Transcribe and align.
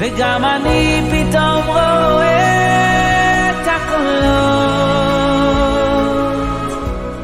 וגם 0.00 0.44
אני 0.44 1.00
פתאום 1.10 1.66
רואה 1.66 3.50
את 3.50 3.66
הקולות. 3.66 4.38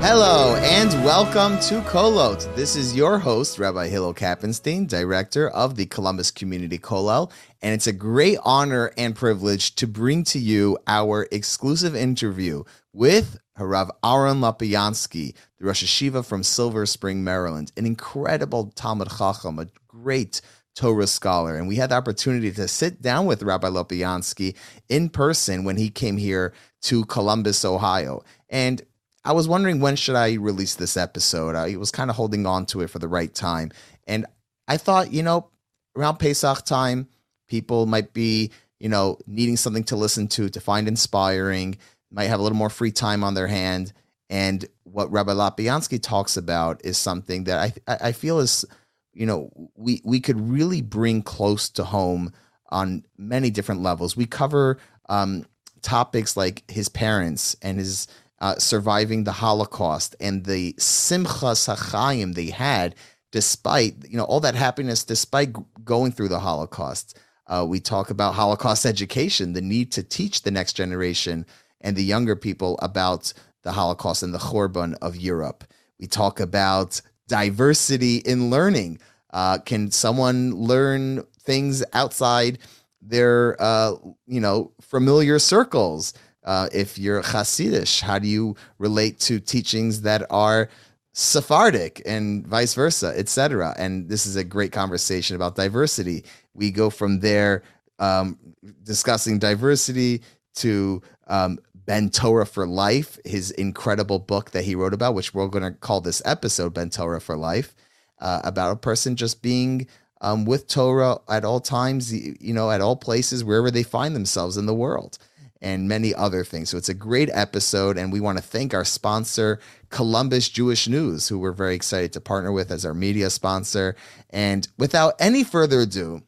Hello 0.03 0.57
and 0.57 0.91
welcome 1.05 1.57
to 1.69 1.81
Kolot. 1.83 2.41
This 2.57 2.75
is 2.75 2.97
your 2.97 3.19
host, 3.21 3.61
Rabbi 3.61 3.87
Hillel 3.87 4.13
Kappenstein, 4.13 4.89
director 4.89 5.49
of 5.51 5.77
the 5.77 5.87
Columbus 5.87 6.33
Community 6.33 6.79
Kollel, 6.79 7.31
and 7.63 7.73
it's 7.73 7.87
a 7.87 7.93
great 7.93 8.39
honor 8.45 8.91
and 8.99 9.15
privilege 9.15 9.77
to 9.77 9.87
bring 9.87 10.25
to 10.25 10.41
you 10.41 10.77
our 10.89 11.29
exclusive 11.31 11.95
interview 11.95 12.65
with 12.93 13.39
Harav 13.57 13.91
Aaron 14.05 14.41
Lopiansky, 14.41 15.35
the 15.59 15.67
Rosh 15.67 15.85
Hashiva 15.85 16.25
from 16.27 16.43
Silver 16.43 16.87
Spring, 16.87 17.23
Maryland, 17.23 17.71
an 17.77 17.87
incredible 17.87 18.73
Talmid 18.75 19.17
Chacham, 19.17 19.61
a 19.61 19.69
great 19.87 20.41
Torah 20.75 21.07
scholar. 21.07 21.57
And 21.57 21.69
we 21.69 21.77
had 21.77 21.91
the 21.91 21.97
opportunity 21.97 22.51
to 22.53 22.69
sit 22.69 23.01
down 23.01 23.27
with 23.27 23.43
Rabbi 23.43 23.69
Lopiansky 23.69 24.57
in 24.89 25.09
person 25.09 25.65
when 25.65 25.77
he 25.77 25.91
came 25.91 26.17
here 26.17 26.53
to 26.83 27.05
Columbus, 27.05 27.65
Ohio. 27.65 28.23
And 28.49 28.83
I 29.25 29.33
was 29.33 29.49
wondering 29.49 29.81
when 29.81 29.97
should 29.97 30.17
I 30.17 30.35
release 30.35 30.75
this 30.75 30.97
episode. 30.97 31.55
I 31.55 31.77
was 31.77 31.91
kind 31.91 32.11
of 32.11 32.17
holding 32.17 32.45
on 32.47 32.67
to 32.67 32.83
it 32.83 32.91
for 32.91 32.99
the 32.99 33.09
right 33.09 33.33
time. 33.35 33.73
And 34.07 34.27
I 34.69 34.77
thought, 34.77 35.13
you 35.13 35.23
know, 35.23 35.49
around 35.97 36.19
Pesach 36.19 36.65
time, 36.65 37.09
people 37.49 37.87
might 37.87 38.13
be, 38.13 38.51
you 38.79 38.89
know, 38.89 39.19
needing 39.27 39.57
something 39.57 39.85
to 39.85 39.97
listen 39.97 40.29
to, 40.29 40.49
to 40.51 40.61
find 40.61 40.89
inspiring, 40.89 41.79
might 42.11 42.25
have 42.25 42.41
a 42.41 42.43
little 42.43 42.59
more 42.59 42.71
free 42.71 42.93
time 42.93 43.25
on 43.25 43.35
their 43.35 43.47
hand. 43.47 43.93
And 44.29 44.65
what 44.85 45.11
Rabbi 45.11 45.33
Lopiansky 45.33 46.03
talks 46.03 46.37
about 46.37 46.85
is 46.85 46.99
something 46.99 47.45
that 47.45 47.81
I 47.87 47.97
I 48.09 48.13
feel 48.13 48.39
is 48.41 48.65
you 49.15 49.27
know 49.27 49.51
we 49.77 50.01
we 50.05 50.21
could 50.21 50.41
really 50.41 50.83
bring 50.83 51.23
close 51.23 51.69
to 51.71 51.85
home 51.85 52.33
on 52.69 53.05
many 53.17 53.51
different 53.51 53.83
levels. 53.83 54.17
We 54.17 54.27
cover 54.27 54.79
um, 55.09 55.47
topics 55.83 56.37
like 56.37 56.69
his 56.71 56.89
parents 56.89 57.57
and 57.63 57.79
his 57.79 58.09
uh, 58.41 58.57
surviving 58.57 59.25
the 59.25 59.33
Holocaust 59.33 60.17
and 60.21 60.45
the 60.45 60.75
simchas 60.75 61.69
chaim 61.93 62.33
they 62.33 62.51
had 62.51 62.95
despite 63.31 63.95
you 64.09 64.17
know 64.17 64.25
all 64.25 64.41
that 64.41 64.55
happiness 64.55 65.05
despite 65.05 65.55
going 65.85 66.13
through 66.13 66.29
the 66.29 66.41
Holocaust. 66.41 67.19
Uh, 67.47 67.65
we 67.69 67.79
talk 67.79 68.09
about 68.09 68.35
Holocaust 68.35 68.87
education, 68.87 69.53
the 69.53 69.61
need 69.61 69.93
to 69.93 70.03
teach 70.03 70.43
the 70.43 70.51
next 70.51 70.73
generation 70.73 71.45
and 71.83 71.95
the 71.95 72.03
younger 72.03 72.35
people 72.35 72.79
about 72.81 73.33
the 73.63 73.73
Holocaust 73.73 74.23
and 74.23 74.33
the 74.33 74.39
Chorban 74.39 74.97
of 75.03 75.15
Europe. 75.17 75.65
We 76.01 76.07
talk 76.07 76.41
about 76.41 77.03
diversity 77.29 78.19
in 78.19 78.51
learning. 78.51 78.99
Uh, 79.33 79.59
can 79.59 79.91
someone 79.91 80.55
learn 80.55 81.25
things 81.41 81.83
outside 81.93 82.59
their, 83.03 83.61
uh, 83.61 83.95
you 84.27 84.41
know, 84.41 84.73
familiar 84.81 85.39
circles? 85.39 86.15
Uh, 86.45 86.69
if 86.73 86.99
you're 86.99 87.23
Hasidish, 87.23 88.01
how 88.01 88.19
do 88.19 88.29
you 88.29 88.55
relate 88.79 89.19
to 89.21 89.41
teachings 89.41 90.03
that 90.03 90.27
are 90.31 90.69
Sephardic 91.15 92.03
and 92.05 92.47
vice 92.47 92.75
versa, 92.75 93.15
etc.? 93.17 93.75
And 93.79 94.09
this 94.09 94.27
is 94.27 94.37
a 94.37 94.45
great 94.45 94.71
conversation 94.71 95.37
about 95.37 95.57
diversity. 95.57 96.25
We 96.53 96.71
go 96.71 96.91
from 96.91 97.21
there 97.21 97.63
um, 97.99 98.39
discussing 98.83 99.39
diversity 99.39 100.23
to 100.57 101.03
um, 101.27 101.59
Ben 101.87 102.11
Torah 102.11 102.47
for 102.47 102.67
Life, 102.67 103.19
his 103.25 103.51
incredible 103.51 104.19
book 104.19 104.51
that 104.53 104.65
he 104.65 104.75
wrote 104.75 104.95
about, 104.95 105.15
which 105.15 105.35
we're 105.35 105.49
going 105.49 105.65
to 105.65 105.79
call 105.79 106.01
this 106.01 106.23
episode 106.25 106.75
Ben 106.75 106.91
Torah 106.91 107.21
for 107.21 107.37
Life, 107.37 107.75
uh, 108.19 108.41
about 108.45 108.73
a 108.73 108.77
person 108.77 109.17
just 109.17 109.43
being 109.43 109.87
um, 110.21 110.45
with 110.47 110.67
Torah 110.67 111.19
at 111.29 111.45
all 111.45 111.61
times, 111.61 112.13
you 112.15 112.55
know, 112.55 112.71
at 112.71 112.81
all 112.81 112.97
places, 112.97 113.45
wherever 113.45 113.71
they 113.71 113.83
find 113.83 114.17
themselves 114.17 114.57
in 114.57 114.67
the 114.67 114.75
world, 114.75 115.19
and 115.61 115.89
many 115.89 116.15
other 116.15 116.45
things. 116.45 116.71
So 116.71 116.79
it's 116.79 116.89
a 116.89 116.95
great 116.95 117.29
episode, 117.33 117.99
and 117.99 118.13
we 118.13 118.21
want 118.21 118.39
to 118.39 118.45
thank 118.45 118.73
our 118.73 118.85
sponsor, 118.85 119.61
Columbus 119.91 120.49
Jewish 120.49 120.89
News, 120.89 121.29
who 121.29 121.39
we're 121.39 121.53
very 121.53 121.75
excited 121.75 122.13
to 122.15 122.21
partner 122.21 122.53
with 122.53 122.71
as 122.71 122.87
our 122.87 122.95
media 122.95 123.29
sponsor. 123.29 123.97
And 124.31 124.67
without 124.79 125.15
any 125.19 125.45
further 125.45 125.81
ado, 125.81 126.23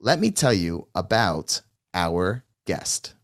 let 0.00 0.18
me 0.18 0.30
tell 0.30 0.54
you 0.54 0.88
about 0.94 1.62
our 1.92 2.44
guest. 2.66 3.14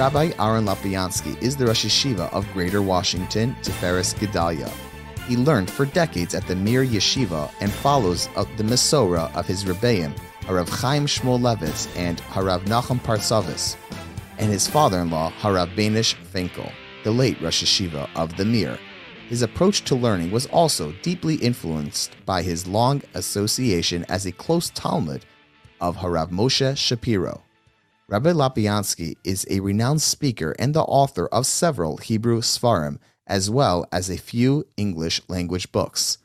Rabbi 0.00 0.32
Aaron 0.38 0.64
Lopiansky 0.64 1.36
is 1.42 1.58
the 1.58 1.66
Rosh 1.66 1.84
Yeshiva 1.84 2.32
of 2.32 2.50
Greater 2.54 2.80
Washington, 2.80 3.54
Tiferes 3.60 4.14
Gedalia. 4.14 4.72
He 5.28 5.36
learned 5.36 5.70
for 5.70 5.84
decades 5.84 6.34
at 6.34 6.46
the 6.46 6.56
Mir 6.56 6.86
Yeshiva 6.86 7.52
and 7.60 7.70
follows 7.70 8.30
uh, 8.34 8.46
the 8.56 8.62
Mesorah 8.62 9.30
of 9.36 9.46
his 9.46 9.64
Rebbeim, 9.64 10.16
Harav 10.44 10.70
Chaim 10.70 11.04
Shmuel 11.04 11.38
Levitz 11.38 11.86
and 11.98 12.16
Harav 12.32 12.60
Nachum 12.64 12.98
Partzovitz, 13.00 13.76
and 14.38 14.50
his 14.50 14.66
father-in-law, 14.66 15.32
Harav 15.38 15.76
Benish 15.76 16.14
Finkel, 16.14 16.72
the 17.04 17.10
late 17.10 17.38
Rosh 17.42 17.62
Yeshiva 17.62 18.08
of 18.16 18.34
the 18.38 18.46
Mir. 18.46 18.78
His 19.28 19.42
approach 19.42 19.84
to 19.84 19.94
learning 19.94 20.30
was 20.30 20.46
also 20.46 20.92
deeply 21.02 21.34
influenced 21.34 22.16
by 22.24 22.40
his 22.40 22.66
long 22.66 23.02
association 23.12 24.06
as 24.08 24.24
a 24.24 24.32
close 24.32 24.70
Talmud 24.70 25.26
of 25.78 25.98
Harav 25.98 26.30
Moshe 26.30 26.74
Shapiro. 26.78 27.42
Rabbi 28.10 28.32
Lopiansky 28.32 29.14
is 29.22 29.46
a 29.48 29.60
renowned 29.60 30.02
speaker 30.02 30.52
and 30.58 30.74
the 30.74 30.82
author 30.82 31.28
of 31.28 31.46
several 31.46 31.98
Hebrew 31.98 32.40
Sfarim, 32.40 32.98
as 33.24 33.48
well 33.48 33.86
as 33.92 34.10
a 34.10 34.16
few 34.16 34.66
English 34.76 35.20
language 35.28 35.70
books. 35.70 36.18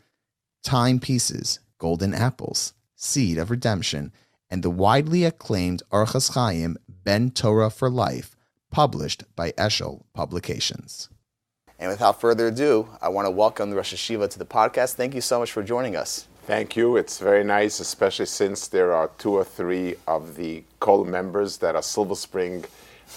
Timepieces, 0.64 1.60
Golden 1.78 2.16
Apples, 2.16 2.74
Seed 2.96 3.38
of 3.38 3.52
Redemption, 3.52 4.12
and 4.50 4.64
the 4.64 4.72
widely 4.72 5.26
acclaimed 5.26 5.84
Orchos 5.92 6.34
Chaim 6.34 6.76
Ben 6.88 7.30
Torah 7.30 7.70
for 7.70 7.92
Life, 7.92 8.36
published 8.72 9.24
by 9.36 9.52
Eshel 9.52 10.06
Publications. 10.16 11.10
And 11.78 11.92
without 11.92 12.20
further 12.20 12.48
ado, 12.48 12.90
I 13.00 13.10
want 13.10 13.28
to 13.28 13.32
welcome 13.32 13.70
the 13.70 13.76
Rosh 13.76 13.94
Hashiva 13.94 14.28
to 14.32 14.40
the 14.40 14.46
podcast. 14.46 14.96
Thank 14.96 15.14
you 15.14 15.22
so 15.22 15.38
much 15.38 15.52
for 15.52 15.62
joining 15.62 15.96
us. 15.96 16.28
Thank 16.46 16.76
you. 16.76 16.96
It's 16.96 17.18
very 17.18 17.44
nice, 17.44 17.80
especially 17.80 18.28
since 18.28 18.68
there 18.68 18.94
are 18.94 19.10
two 19.18 19.34
or 19.34 19.44
three 19.44 19.96
of 20.08 20.36
the 20.36 20.64
Kol 20.80 21.04
members 21.04 21.58
that 21.58 21.76
are 21.76 21.82
Silver 21.82 22.14
Spring 22.14 22.64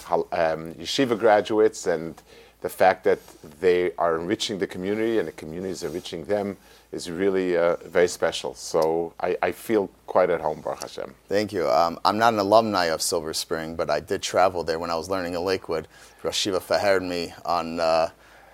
um, 0.09 0.73
Yeshiva 0.77 1.19
graduates, 1.19 1.87
and 1.87 2.23
the 2.63 2.71
fact 2.71 3.05
that 3.05 3.19
they 3.61 3.93
are 3.99 4.19
enriching 4.19 4.59
the 4.59 4.67
community 4.67 5.19
and 5.19 5.29
the 5.29 5.33
community 5.33 5.73
is 5.73 5.83
enriching 5.83 6.25
them 6.25 6.57
is 6.91 7.11
really 7.11 7.55
uh, 7.55 7.77
very 7.85 8.09
special. 8.09 8.55
So 8.55 9.13
I, 9.21 9.37
I, 9.43 9.53
feel 9.53 9.91
quite 10.07 10.31
at 10.31 10.41
home, 10.41 10.63
Baruch 10.63 10.81
Hashem. 10.81 11.15
Thank 11.29 11.53
you. 11.53 11.69
Um, 11.69 12.01
I'm 12.07 12.17
not 12.17 12.33
an 12.33 12.39
alumni 12.39 12.87
of 12.87 13.03
Silver 13.03 13.35
Spring, 13.35 13.77
but 13.77 13.91
I 13.91 14.01
did 14.01 14.23
travel 14.23 14.65
there 14.65 14.79
when 14.79 14.89
I 14.89 14.97
was 14.97 15.11
learning 15.11 15.35
in 15.35 15.45
Lakewood. 15.45 15.87
Rosh 16.23 16.49
Hashiva 16.49 17.03
me 17.03 17.35
on. 17.45 17.79
Uh, 17.79 18.09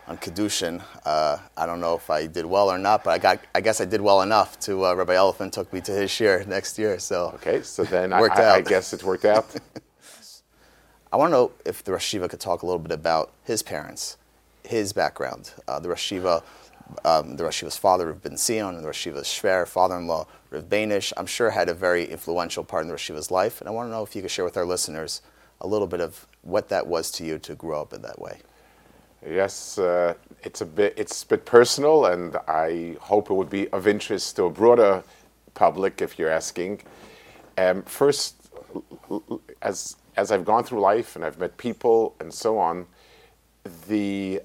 on 0.06 0.19
Kiddushin. 0.19 0.82
Uh, 1.04 1.38
I 1.56 1.66
don't 1.66 1.81
know 1.81 1.94
if 1.94 2.10
I 2.10 2.26
did 2.26 2.47
well 2.47 2.70
or 2.70 2.78
not, 2.78 3.04
but 3.04 3.10
I 3.10 3.19
got. 3.19 3.41
I 3.54 3.60
guess 3.60 3.81
I 3.81 3.84
did 3.84 4.00
well 4.00 4.22
enough 4.22 4.59
to 4.60 4.87
uh, 4.87 4.94
Rabbi 4.94 5.15
Elephant 5.15 5.53
took 5.53 5.72
me 5.72 5.81
to 5.82 5.92
his 5.92 6.10
shiur 6.10 6.47
next 6.47 6.78
year. 6.78 6.98
So 6.98 7.32
okay, 7.37 7.62
so 7.62 7.84
then 7.84 8.12
I, 8.12 8.20
I, 8.20 8.54
I, 8.56 8.60
guess 8.60 8.93
it 8.93 9.03
worked 9.03 9.25
out. 9.25 9.47
I 11.12 11.16
want 11.16 11.31
to 11.31 11.32
know 11.32 11.53
if 11.64 11.84
the 11.84 11.93
Rashiva 11.93 12.28
could 12.28 12.41
talk 12.41 12.62
a 12.62 12.66
little 12.66 12.81
bit 12.81 12.93
about 12.93 13.32
his 13.44 13.62
parents, 13.62 14.16
his 14.64 14.93
background. 14.93 15.53
Uh, 15.69 15.78
the 15.78 15.88
Rashiva, 15.88 16.43
um, 17.04 17.37
the 17.37 17.44
Rashiva's 17.44 17.76
father, 17.76 18.09
Rav 18.09 18.22
Ben 18.22 18.37
Zion, 18.37 18.75
and 18.75 18.84
the 18.84 18.88
Rashiva's 18.88 19.28
Shver, 19.28 19.66
father-in-law, 19.66 20.26
Rav 20.50 20.64
Benish, 20.64 21.12
I'm 21.16 21.26
sure 21.26 21.50
had 21.50 21.69
a 21.69 21.75
very 21.75 22.04
influential 22.04 22.64
part 22.64 22.82
in 22.82 22.88
the 22.88 22.94
Rashiva's 22.94 23.31
life. 23.31 23.61
And 23.61 23.69
I 23.69 23.70
want 23.70 23.87
to 23.87 23.90
know 23.93 24.02
if 24.02 24.17
you 24.17 24.23
could 24.23 24.31
share 24.32 24.44
with 24.44 24.56
our 24.56 24.67
listeners 24.67 25.23
a 25.61 25.69
little 25.69 25.87
bit 25.87 26.00
of 26.00 26.26
what 26.43 26.69
that 26.70 26.88
was 26.88 27.12
to 27.12 27.25
you 27.25 27.38
to 27.38 27.55
grow 27.55 27.81
up 27.81 27.93
in 27.93 28.02
that 28.02 28.20
way. 28.20 28.40
Yes, 29.26 29.79
uh, 29.79 30.15
it's 30.43 30.61
a 30.61 30.67
bit 30.67 30.94
it's 30.99 31.23
a 31.23 31.26
bit 31.26 31.47
personal, 31.47 32.06
and 32.06 32.37
I 32.47 32.97
hope 33.00 33.31
it 33.31 33.35
would 33.35 33.49
be 33.49 33.69
of 33.71 33.87
interest 33.88 34.37
to 34.37 34.44
a 34.44 34.50
broader 34.50 35.03
public 35.55 36.03
if 36.03 36.19
you're 36.19 36.31
asking. 36.31 36.82
Um, 37.56 37.82
first, 37.85 38.37
as 39.62 39.97
as 40.17 40.31
I've 40.31 40.44
gone 40.44 40.65
through 40.65 40.81
life 40.81 41.17
and 41.17 41.25
I've 41.25 41.38
met 41.38 41.56
people 41.56 42.15
and 42.21 42.32
so 42.35 42.59
on, 42.59 42.87
the 43.88 44.43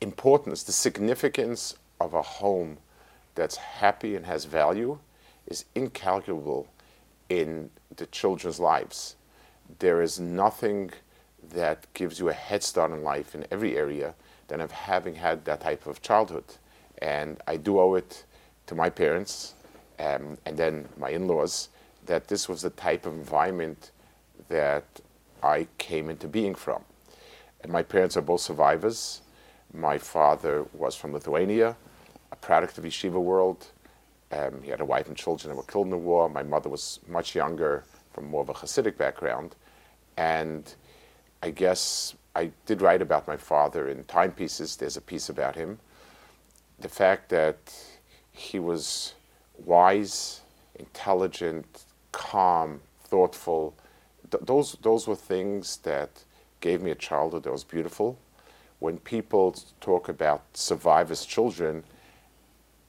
importance, 0.00 0.62
the 0.62 0.72
significance 0.72 1.74
of 2.00 2.14
a 2.14 2.22
home 2.22 2.78
that's 3.34 3.56
happy 3.56 4.14
and 4.14 4.26
has 4.26 4.44
value 4.44 4.98
is 5.46 5.64
incalculable 5.74 6.68
in 7.28 7.70
the 7.96 8.06
children's 8.06 8.60
lives. 8.60 9.16
There 9.80 10.00
is 10.00 10.20
nothing 10.20 10.92
that 11.54 11.86
gives 11.94 12.18
you 12.18 12.28
a 12.28 12.32
head 12.32 12.62
start 12.62 12.90
in 12.90 13.02
life 13.02 13.34
in 13.34 13.46
every 13.50 13.76
area 13.76 14.14
than 14.48 14.60
of 14.60 14.70
having 14.70 15.14
had 15.14 15.44
that 15.44 15.60
type 15.60 15.86
of 15.86 16.02
childhood. 16.02 16.44
And 16.98 17.40
I 17.46 17.56
do 17.56 17.78
owe 17.78 17.94
it 17.94 18.24
to 18.66 18.74
my 18.74 18.90
parents 18.90 19.54
um, 19.98 20.38
and 20.44 20.56
then 20.56 20.88
my 20.98 21.10
in 21.10 21.28
laws 21.28 21.68
that 22.06 22.28
this 22.28 22.48
was 22.48 22.62
the 22.62 22.70
type 22.70 23.06
of 23.06 23.14
environment 23.14 23.90
that 24.48 24.84
I 25.42 25.66
came 25.78 26.10
into 26.10 26.28
being 26.28 26.54
from. 26.54 26.82
And 27.62 27.72
my 27.72 27.82
parents 27.82 28.16
are 28.16 28.22
both 28.22 28.40
survivors. 28.40 29.22
My 29.72 29.98
father 29.98 30.66
was 30.74 30.94
from 30.94 31.12
Lithuania, 31.12 31.76
a 32.30 32.36
product 32.36 32.78
of 32.78 32.84
yeshiva 32.84 33.20
world. 33.20 33.66
Um, 34.32 34.62
he 34.62 34.70
had 34.70 34.80
a 34.80 34.84
wife 34.84 35.08
and 35.08 35.16
children 35.16 35.50
that 35.50 35.56
were 35.56 35.62
killed 35.64 35.86
in 35.86 35.90
the 35.90 35.96
war. 35.96 36.28
My 36.28 36.42
mother 36.42 36.68
was 36.68 37.00
much 37.08 37.34
younger, 37.34 37.84
from 38.12 38.26
more 38.26 38.42
of 38.42 38.48
a 38.48 38.54
Hasidic 38.54 38.96
background. 38.96 39.56
And 40.16 40.74
I 41.44 41.50
guess 41.50 42.14
I 42.34 42.52
did 42.64 42.80
write 42.80 43.02
about 43.02 43.28
my 43.28 43.36
father 43.36 43.90
in 43.90 44.04
timepieces. 44.04 44.76
There's 44.76 44.96
a 44.96 45.02
piece 45.02 45.28
about 45.28 45.56
him. 45.56 45.78
The 46.78 46.88
fact 46.88 47.28
that 47.28 47.58
he 48.32 48.58
was 48.58 49.12
wise, 49.58 50.40
intelligent, 50.76 51.84
calm, 52.12 52.80
thoughtful, 53.02 53.74
th- 54.30 54.42
those, 54.42 54.78
those 54.80 55.06
were 55.06 55.14
things 55.16 55.76
that 55.82 56.24
gave 56.60 56.80
me 56.80 56.90
a 56.90 56.94
childhood 56.94 57.42
that 57.42 57.52
was 57.52 57.62
beautiful. 57.62 58.18
When 58.78 58.96
people 58.96 59.54
talk 59.82 60.08
about 60.08 60.40
survivors' 60.54 61.26
children, 61.26 61.84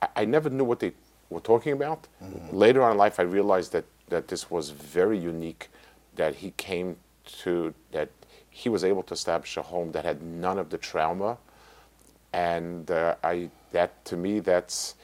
I, 0.01 0.07
I 0.15 0.25
never 0.25 0.49
knew 0.49 0.63
what 0.63 0.79
they 0.79 0.93
were 1.29 1.41
talking 1.41 1.73
about. 1.73 2.07
Mm-hmm. 2.23 2.55
Later 2.55 2.83
on 2.83 2.93
in 2.93 2.97
life, 2.97 3.19
I 3.19 3.23
realized 3.23 3.73
that, 3.73 3.83
that 4.07 4.29
this 4.29 4.49
was 4.49 4.69
very 4.69 5.19
unique, 5.19 5.67
that 6.15 6.35
he 6.35 6.51
came 6.51 6.95
to, 7.43 7.73
that 7.91 8.09
he 8.55 8.69
was 8.69 8.85
able 8.85 9.03
to 9.03 9.13
establish 9.13 9.57
a 9.57 9.61
home 9.61 9.91
that 9.91 10.05
had 10.05 10.21
none 10.21 10.57
of 10.57 10.69
the 10.69 10.77
trauma. 10.77 11.37
And 12.31 12.89
uh, 12.89 13.15
I, 13.21 13.49
that 13.73 14.05
to 14.05 14.15
me, 14.15 14.39
that's, 14.39 14.95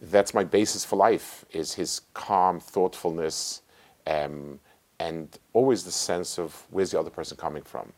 that's 0.00 0.32
my 0.32 0.44
basis 0.44 0.84
for 0.84 0.94
life, 0.94 1.44
is 1.50 1.74
his 1.74 2.02
calm 2.14 2.60
thoughtfulness 2.60 3.62
um, 4.06 4.60
and 5.00 5.36
always 5.52 5.82
the 5.82 5.90
sense 5.90 6.38
of 6.38 6.64
where's 6.70 6.92
the 6.92 7.00
other 7.00 7.10
person 7.10 7.36
coming 7.36 7.64
from. 7.64 7.92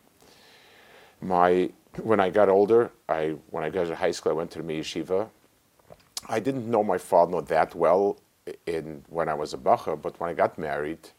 My, 1.21 1.69
when 2.03 2.19
I 2.19 2.31
got 2.31 2.49
older, 2.49 2.91
I, 3.11 3.35
when 3.51 3.63
I 3.63 3.69
graduated 3.69 3.99
high 3.99 4.11
school, 4.13 4.33
I 4.33 4.37
went 4.37 4.53
to 4.53 4.63
the 4.63 4.81
Yeshiva. 4.81 5.29
I 6.31 6.41
didn't 6.41 6.67
know 6.67 6.83
my 6.83 6.97
father 6.97 7.43
that 7.43 7.75
well 7.75 8.17
in, 8.65 9.05
when 9.11 9.29
I 9.29 9.35
was 9.35 9.53
a 9.53 9.59
bacher, 9.59 10.01
but 10.01 10.19
when 10.19 10.31
I 10.31 10.33
got 10.33 10.57
married 10.57 11.11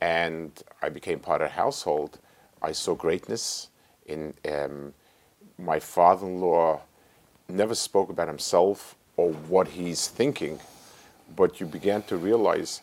and 0.00 0.50
I 0.82 0.88
became 0.88 1.20
part 1.20 1.40
of 1.40 1.50
the 1.50 1.54
household, 1.54 2.18
I 2.64 2.72
saw 2.72 2.94
greatness 2.94 3.68
in 4.06 4.32
um, 4.50 4.94
my 5.58 5.78
father-in-law 5.78 6.80
never 7.48 7.74
spoke 7.74 8.08
about 8.08 8.26
himself 8.26 8.96
or 9.18 9.32
what 9.32 9.68
he's 9.68 10.08
thinking, 10.08 10.58
but 11.36 11.60
you 11.60 11.66
began 11.66 12.02
to 12.04 12.16
realize 12.16 12.80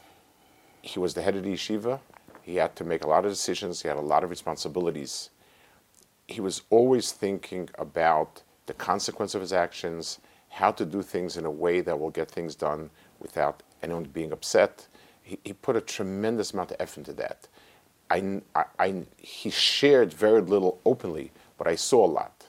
he 0.83 1.00
was 1.00 1.16
the 1.16 1.24
head 1.24 1.36
of 1.36 1.44
the 1.44 1.54
yeshiva. 1.54 2.00
He 2.44 2.57
had 2.57 2.75
to 2.75 2.83
make 2.83 3.04
a 3.04 3.07
lot 3.07 3.25
of 3.25 3.31
decisions. 3.31 3.81
He 3.81 3.88
had 3.88 3.98
a 3.98 4.01
lot 4.01 4.24
of 4.24 4.30
responsibilities. 4.30 5.31
He 6.27 6.42
was 6.42 6.62
always 6.69 7.12
thinking 7.12 7.69
about 7.80 8.44
the 8.68 8.74
consequence 8.75 9.34
of 9.34 9.42
his 9.42 9.51
actions, 9.51 10.19
how 10.50 10.72
to 10.72 10.86
do 10.86 11.01
things 11.01 11.38
in 11.38 11.45
a 11.45 11.51
way 11.51 11.81
that 11.81 12.00
will 12.00 12.12
get 12.12 12.30
things 12.30 12.54
done 12.54 12.92
without 13.19 13.63
anyone 13.81 14.04
being 14.04 14.31
upset. 14.31 14.88
He, 15.24 15.39
he 15.44 15.54
put 15.54 15.75
a 15.75 15.81
tremendous 15.81 16.54
amount 16.54 16.69
of 16.72 16.77
effort 16.80 17.00
into 17.00 17.13
that. 17.13 17.48
I, 18.12 18.42
I, 18.78 19.04
he 19.18 19.50
shared 19.50 20.13
very 20.13 20.42
little 20.42 20.80
openly, 20.86 21.31
but 21.58 21.68
I 21.68 21.75
saw 21.75 22.06
a 22.06 22.12
lot. 22.12 22.48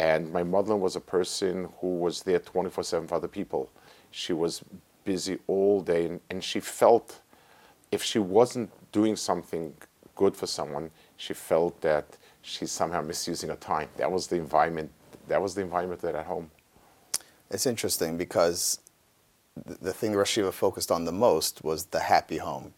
And 0.00 0.32
my 0.32 0.42
mother 0.42 0.76
was 0.76 0.96
a 0.96 1.00
person 1.00 1.68
who 1.80 1.98
was 1.98 2.22
there 2.22 2.38
24 2.38 2.84
7 2.84 3.08
for 3.08 3.14
other 3.16 3.28
people. 3.28 3.70
She 4.10 4.32
was 4.32 4.62
busy 5.04 5.38
all 5.46 5.82
day, 5.82 6.06
and, 6.06 6.20
and 6.30 6.42
she 6.42 6.60
felt 6.60 7.20
if 7.90 8.02
she 8.02 8.18
wasn't 8.18 8.70
doing 8.92 9.16
something 9.16 9.74
good 10.14 10.36
for 10.36 10.46
someone, 10.46 10.90
she 11.16 11.34
felt 11.34 11.80
that 11.82 12.16
she's 12.42 12.70
somehow 12.70 13.02
misusing 13.02 13.50
her 13.50 13.56
time. 13.56 13.88
That 13.96 14.10
was 14.10 14.28
the 14.28 14.36
environment. 14.36 14.90
That 15.26 15.42
was 15.42 15.54
the 15.54 15.62
environment 15.62 16.00
that 16.02 16.14
at 16.14 16.26
home. 16.26 16.50
It's 17.50 17.66
interesting 17.66 18.16
because 18.16 18.80
the, 19.66 19.74
the 19.82 19.92
thing 19.92 20.12
Yeshiva 20.12 20.52
focused 20.52 20.90
on 20.90 21.04
the 21.04 21.12
most 21.12 21.64
was 21.64 21.86
the 21.86 22.00
happy 22.00 22.38
home, 22.38 22.74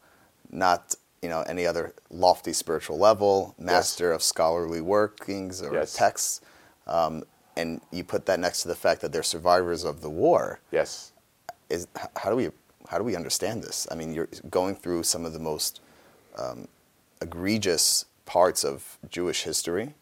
not 0.51 0.95
you 1.23 1.29
know 1.29 1.43
any 1.43 1.67
other 1.67 1.93
lofty 2.11 2.53
spiritual 2.53 2.99
level, 2.99 3.55
master 3.59 4.13
of 4.13 4.23
scholarly 4.23 4.81
workings 4.81 5.63
or 5.63 5.75
Yes. 5.75 5.93
texts. 5.95 6.41
Um, 6.87 7.25
and 7.57 7.81
you 7.91 8.05
put 8.05 8.27
that 8.27 8.41
next 8.41 8.63
to 8.63 8.69
the 8.69 8.75
fact 8.75 9.01
that 9.03 9.13
they're 9.13 9.23
survivors 9.23 9.85
of 9.85 10.01
the 10.01 10.09
war. 10.11 10.61
Yes. 10.71 11.13
Is 11.69 11.87
how 12.17 12.31
do 12.31 12.37
we 12.37 12.51
how 12.89 12.99
do 12.99 13.05
we 13.05 13.15
understand 13.15 13.63
this? 13.63 13.87
I 13.91 13.95
mean, 13.95 14.15
you're 14.15 14.29
going 14.49 14.75
through 14.75 15.03
some 15.05 15.25
of 15.27 15.33
the 15.33 15.39
most 15.39 15.81
um, 16.39 16.67
egregious 17.21 18.07
parts 18.25 18.65
of 18.65 18.99
Jewish 19.11 19.43
history. 19.43 19.95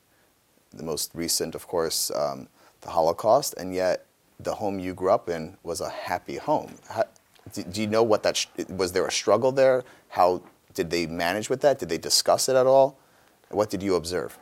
The 0.73 0.85
most 0.85 1.11
recent, 1.15 1.55
of 1.55 1.67
course, 1.67 2.11
um, 2.15 2.49
the 2.83 2.91
Holocaust, 2.91 3.55
and 3.59 3.75
yet 3.75 4.05
the 4.39 4.55
home 4.55 4.79
you 4.79 4.95
grew 4.95 5.11
up 5.11 5.29
in 5.29 5.57
was 5.63 5.81
a 5.81 5.89
happy 5.91 6.37
home. 6.37 6.77
How, 6.89 7.05
do, 7.53 7.63
do 7.65 7.81
you 7.81 7.87
know 7.87 8.03
what 8.03 8.23
that 8.23 8.37
sh- 8.37 8.47
was? 8.69 8.93
There 8.93 9.07
a 9.07 9.11
struggle 9.11 9.51
there? 9.51 9.83
How 10.11 10.43
did 10.79 10.91
they 10.91 11.07
manage 11.09 11.51
with 11.51 11.61
that? 11.63 11.81
Did 11.81 11.89
they 11.89 11.99
discuss 11.99 12.49
it 12.49 12.55
at 12.55 12.65
all? 12.65 12.97
What 13.51 13.69
did 13.69 13.83
you 13.83 13.97
observe? 13.97 14.39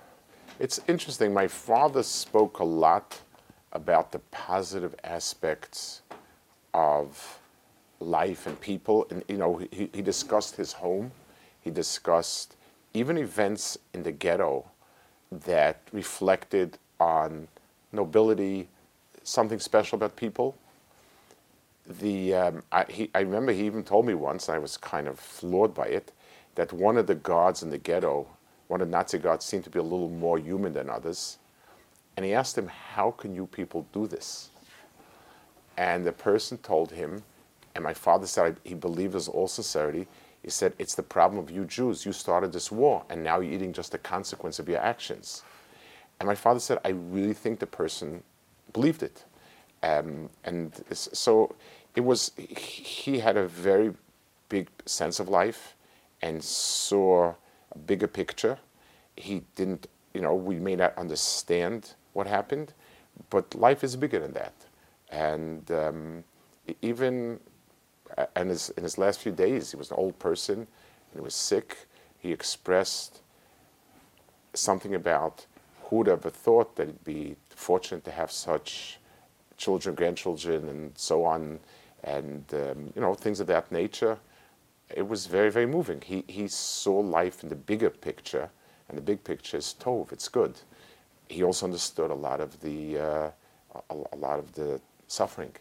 It's 0.61 0.79
interesting. 0.87 1.33
My 1.33 1.49
father 1.49 2.03
spoke 2.03 2.59
a 2.59 2.65
lot 2.65 3.19
about 3.73 4.13
the 4.13 4.19
positive 4.19 4.95
aspects 5.03 6.03
of 6.75 7.39
life 8.01 8.47
and 8.47 8.61
people. 8.61 9.07
And, 9.09 9.25
you 9.29 9.39
know, 9.39 9.63
he, 9.71 9.89
he 9.95 10.03
discussed 10.03 10.57
his 10.57 10.75
home. 10.75 11.11
He 11.63 11.71
discussed 11.71 12.55
even 12.93 13.17
events 13.17 13.79
in 13.95 14.03
the 14.03 14.13
ghetto 14.13 14.67
that 15.47 15.81
reflected 15.91 16.77
on 17.01 17.49
nobility, 17.93 18.69
something 19.23 19.59
special 19.59 19.97
about 19.97 20.17
people. 20.17 20.55
The, 21.87 22.35
um, 22.35 22.63
I, 22.71 22.85
he, 22.91 23.11
I 23.15 23.21
remember 23.21 23.53
he 23.53 23.65
even 23.65 23.85
told 23.85 24.05
me 24.05 24.13
once, 24.13 24.49
and 24.49 24.57
I 24.57 24.59
was 24.59 24.77
kind 24.77 25.09
of 25.09 25.19
floored 25.19 25.73
by 25.73 25.87
it, 25.87 26.13
that 26.57 26.73
one 26.73 26.97
of 26.97 27.07
the 27.07 27.15
guards 27.15 27.63
in 27.63 27.71
the 27.71 27.79
ghetto, 27.79 28.27
one 28.67 28.81
of 28.81 28.89
the 28.89 28.97
Nazi 28.97 29.19
guards, 29.19 29.45
seemed 29.45 29.65
to 29.65 29.71
be 29.71 29.79
a 29.79 29.83
little 29.83 30.09
more 30.09 30.39
human 30.39 30.73
than 30.73 30.91
others. 30.91 31.39
And 32.17 32.27
he 32.27 32.35
asked 32.35 32.59
him, 32.59 32.67
How 32.67 33.13
can 33.13 33.35
you 33.35 33.47
people 33.47 33.87
do 33.93 34.07
this? 34.07 34.51
And 35.77 36.05
the 36.05 36.13
person 36.13 36.59
told 36.59 36.91
him, 36.91 37.23
and 37.75 37.85
my 37.85 37.93
father 37.95 38.27
said 38.27 38.59
he 38.65 38.75
believed 38.75 39.13
this 39.13 39.29
all 39.29 39.47
sincerity. 39.47 40.09
He 40.43 40.51
said, 40.51 40.73
It's 40.79 40.95
the 40.95 41.03
problem 41.03 41.43
of 41.43 41.51
you 41.51 41.67
Jews. 41.67 42.07
You 42.07 42.13
started 42.13 42.53
this 42.53 42.73
war, 42.73 43.05
and 43.11 43.23
now 43.23 43.41
you're 43.41 43.53
eating 43.53 43.73
just 43.73 43.93
the 43.93 43.99
consequence 43.99 44.59
of 44.59 44.69
your 44.69 44.81
actions. 44.81 45.43
And 46.19 46.27
my 46.27 46.35
father 46.35 46.61
said, 46.61 46.79
I 46.85 46.89
really 46.91 47.35
think 47.35 47.59
the 47.59 47.67
person 47.67 48.23
believed 48.73 49.03
it. 49.03 49.25
Um, 49.83 50.31
and 50.45 50.73
so 50.91 51.55
it 51.95 52.01
was, 52.01 52.33
he 52.39 53.19
had 53.19 53.37
a 53.37 53.47
very 53.47 53.93
big 54.49 54.69
sense 54.87 55.21
of 55.21 55.29
life 55.29 55.76
and 56.27 56.43
saw 56.43 57.35
a 57.73 57.79
bigger 57.79 58.09
picture. 58.09 58.59
He 59.17 59.43
didn't, 59.55 59.87
you 60.13 60.21
know, 60.21 60.35
we 60.35 60.57
may 60.59 60.75
not 60.75 60.97
understand 60.99 61.95
what 62.15 62.27
happened, 62.27 62.73
but 63.31 63.55
life 63.55 63.85
is 63.85 63.95
bigger 63.95 64.19
than 64.19 64.33
that. 64.33 64.55
And 65.11 65.71
um, 65.71 66.25
even 66.83 67.39
uh, 68.19 68.27
in 68.35 68.49
his, 68.49 68.71
in 68.71 68.83
his 68.83 68.99
last 68.99 69.21
few 69.21 69.33
days, 69.33 69.71
he 69.71 69.77
was 69.77 69.91
an 69.91 69.97
old 69.99 70.19
person 70.19 70.59
and 70.59 71.15
he 71.15 71.21
was 71.21 71.35
sick. 71.35 71.87
He 72.19 72.33
expressed 72.33 73.21
something 74.53 74.95
about 74.95 75.47
who 75.85 75.97
would 75.99 76.09
ever 76.09 76.31
thought 76.31 76.75
that 76.77 76.89
he'd 76.89 77.05
be 77.05 77.37
fortunate 77.51 78.05
to 78.05 78.11
have 78.11 78.33
such 78.33 78.99
children, 79.57 79.95
grandchildren, 79.95 80.69
and 80.69 80.93
so 80.97 81.25
on, 81.25 81.61
and 82.03 82.45
um, 82.53 82.93
you 82.95 83.01
know 83.01 83.15
things 83.15 83.39
of 83.39 83.47
that 83.47 83.71
nature. 83.71 84.19
It 84.95 85.09
was 85.09 85.27
very, 85.27 85.51
very 85.51 85.67
moving. 85.67 86.01
He 86.01 86.25
he 86.29 86.49
saw 86.49 87.01
life 87.01 87.43
in 87.43 87.49
the 87.49 87.57
bigger 87.57 87.91
picture, 87.91 88.51
and 88.89 88.97
the 88.97 89.03
big 89.03 89.25
picture 89.25 89.57
is 89.57 89.75
tov. 89.79 90.13
It's 90.13 90.29
good. 90.29 90.55
He 91.29 91.43
also 91.43 91.67
understood 91.67 92.11
a 92.11 92.15
lot 92.15 92.41
of 92.41 92.61
the 92.61 92.99
uh, 92.99 93.31
a, 93.91 93.95
a 94.13 94.17
lot 94.17 94.39
of 94.39 94.53
the 94.53 94.81
suffering. 95.09 95.53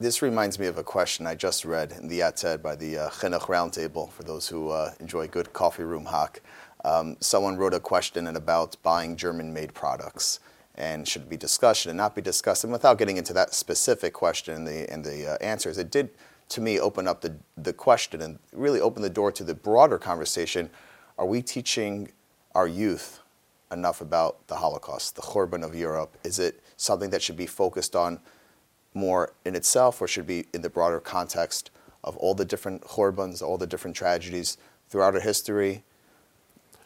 This 0.00 0.22
reminds 0.22 0.58
me 0.58 0.66
of 0.66 0.76
a 0.76 0.84
question 0.84 1.26
I 1.26 1.34
just 1.34 1.64
read 1.64 1.92
in 1.92 2.08
the 2.08 2.20
Yated 2.20 2.62
by 2.62 2.74
the 2.74 2.98
uh, 2.98 3.10
Chinuch 3.10 3.46
Roundtable, 3.46 4.10
for 4.10 4.24
those 4.24 4.48
who 4.48 4.70
uh, 4.70 4.92
enjoy 5.00 5.28
good 5.28 5.52
coffee 5.52 5.84
room 5.84 6.06
hack. 6.06 6.42
Um, 6.84 7.16
someone 7.20 7.56
wrote 7.56 7.74
a 7.74 7.80
question 7.80 8.26
about 8.26 8.76
buying 8.82 9.16
German-made 9.16 9.72
products 9.72 10.40
and 10.74 11.06
should 11.06 11.28
be 11.28 11.36
discussed, 11.36 11.86
and 11.86 11.96
not 11.96 12.14
be 12.14 12.20
discussed? 12.20 12.64
And 12.64 12.72
without 12.72 12.98
getting 12.98 13.16
into 13.16 13.32
that 13.32 13.54
specific 13.54 14.12
question 14.12 14.54
and 14.54 14.66
the, 14.66 14.92
and 14.92 15.04
the 15.04 15.34
uh, 15.34 15.36
answers, 15.40 15.78
it 15.78 15.90
did, 15.90 16.10
to 16.54 16.60
me, 16.60 16.80
open 16.80 17.06
up 17.06 17.20
the, 17.20 17.36
the 17.56 17.72
question 17.72 18.20
and 18.20 18.38
really 18.52 18.80
open 18.80 19.02
the 19.02 19.10
door 19.10 19.30
to 19.32 19.44
the 19.44 19.54
broader 19.54 19.98
conversation. 19.98 20.70
Are 21.18 21.26
we 21.26 21.42
teaching 21.42 22.10
our 22.54 22.66
youth 22.66 23.20
enough 23.70 24.00
about 24.00 24.46
the 24.48 24.56
Holocaust, 24.56 25.16
the 25.16 25.22
Churban 25.22 25.64
of 25.64 25.74
Europe? 25.74 26.16
Is 26.24 26.38
it 26.38 26.60
something 26.76 27.10
that 27.10 27.22
should 27.22 27.36
be 27.36 27.46
focused 27.46 27.94
on 27.94 28.20
more 28.94 29.32
in 29.44 29.54
itself 29.54 30.00
or 30.00 30.08
should 30.08 30.26
be 30.26 30.46
in 30.54 30.62
the 30.62 30.70
broader 30.70 31.00
context 31.00 31.70
of 32.04 32.16
all 32.18 32.34
the 32.34 32.44
different 32.44 32.82
Khorbans, 32.82 33.42
all 33.42 33.58
the 33.58 33.66
different 33.66 33.96
tragedies 33.96 34.56
throughout 34.88 35.14
our 35.14 35.20
history. 35.20 35.82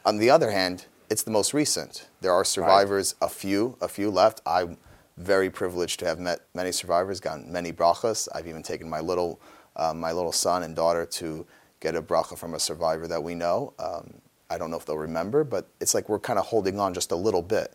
On 0.07 0.17
the 0.17 0.31
other 0.31 0.51
hand, 0.51 0.87
it's 1.11 1.23
the 1.23 1.31
most 1.31 1.53
recent. 1.53 2.09
There 2.21 2.33
are 2.33 2.45
survivors, 2.45 3.15
a 3.21 3.29
few, 3.29 3.77
a 3.81 3.89
few 3.89 4.11
left. 4.11 4.41
I'm 4.47 4.79
very 5.17 5.51
privileged 5.51 5.99
to 6.01 6.07
have 6.07 6.19
met 6.19 6.41
many 6.55 6.73
survivors, 6.73 7.21
gotten 7.21 7.53
many 7.53 7.73
brachas. 7.73 8.29
I've 8.35 8.47
even 8.47 8.63
taken 8.63 8.89
my 8.89 9.01
little, 9.01 9.41
uh, 9.79 9.95
my 9.95 10.13
little 10.13 10.33
son 10.33 10.63
and 10.63 10.75
daughter 10.75 11.07
to 11.07 11.47
get 11.81 11.95
a 11.95 12.03
bracha 12.03 12.37
from 12.37 12.55
a 12.55 12.61
survivor 12.61 13.07
that 13.07 13.23
we 13.23 13.35
know. 13.35 13.73
Um, 13.79 14.15
I 14.51 14.59
don't 14.59 14.71
know 14.71 14.77
if 14.77 14.87
they'll 14.87 14.99
remember, 14.99 15.45
but 15.45 15.69
it's 15.81 15.95
like 15.95 16.09
we're 16.09 16.19
kind 16.19 16.39
of 16.39 16.47
holding 16.47 16.81
on 16.81 16.95
just 16.95 17.13
a 17.13 17.17
little 17.17 17.43
bit. 17.43 17.75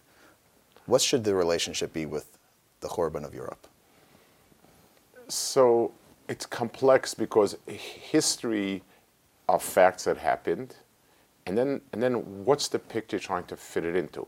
What 0.86 1.02
should 1.02 1.24
the 1.24 1.36
relationship 1.36 1.94
be 1.94 2.06
with 2.06 2.38
the 2.82 2.88
Khorban 2.88 3.24
of 3.24 3.34
Europe? 3.34 3.68
So 5.28 5.92
it's 6.28 6.46
complex 6.46 7.14
because 7.14 7.56
history 7.68 8.84
of 9.48 9.64
facts 9.64 10.06
that 10.06 10.18
happened, 10.18 10.76
and 11.46 11.58
then 11.58 11.82
and 11.92 12.02
then 12.02 12.46
what's 12.46 12.68
the 12.68 12.80
picture 12.80 13.20
trying 13.20 13.46
to 13.46 13.56
fit 13.56 13.86
it 13.86 13.96
into? 13.96 14.28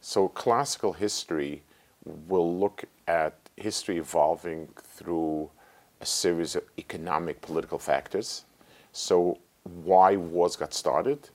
So 0.00 0.28
classical 0.28 0.92
history 0.92 1.62
will 2.04 2.58
look 2.58 2.84
at 3.06 3.34
history 3.56 3.98
evolving 3.98 4.68
through 4.76 5.50
a 6.00 6.06
series 6.06 6.56
of 6.56 6.64
economic 6.78 7.40
political 7.40 7.78
factors. 7.78 8.44
So 8.92 9.38
why 9.62 10.16
wars 10.16 10.56
got 10.56 10.72
started, 10.72 11.30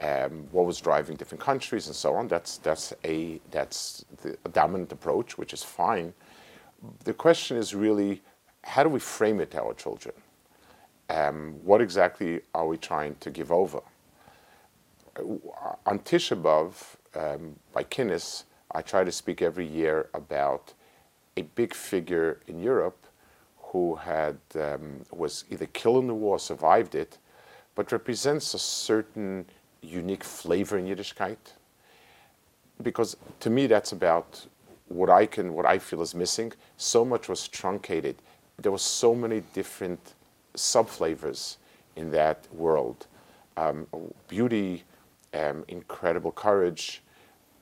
um, 0.00 0.46
what 0.52 0.66
was 0.66 0.80
driving 0.80 1.16
different 1.16 1.42
countries, 1.42 1.86
and 1.86 1.96
so 1.96 2.14
on. 2.14 2.28
That's 2.28 2.58
that's 2.58 2.92
a 3.04 3.40
that's 3.50 4.04
the 4.22 4.36
dominant 4.50 4.92
approach, 4.92 5.38
which 5.38 5.52
is 5.52 5.62
fine. 5.62 6.12
The 7.04 7.14
question 7.14 7.56
is 7.56 7.74
really, 7.74 8.22
how 8.62 8.84
do 8.84 8.88
we 8.88 9.00
frame 9.00 9.40
it 9.40 9.50
to 9.52 9.62
our 9.62 9.74
children? 9.74 10.14
Um, 11.10 11.54
what 11.64 11.80
exactly 11.80 12.42
are 12.54 12.66
we 12.66 12.76
trying 12.76 13.16
to 13.16 13.30
give 13.30 13.50
over? 13.50 13.80
On 15.18 15.98
Tisha 15.98 16.40
B'av, 16.40 16.74
um, 17.16 17.56
by 17.72 17.82
Kinnis, 17.82 18.44
I 18.70 18.82
try 18.82 19.02
to 19.02 19.10
speak 19.10 19.42
every 19.42 19.66
year 19.66 20.10
about 20.14 20.74
a 21.36 21.42
big 21.42 21.74
figure 21.74 22.38
in 22.46 22.60
Europe 22.60 23.07
who 23.72 23.96
had 23.96 24.38
um, 24.54 25.04
was 25.10 25.44
either 25.50 25.66
killed 25.66 26.02
in 26.02 26.06
the 26.06 26.14
war, 26.14 26.38
survived 26.38 26.94
it, 26.94 27.18
but 27.74 27.92
represents 27.92 28.54
a 28.54 28.58
certain 28.58 29.44
unique 29.82 30.24
flavor 30.24 30.78
in 30.78 30.86
Yiddishkeit. 30.86 31.36
Because 32.82 33.16
to 33.40 33.50
me, 33.50 33.66
that's 33.66 33.92
about 33.92 34.46
what 34.88 35.10
I 35.10 35.26
can, 35.26 35.52
what 35.52 35.66
I 35.66 35.78
feel 35.78 36.00
is 36.00 36.14
missing. 36.14 36.52
So 36.76 37.04
much 37.04 37.28
was 37.28 37.46
truncated. 37.46 38.16
There 38.58 38.72
were 38.72 38.78
so 38.78 39.14
many 39.14 39.42
different 39.52 40.14
subflavors 40.54 41.56
in 41.96 42.10
that 42.12 42.46
world. 42.52 43.06
Um, 43.56 43.86
beauty, 44.28 44.84
um, 45.34 45.64
incredible 45.68 46.32
courage. 46.32 47.02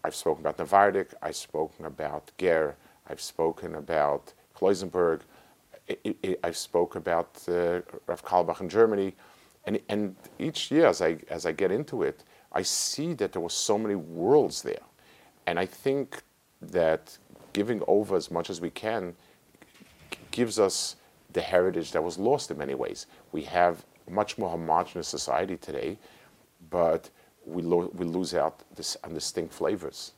I've 0.04 0.14
spoken 0.14 0.46
about 0.46 0.58
Navardik. 0.58 1.14
I've 1.20 1.36
spoken 1.36 1.84
about 1.84 2.30
Ger. 2.38 2.76
I've 3.08 3.20
spoken 3.20 3.74
about 3.74 4.32
Kloisenberg. 4.56 5.20
I've 6.42 6.56
spoken 6.56 6.98
about 6.98 7.42
uh, 7.48 7.80
Rav 8.06 8.24
Carlebach 8.24 8.60
in 8.60 8.68
Germany. 8.68 9.14
And, 9.64 9.80
and 9.88 10.16
each 10.38 10.70
year, 10.70 10.86
as 10.86 11.02
I, 11.02 11.18
as 11.28 11.44
I 11.46 11.52
get 11.52 11.70
into 11.72 12.02
it, 12.02 12.22
I 12.52 12.62
see 12.62 13.14
that 13.14 13.32
there 13.32 13.42
were 13.42 13.50
so 13.50 13.76
many 13.76 13.94
worlds 13.94 14.62
there. 14.62 14.82
And 15.46 15.58
I 15.58 15.66
think 15.66 16.22
that 16.62 17.18
giving 17.52 17.82
over 17.86 18.16
as 18.16 18.30
much 18.30 18.50
as 18.50 18.60
we 18.60 18.70
can 18.70 19.14
gives 20.30 20.58
us 20.58 20.96
the 21.32 21.40
heritage 21.40 21.92
that 21.92 22.02
was 22.02 22.18
lost 22.18 22.50
in 22.50 22.58
many 22.58 22.74
ways. 22.74 23.06
We 23.32 23.42
have 23.42 23.84
a 24.06 24.10
much 24.10 24.38
more 24.38 24.50
homogenous 24.50 25.08
society 25.08 25.56
today, 25.56 25.98
but 26.70 27.10
we, 27.44 27.62
lo- 27.62 27.90
we 27.94 28.04
lose 28.04 28.34
out 28.34 28.62
this 28.74 28.96
distinct 29.12 29.52
flavors. 29.52 30.12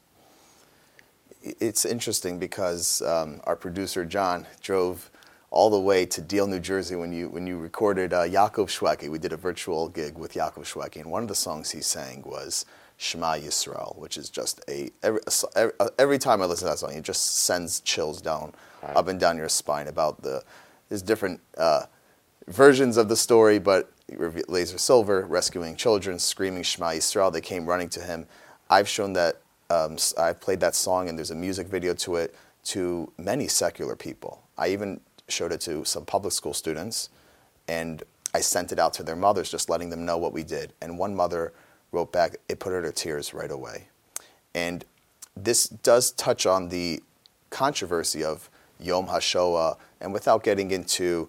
It's 1.43 1.85
interesting 1.85 2.39
because 2.39 3.03
um, 3.03 3.41
our 3.45 3.57
producer 3.57 4.05
John 4.05 4.47
drove 4.61 5.11
all 5.50 5.71
the 5.71 5.81
way 5.81 6.05
to 6.07 6.21
Deal, 6.21 6.47
New 6.47 6.61
Jersey 6.61 6.95
when 6.95 7.12
you 7.12 7.28
when 7.28 7.47
you 7.47 7.59
recorded 7.59 8.12
uh, 8.12 8.23
Yaakov 8.23 8.69
Shweki. 8.69 9.11
We 9.11 9.19
did 9.19 9.33
a 9.33 9.37
virtual 9.37 9.88
gig 9.88 10.19
with 10.19 10.35
Yaakov 10.35 10.64
Shweki, 10.64 10.97
and 10.97 11.11
one 11.11 11.23
of 11.23 11.28
the 11.28 11.35
songs 11.35 11.71
he 11.71 11.81
sang 11.81 12.23
was 12.26 12.67
Shema 12.99 13.35
Yisrael, 13.35 13.97
which 13.97 14.17
is 14.17 14.28
just 14.28 14.61
a 14.69 14.90
every, 15.02 15.21
every, 15.57 15.73
every 15.99 16.19
time 16.19 16.43
I 16.43 16.47
listen 16.47 16.67
to 16.67 16.73
that 16.73 16.78
song, 16.78 16.95
it 16.95 17.05
just 17.05 17.38
sends 17.45 17.81
chills 17.81 18.21
down 18.21 18.55
right. 18.83 18.97
up 18.97 19.09
and 19.09 19.19
down 19.19 19.37
your 19.37 19.49
spine 19.49 19.88
about 19.88 20.23
the 20.23 20.43
there's 20.88 21.02
different 21.02 21.40
uh, 21.57 21.85
versions 22.47 22.97
of 22.97 23.09
the 23.09 23.17
story, 23.17 23.59
but 23.59 23.90
Laser 24.49 24.78
Silver 24.78 25.26
rescuing 25.26 25.76
children, 25.76 26.19
screaming 26.19 26.62
Shema 26.62 26.90
Yisrael. 26.90 27.33
They 27.33 27.40
came 27.40 27.67
running 27.67 27.88
to 27.90 28.00
him. 28.00 28.26
I've 28.71 28.88
shown 28.88 29.12
that 29.14 29.40
um, 29.71 29.97
I've 30.19 30.40
played 30.40 30.61
that 30.61 30.75
song, 30.75 31.09
and 31.09 31.19
there's 31.19 31.31
a 31.31 31.35
music 31.35 31.69
video 31.69 31.95
to 31.95 32.17
it 32.17 32.35
to 32.64 33.12
many 33.19 33.49
secular 33.49 33.97
people. 33.97 34.43
I 34.57 34.69
even 34.69 35.00
showed 35.28 35.52
it 35.52 35.61
to 35.62 35.85
some 35.85 36.04
public 36.04 36.32
school 36.32 36.54
students, 36.54 37.08
and 37.66 38.02
I 38.35 38.40
sent 38.40 38.73
it 38.73 38.78
out 38.78 38.94
to 38.94 39.02
their 39.02 39.16
mothers, 39.16 39.50
just 39.50 39.70
letting 39.70 39.90
them 39.90 40.04
know 40.04 40.18
what 40.18 40.32
we 40.32 40.42
did. 40.42 40.73
And 40.80 40.99
one 40.99 41.14
mother 41.14 41.52
wrote 41.92 42.12
back, 42.12 42.37
it 42.49 42.58
put 42.58 42.73
her 42.73 42.82
to 42.82 42.92
tears 42.92 43.32
right 43.32 43.50
away. 43.50 43.88
And 44.54 44.85
this 45.37 45.68
does 45.68 46.11
touch 46.12 46.47
on 46.47 46.68
the 46.68 47.02
controversy 47.50 48.23
of 48.25 48.50
Yom 48.80 49.06
HaShoah, 49.06 49.76
and 50.00 50.12
without 50.12 50.42
getting 50.42 50.70
into 50.70 51.28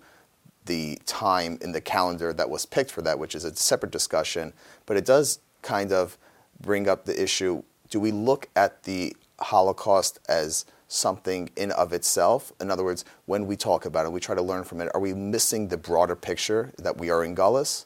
the 0.66 1.00
time 1.06 1.58
in 1.62 1.72
the 1.72 1.82
calendar 1.82 2.32
that 2.34 2.50
was 2.50 2.66
picked 2.66 2.92
for 2.92 3.02
that, 3.02 3.18
which 3.18 3.34
is 3.34 3.44
a 3.44 3.56
separate 3.56 3.92
discussion, 3.92 4.54
but 4.86 4.98
it 4.98 5.06
does 5.06 5.40
kind 5.62 5.92
of 5.92 6.18
bring 6.62 6.88
up 6.88 7.06
the 7.06 7.22
issue 7.22 7.64
do 7.90 8.00
we 8.00 8.12
look 8.12 8.48
at 8.56 8.84
the 8.84 9.16
Holocaust 9.40 10.20
as 10.28 10.66
something 10.90 11.50
in 11.56 11.72
of 11.72 11.94
itself? 11.94 12.52
In 12.60 12.70
other 12.70 12.84
words, 12.84 13.06
when 13.26 13.48
we 13.48 13.56
talk 13.56 13.86
about 13.86 14.06
it, 14.06 14.12
we 14.12 14.20
try 14.20 14.36
to 14.36 14.42
learn 14.42 14.66
from 14.66 14.82
it. 14.82 14.90
Are 14.94 15.00
we 15.00 15.14
missing 15.14 15.70
the 15.70 15.78
broader 15.78 16.16
picture 16.16 16.74
that 16.78 16.98
we 16.98 17.10
are 17.10 17.24
in 17.24 17.34
Gullus? 17.36 17.86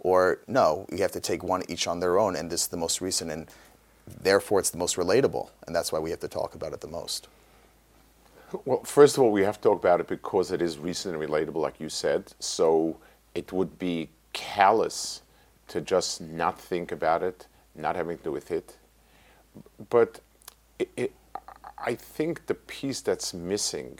Or 0.00 0.40
no, 0.48 0.86
we 0.90 0.98
have 1.00 1.12
to 1.12 1.20
take 1.20 1.44
one 1.44 1.62
each 1.68 1.86
on 1.86 2.00
their 2.00 2.18
own, 2.18 2.34
and 2.34 2.50
this 2.50 2.62
is 2.62 2.68
the 2.68 2.78
most 2.78 3.00
recent, 3.00 3.30
and 3.30 3.46
therefore 4.22 4.58
it's 4.58 4.70
the 4.70 4.78
most 4.78 4.96
relatable, 4.96 5.50
and 5.66 5.76
that's 5.76 5.92
why 5.92 5.98
we 5.98 6.10
have 6.10 6.20
to 6.20 6.28
talk 6.28 6.54
about 6.54 6.72
it 6.72 6.80
the 6.80 6.88
most. 6.88 7.28
Well, 8.64 8.82
first 8.82 9.16
of 9.16 9.22
all, 9.22 9.30
we 9.30 9.42
have 9.42 9.60
to 9.60 9.68
talk 9.68 9.78
about 9.78 10.00
it 10.00 10.08
because 10.08 10.50
it 10.50 10.62
is 10.62 10.78
recent 10.78 11.14
and 11.14 11.22
relatable, 11.22 11.56
like 11.56 11.78
you 11.78 11.88
said. 11.88 12.32
So 12.40 12.96
it 13.34 13.52
would 13.52 13.78
be 13.78 14.08
callous 14.32 15.22
to 15.68 15.80
just 15.80 16.20
not 16.20 16.58
think 16.58 16.90
about 16.90 17.22
it, 17.22 17.46
not 17.76 17.94
having 17.94 18.18
to 18.18 18.24
do 18.24 18.32
with 18.32 18.50
it. 18.50 18.76
But 19.88 20.20
it, 20.78 20.88
it, 20.96 21.12
I 21.84 21.94
think 21.94 22.46
the 22.46 22.54
piece 22.54 23.00
that's 23.00 23.32
missing 23.32 23.98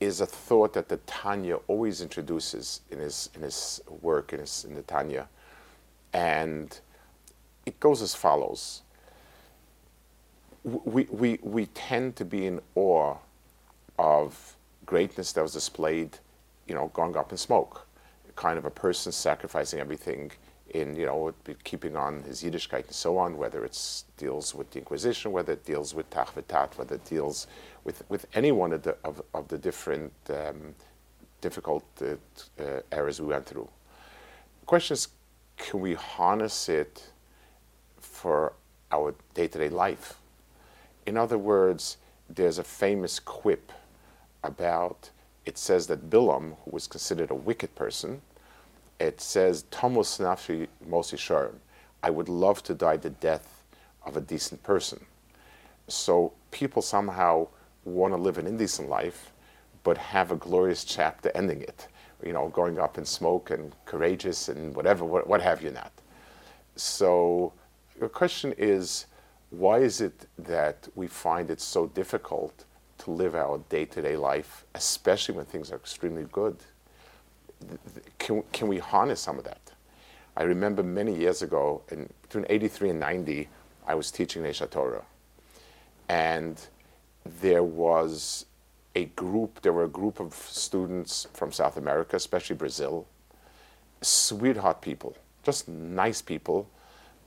is 0.00 0.20
a 0.20 0.26
thought 0.26 0.72
that 0.72 0.88
the 0.88 0.96
Tanya 0.98 1.56
always 1.68 2.00
introduces 2.00 2.80
in 2.90 2.98
his 2.98 3.30
in 3.34 3.42
his 3.42 3.80
work 4.00 4.32
in 4.32 4.40
his 4.40 4.64
in 4.64 4.74
the 4.74 4.82
Tanya, 4.82 5.28
and 6.12 6.80
it 7.66 7.78
goes 7.78 8.02
as 8.02 8.14
follows. 8.14 8.82
We, 10.64 11.08
we, 11.10 11.40
we 11.42 11.66
tend 11.66 12.14
to 12.16 12.24
be 12.24 12.46
in 12.46 12.60
awe 12.76 13.16
of 13.98 14.56
greatness 14.86 15.32
that 15.32 15.42
was 15.42 15.52
displayed, 15.52 16.18
you 16.68 16.74
know, 16.74 16.88
going 16.94 17.16
up 17.16 17.32
in 17.32 17.38
smoke, 17.38 17.84
kind 18.36 18.58
of 18.58 18.64
a 18.64 18.70
person 18.70 19.10
sacrificing 19.10 19.80
everything 19.80 20.30
in 20.72 20.96
you 20.96 21.06
know 21.06 21.32
keeping 21.64 21.96
on 21.96 22.22
his 22.22 22.42
Yiddishkeit 22.42 22.86
and 22.86 22.94
so 22.94 23.18
on, 23.18 23.36
whether 23.36 23.64
it 23.64 23.78
deals 24.16 24.54
with 24.54 24.70
the 24.70 24.78
Inquisition, 24.78 25.32
whether 25.32 25.52
it 25.52 25.64
deals 25.64 25.94
with 25.94 26.08
Tach 26.10 26.34
V'Tat, 26.34 26.76
whether 26.78 26.96
it 26.96 27.04
deals 27.04 27.46
with, 27.84 28.02
with 28.08 28.26
any 28.34 28.52
one 28.52 28.72
of 28.72 28.82
the 28.82 28.96
of, 29.04 29.22
of 29.34 29.48
the 29.48 29.58
different 29.58 30.12
um, 30.30 30.74
difficult 31.40 31.84
uh, 32.00 32.62
uh, 32.62 32.80
eras 32.92 33.20
we 33.20 33.28
went 33.28 33.46
through. 33.46 33.68
The 34.60 34.66
question 34.66 34.94
is, 34.94 35.08
can 35.56 35.80
we 35.80 35.94
harness 35.94 36.68
it 36.68 37.10
for 38.00 38.54
our 38.90 39.14
day-to-day 39.34 39.68
life? 39.68 40.14
In 41.04 41.16
other 41.16 41.38
words, 41.38 41.96
there's 42.28 42.58
a 42.58 42.64
famous 42.64 43.18
quip 43.18 43.72
about. 44.42 45.10
It 45.44 45.58
says 45.58 45.88
that 45.88 46.08
Bilam, 46.08 46.56
who 46.64 46.70
was 46.70 46.86
considered 46.86 47.30
a 47.30 47.34
wicked 47.34 47.74
person, 47.74 48.22
it 49.02 49.20
says, 49.20 49.64
Tomus 49.64 50.20
nafshi 50.20 50.68
mosi 50.88 51.18
sharm. 51.18 51.54
I 52.02 52.10
would 52.10 52.28
love 52.28 52.62
to 52.64 52.74
die 52.74 52.96
the 52.96 53.10
death 53.10 53.64
of 54.06 54.16
a 54.16 54.20
decent 54.20 54.62
person. 54.62 55.04
So 55.88 56.32
people 56.52 56.82
somehow 56.82 57.48
want 57.84 58.14
to 58.14 58.16
live 58.16 58.38
an 58.38 58.46
indecent 58.46 58.88
life, 58.88 59.32
but 59.82 59.98
have 59.98 60.30
a 60.30 60.36
glorious 60.36 60.84
chapter 60.84 61.32
ending 61.34 61.62
it. 61.62 61.88
You 62.24 62.32
know, 62.32 62.48
going 62.48 62.78
up 62.78 62.96
in 62.98 63.04
smoke 63.04 63.50
and 63.50 63.74
courageous 63.86 64.48
and 64.48 64.74
whatever, 64.76 65.04
what, 65.04 65.26
what 65.26 65.42
have 65.42 65.62
you 65.62 65.70
not. 65.70 65.92
So 66.76 67.52
the 67.98 68.08
question 68.08 68.54
is, 68.56 69.06
why 69.50 69.78
is 69.78 70.00
it 70.00 70.26
that 70.38 70.88
we 70.94 71.08
find 71.08 71.50
it 71.50 71.60
so 71.60 71.88
difficult 71.88 72.64
to 72.98 73.10
live 73.10 73.34
our 73.34 73.58
day-to-day 73.68 74.16
life, 74.16 74.64
especially 74.76 75.34
when 75.34 75.44
things 75.46 75.72
are 75.72 75.76
extremely 75.76 76.26
good? 76.30 76.56
Can, 78.18 78.42
can 78.52 78.68
we 78.68 78.78
harness 78.78 79.20
some 79.20 79.38
of 79.38 79.44
that? 79.44 79.60
I 80.36 80.44
remember 80.44 80.82
many 80.82 81.14
years 81.14 81.42
ago, 81.42 81.82
in 81.90 82.08
between 82.22 82.46
83 82.48 82.90
and 82.90 83.00
90, 83.00 83.48
I 83.86 83.94
was 83.94 84.10
teaching 84.10 84.42
Aish 84.42 84.66
HaTorah. 84.66 85.04
And 86.08 86.60
there 87.40 87.62
was 87.62 88.46
a 88.94 89.06
group, 89.06 89.60
there 89.62 89.72
were 89.72 89.84
a 89.84 89.88
group 89.88 90.20
of 90.20 90.34
students 90.34 91.26
from 91.32 91.52
South 91.52 91.76
America, 91.76 92.16
especially 92.16 92.56
Brazil, 92.56 93.06
sweetheart 94.00 94.80
people, 94.80 95.16
just 95.42 95.68
nice 95.68 96.20
people, 96.20 96.68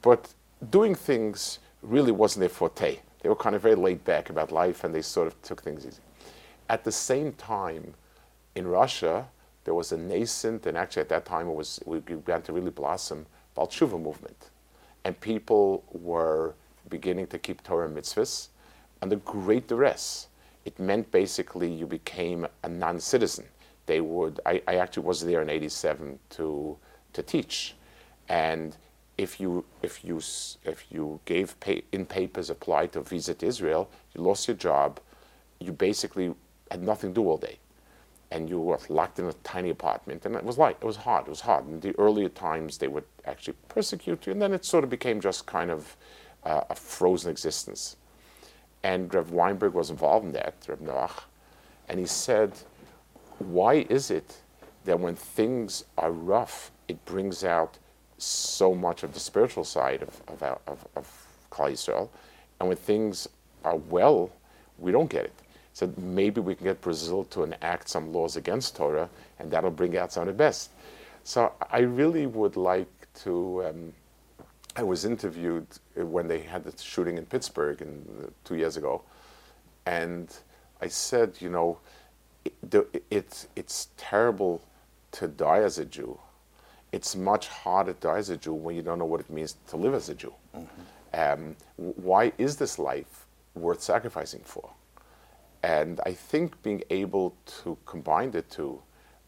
but 0.01 0.33
doing 0.69 0.95
things 0.95 1.59
really 1.81 2.11
wasn't 2.11 2.39
their 2.41 2.49
forte. 2.49 2.99
They 3.21 3.29
were 3.29 3.35
kind 3.35 3.55
of 3.55 3.61
very 3.61 3.75
laid 3.75 4.03
back 4.03 4.29
about 4.29 4.51
life 4.51 4.83
and 4.83 4.93
they 4.93 5.01
sort 5.01 5.27
of 5.27 5.41
took 5.41 5.63
things 5.63 5.85
easy. 5.85 6.01
At 6.69 6.83
the 6.83 6.91
same 6.91 7.33
time, 7.33 7.93
in 8.55 8.67
Russia, 8.67 9.27
there 9.65 9.73
was 9.73 9.91
a 9.91 9.97
nascent, 9.97 10.65
and 10.65 10.77
actually 10.77 11.01
at 11.01 11.09
that 11.09 11.25
time 11.25 11.49
it 11.49 11.55
was 11.55 11.79
we 11.85 11.99
began 11.99 12.41
to 12.43 12.53
really 12.53 12.71
blossom, 12.71 13.25
Baal 13.53 13.67
Teshuva 13.67 14.01
movement. 14.01 14.49
And 15.03 15.19
people 15.19 15.83
were 15.91 16.55
beginning 16.89 17.27
to 17.27 17.39
keep 17.39 17.63
Torah 17.63 17.89
mitzvahs 17.89 18.49
under 19.01 19.17
great 19.17 19.67
duress. 19.67 20.27
It 20.65 20.79
meant 20.79 21.11
basically 21.11 21.71
you 21.71 21.85
became 21.85 22.47
a 22.63 22.69
non-citizen. 22.69 23.45
They 23.85 24.01
would. 24.01 24.39
I, 24.45 24.61
I 24.67 24.75
actually 24.77 25.03
was 25.03 25.23
there 25.23 25.41
in 25.41 25.49
'87 25.49 26.19
to 26.31 26.77
to 27.13 27.23
teach, 27.23 27.75
and 28.29 28.75
if 29.17 29.39
you 29.39 29.65
if 29.81 30.03
you 30.03 30.17
if 30.63 30.85
you 30.89 31.19
gave 31.25 31.59
pay, 31.59 31.83
in 31.91 32.05
papers 32.05 32.49
applied 32.49 32.93
to 32.93 33.01
visit 33.01 33.43
Israel, 33.43 33.89
you 34.13 34.21
lost 34.21 34.47
your 34.47 34.57
job. 34.57 34.99
You 35.59 35.71
basically 35.71 36.33
had 36.71 36.81
nothing 36.81 37.11
to 37.11 37.21
do 37.21 37.27
all 37.27 37.37
day, 37.37 37.59
and 38.31 38.49
you 38.49 38.59
were 38.59 38.79
locked 38.89 39.19
in 39.19 39.25
a 39.25 39.33
tiny 39.43 39.69
apartment. 39.69 40.25
And 40.25 40.35
it 40.35 40.43
was 40.43 40.57
like 40.57 40.77
it 40.81 40.85
was 40.85 40.97
hard. 40.97 41.27
It 41.27 41.29
was 41.29 41.41
hard. 41.41 41.67
In 41.67 41.79
the 41.79 41.97
earlier 41.99 42.29
times, 42.29 42.77
they 42.77 42.87
would 42.87 43.05
actually 43.25 43.55
persecute 43.69 44.25
you, 44.25 44.31
and 44.31 44.41
then 44.41 44.53
it 44.53 44.65
sort 44.65 44.83
of 44.83 44.89
became 44.89 45.21
just 45.21 45.45
kind 45.45 45.71
of 45.71 45.95
uh, 46.43 46.61
a 46.69 46.75
frozen 46.75 47.31
existence. 47.31 47.95
And 48.83 49.13
Rev 49.13 49.31
Weinberg 49.31 49.73
was 49.73 49.89
involved 49.89 50.25
in 50.25 50.31
that, 50.33 50.55
Rev 50.67 50.79
Noach, 50.79 51.23
and 51.87 51.99
he 51.99 52.05
said, 52.05 52.51
"Why 53.39 53.85
is 53.89 54.11
it 54.11 54.41
that 54.85 54.99
when 54.99 55.15
things 55.15 55.85
are 55.97 56.11
rough, 56.11 56.71
it 56.87 57.03
brings 57.05 57.43
out 57.43 57.79
so 58.17 58.75
much 58.75 59.03
of 59.03 59.13
the 59.13 59.19
spiritual 59.19 59.63
side 59.63 60.01
of 60.01 60.21
of, 60.27 60.43
of, 60.67 60.87
of 60.95 61.27
Yisrael, 61.51 62.09
and 62.59 62.69
when 62.69 62.77
things 62.77 63.27
are 63.63 63.77
well, 63.77 64.31
we 64.77 64.91
don't 64.91 65.09
get 65.09 65.25
it." 65.25 65.44
So 65.75 65.93
maybe 65.97 66.39
we 66.39 66.55
can 66.55 66.63
get 66.63 66.79
Brazil 66.79 67.25
to 67.25 67.43
enact 67.43 67.89
some 67.89 68.13
laws 68.13 68.37
against 68.37 68.77
Torah, 68.77 69.09
and 69.39 69.51
that'll 69.51 69.69
bring 69.69 69.97
out 69.97 70.13
some 70.13 70.21
of 70.21 70.27
the 70.27 70.33
best. 70.33 70.69
So 71.25 71.51
I 71.69 71.79
really 71.79 72.27
would 72.27 72.55
like 72.55 72.87
to. 73.23 73.65
Um, 73.65 73.93
I 74.77 74.83
was 74.83 75.03
interviewed 75.03 75.67
when 75.95 76.29
they 76.29 76.39
had 76.39 76.63
the 76.63 76.81
shooting 76.81 77.17
in 77.17 77.25
Pittsburgh 77.25 77.81
in, 77.81 78.05
uh, 78.23 78.27
two 78.45 78.55
years 78.55 78.77
ago, 78.77 79.01
and 79.85 80.33
I 80.79 80.87
said, 80.87 81.35
you 81.41 81.49
know, 81.49 81.79
it, 82.45 82.53
the, 82.71 82.87
it's 83.11 83.49
it's 83.57 83.89
terrible 83.97 84.61
to 85.11 85.27
die 85.27 85.59
as 85.59 85.77
a 85.77 85.83
Jew. 85.83 86.17
It's 86.93 87.17
much 87.17 87.49
harder 87.49 87.91
to 87.91 87.99
die 87.99 88.19
as 88.19 88.29
a 88.29 88.37
Jew 88.37 88.53
when 88.53 88.77
you 88.77 88.81
don't 88.81 88.97
know 88.97 89.05
what 89.05 89.19
it 89.19 89.29
means 89.29 89.57
to 89.67 89.75
live 89.75 89.93
as 89.93 90.07
a 90.07 90.15
Jew. 90.15 90.33
Um, 91.13 91.57
why 91.75 92.31
is 92.37 92.55
this 92.55 92.79
life 92.79 93.25
worth 93.55 93.81
sacrificing 93.81 94.41
for? 94.45 94.69
And 95.65 95.99
I 96.05 96.13
think 96.13 96.61
being 96.61 96.83
able 96.91 97.33
to 97.63 97.75
combine 97.87 98.29
the 98.29 98.43
two, 98.43 98.81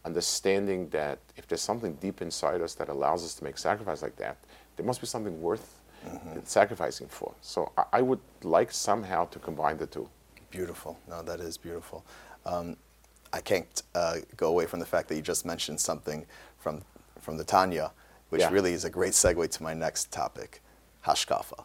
understanding 0.04 0.88
that 0.90 1.18
if 1.36 1.48
there's 1.48 1.60
something 1.60 1.94
deep 1.94 2.22
inside 2.22 2.60
us 2.62 2.74
that 2.74 2.88
allows 2.88 3.24
us 3.24 3.34
to 3.34 3.44
make 3.44 3.58
sacrifice 3.58 4.02
like 4.02 4.16
that, 4.16 4.36
there 4.76 4.86
must 4.86 5.00
be 5.00 5.08
something 5.08 5.42
worth 5.42 5.68
sacrificing 6.44 7.08
for. 7.08 7.34
So 7.40 7.72
I, 7.76 7.84
I 7.94 8.02
would 8.02 8.20
like 8.44 8.70
somehow 8.70 9.24
to 9.26 9.38
combine 9.40 9.78
the 9.78 9.86
two. 9.86 10.08
Beautiful. 10.50 10.96
No, 11.08 11.22
that 11.22 11.40
is 11.40 11.58
beautiful. 11.58 12.04
Um, 12.46 12.76
I 13.32 13.40
can't 13.40 13.82
uh, 13.96 14.18
go 14.36 14.48
away 14.48 14.66
from 14.66 14.78
the 14.78 14.86
fact 14.86 15.08
that 15.08 15.16
you 15.16 15.22
just 15.22 15.44
mentioned 15.44 15.80
something 15.80 16.24
from 16.58 16.82
from 17.20 17.36
the 17.36 17.44
Tanya, 17.44 17.90
which 18.30 18.40
Yeah. 18.42 18.50
really 18.52 18.72
is 18.72 18.84
a 18.84 18.90
great 18.90 19.12
segue 19.12 19.50
to 19.50 19.62
my 19.62 19.74
next 19.74 20.12
topic, 20.12 20.62
hashkafa. 21.04 21.64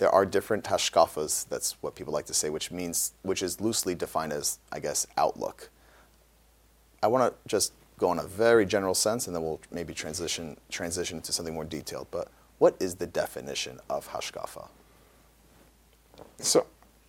There 0.00 0.08
are 0.08 0.24
different 0.24 0.64
hashkafas. 0.64 1.46
That's 1.50 1.76
what 1.82 1.94
people 1.94 2.14
like 2.14 2.24
to 2.24 2.32
say, 2.32 2.48
which 2.48 2.70
means 2.70 3.12
which 3.20 3.42
is 3.42 3.60
loosely 3.60 3.94
defined 3.94 4.32
as, 4.32 4.58
I 4.72 4.80
guess, 4.80 5.06
outlook. 5.18 5.68
I 7.02 7.06
want 7.06 7.30
to 7.30 7.38
just 7.46 7.74
go 7.98 8.10
in 8.10 8.18
a 8.18 8.26
very 8.26 8.64
general 8.64 8.94
sense, 8.94 9.26
and 9.26 9.36
then 9.36 9.42
we'll 9.42 9.60
maybe 9.70 9.92
transition 9.92 10.56
transition 10.70 11.20
to 11.20 11.32
something 11.34 11.52
more 11.52 11.66
detailed. 11.66 12.06
But 12.10 12.28
what 12.56 12.76
is 12.80 12.94
the 12.94 13.06
definition 13.06 13.78
of 13.90 14.08
hashkafa? 14.08 14.68
So 16.38 16.64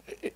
I- 0.09 0.33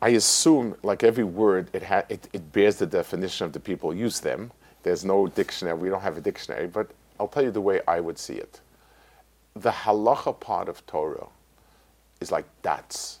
I 0.00 0.08
assume, 0.08 0.76
like 0.82 1.02
every 1.04 1.24
word, 1.24 1.68
it, 1.74 1.82
ha- 1.82 2.04
it, 2.08 2.28
it 2.32 2.50
bears 2.52 2.76
the 2.76 2.86
definition 2.86 3.44
of 3.44 3.52
the 3.52 3.60
people 3.60 3.92
who 3.92 3.98
use 3.98 4.20
them. 4.20 4.52
There's 4.84 5.04
no 5.04 5.26
dictionary. 5.26 5.76
We 5.78 5.90
don't 5.90 6.00
have 6.00 6.16
a 6.16 6.22
dictionary, 6.22 6.66
but 6.66 6.90
I'll 7.20 7.28
tell 7.28 7.42
you 7.44 7.50
the 7.50 7.60
way 7.60 7.82
I 7.86 8.00
would 8.00 8.18
see 8.18 8.34
it. 8.34 8.60
The 9.54 9.70
halacha 9.70 10.40
part 10.40 10.70
of 10.70 10.86
Torah 10.86 11.28
is 12.20 12.32
like 12.32 12.46
dots. 12.62 13.20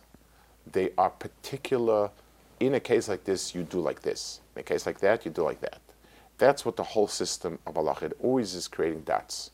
They 0.70 0.90
are 0.96 1.10
particular. 1.10 2.10
In 2.60 2.74
a 2.74 2.80
case 2.80 3.08
like 3.08 3.24
this, 3.24 3.54
you 3.54 3.62
do 3.62 3.80
like 3.80 4.02
this. 4.02 4.40
In 4.54 4.60
a 4.60 4.62
case 4.62 4.86
like 4.86 5.00
that, 5.00 5.24
you 5.24 5.30
do 5.30 5.42
like 5.42 5.60
that. 5.60 5.80
That's 6.38 6.64
what 6.64 6.76
the 6.76 6.82
whole 6.82 7.08
system 7.08 7.58
of 7.66 7.74
halacha. 7.74 8.02
It 8.04 8.16
always 8.20 8.54
is 8.54 8.68
creating 8.68 9.02
dots. 9.02 9.50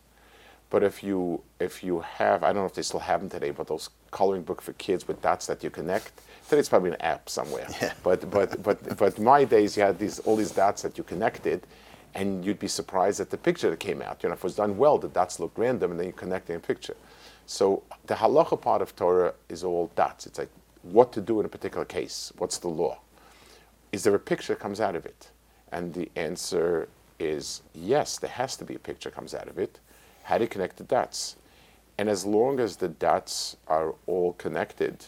But 0.71 0.85
if 0.85 1.03
you 1.03 1.43
if 1.59 1.83
you 1.83 2.01
have, 2.01 2.45
I 2.45 2.49
don't 2.49 2.63
know 2.63 2.67
if 2.67 2.75
they 2.75 2.83
still 2.83 3.01
have 3.01 3.21
them 3.21 3.29
today, 3.29 3.51
but 3.51 3.67
those 3.67 3.91
coloring 4.13 4.43
book 4.43 4.63
for 4.63 4.73
kids 4.75 5.07
with 5.07 5.21
dots 5.21 5.47
that 5.47 5.63
you 5.65 5.71
connect. 5.71 6.13
Today 6.49 6.61
it's 6.61 6.69
probably 6.69 6.91
an 6.91 7.01
app 7.03 7.29
somewhere. 7.29 7.69
But 8.05 8.31
but 8.31 8.63
but 8.63 8.97
but 8.97 9.19
my 9.19 9.45
days 9.45 9.77
you 9.77 9.83
had 9.83 9.99
these 9.99 10.21
all 10.21 10.37
these 10.37 10.53
dots 10.53 10.83
that 10.83 10.97
you 10.97 11.05
connected, 11.05 11.67
and 12.15 12.45
you'd 12.45 12.61
be 12.61 12.69
surprised 12.69 13.21
at 13.21 13.31
the 13.31 13.37
picture 13.37 13.69
that 13.71 13.81
came 13.81 14.01
out. 14.01 14.23
You 14.23 14.29
know, 14.29 14.35
if 14.35 14.41
it 14.41 14.45
was 14.45 14.57
done 14.57 14.79
well, 14.79 14.97
the 14.99 15.09
dots 15.09 15.41
look 15.41 15.53
random, 15.57 15.91
and 15.91 16.01
then 16.01 16.07
you 16.07 16.13
connect 16.13 16.51
in 16.51 16.57
a 16.57 16.61
picture. 16.61 16.97
So 17.51 17.83
the 18.07 18.15
halacha 18.15 18.61
part 18.61 18.81
of 18.81 18.95
Torah 18.95 19.35
is 19.49 19.65
all 19.65 19.91
dots. 19.97 20.25
It's 20.25 20.39
like 20.39 20.53
what 20.83 21.13
to 21.15 21.21
do 21.21 21.41
in 21.41 21.47
a 21.47 21.49
particular 21.49 21.85
case. 21.85 22.33
What's 22.39 22.59
the 22.59 22.69
law? 22.69 23.01
Is 23.91 24.05
there 24.05 24.15
a 24.15 24.21
picture 24.21 24.55
that 24.55 24.61
comes 24.61 24.81
out 24.81 24.95
of 24.95 25.05
it? 25.05 25.31
And 25.73 25.93
the 25.93 26.09
answer 26.15 26.87
is 27.19 27.63
yes, 27.75 28.19
there 28.19 28.31
has 28.31 28.57
to 28.59 28.65
be 28.65 28.77
a 28.77 28.79
picture 28.79 29.11
that 29.11 29.17
comes 29.17 29.35
out 29.35 29.49
of 29.49 29.59
it. 29.59 29.81
How 30.23 30.39
do 30.39 30.45
you 30.45 30.49
connect 30.49 30.77
the 30.77 30.85
dots? 30.85 31.35
And 31.99 32.09
as 32.09 32.25
long 32.25 32.61
as 32.61 32.77
the 32.77 32.87
dots 32.87 33.57
are 33.67 33.97
all 34.07 34.35
connected, 34.35 35.07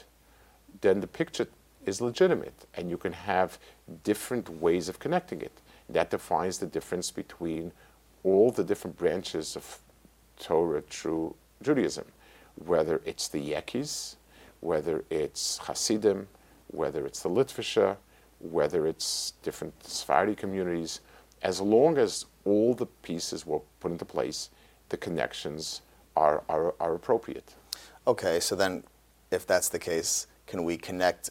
then 0.80 0.98
the 0.98 1.06
picture 1.06 1.46
is 1.86 2.00
legitimate 2.00 2.66
and 2.74 2.90
you 2.90 2.96
can 2.96 3.12
have 3.12 3.56
different 4.02 4.48
ways 4.60 4.88
of 4.88 4.98
connecting 4.98 5.42
it. 5.42 5.60
That 5.88 6.10
defines 6.10 6.58
the 6.58 6.66
difference 6.66 7.12
between 7.12 7.70
all 8.24 8.50
the 8.50 8.64
different 8.64 8.98
branches 8.98 9.54
of 9.54 9.78
Torah, 10.40 10.82
true 10.82 11.36
Judaism, 11.62 12.06
whether 12.56 13.00
it's 13.04 13.28
the 13.28 13.52
Yekis, 13.52 14.16
whether 14.60 15.04
it's 15.10 15.58
Hasidim, 15.58 16.28
whether 16.68 17.06
it's 17.06 17.20
the 17.20 17.28
Litvisha, 17.28 17.96
whether 18.38 18.86
it's 18.86 19.34
different 19.42 19.74
Sephardi 19.84 20.34
communities, 20.34 21.00
as 21.42 21.60
long 21.60 21.98
as 21.98 22.26
all 22.44 22.74
the 22.74 22.86
pieces 22.86 23.46
were 23.46 23.60
put 23.80 23.92
into 23.92 24.04
place, 24.04 24.50
the 24.88 24.96
connections 24.96 25.82
are, 26.16 26.42
are, 26.48 26.74
are 26.80 26.94
appropriate. 26.94 27.54
Okay, 28.06 28.40
so 28.40 28.54
then 28.54 28.84
if 29.30 29.46
that's 29.46 29.68
the 29.68 29.78
case, 29.78 30.26
can 30.46 30.64
we 30.64 30.76
connect 30.76 31.30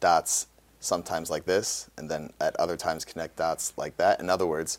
dots 0.00 0.46
sometimes 0.80 1.30
like 1.30 1.44
this 1.44 1.90
and 1.96 2.10
then 2.10 2.32
at 2.40 2.54
other 2.56 2.76
times 2.76 3.04
connect 3.04 3.36
dots 3.36 3.72
like 3.76 3.96
that? 3.96 4.20
In 4.20 4.28
other 4.28 4.46
words, 4.46 4.78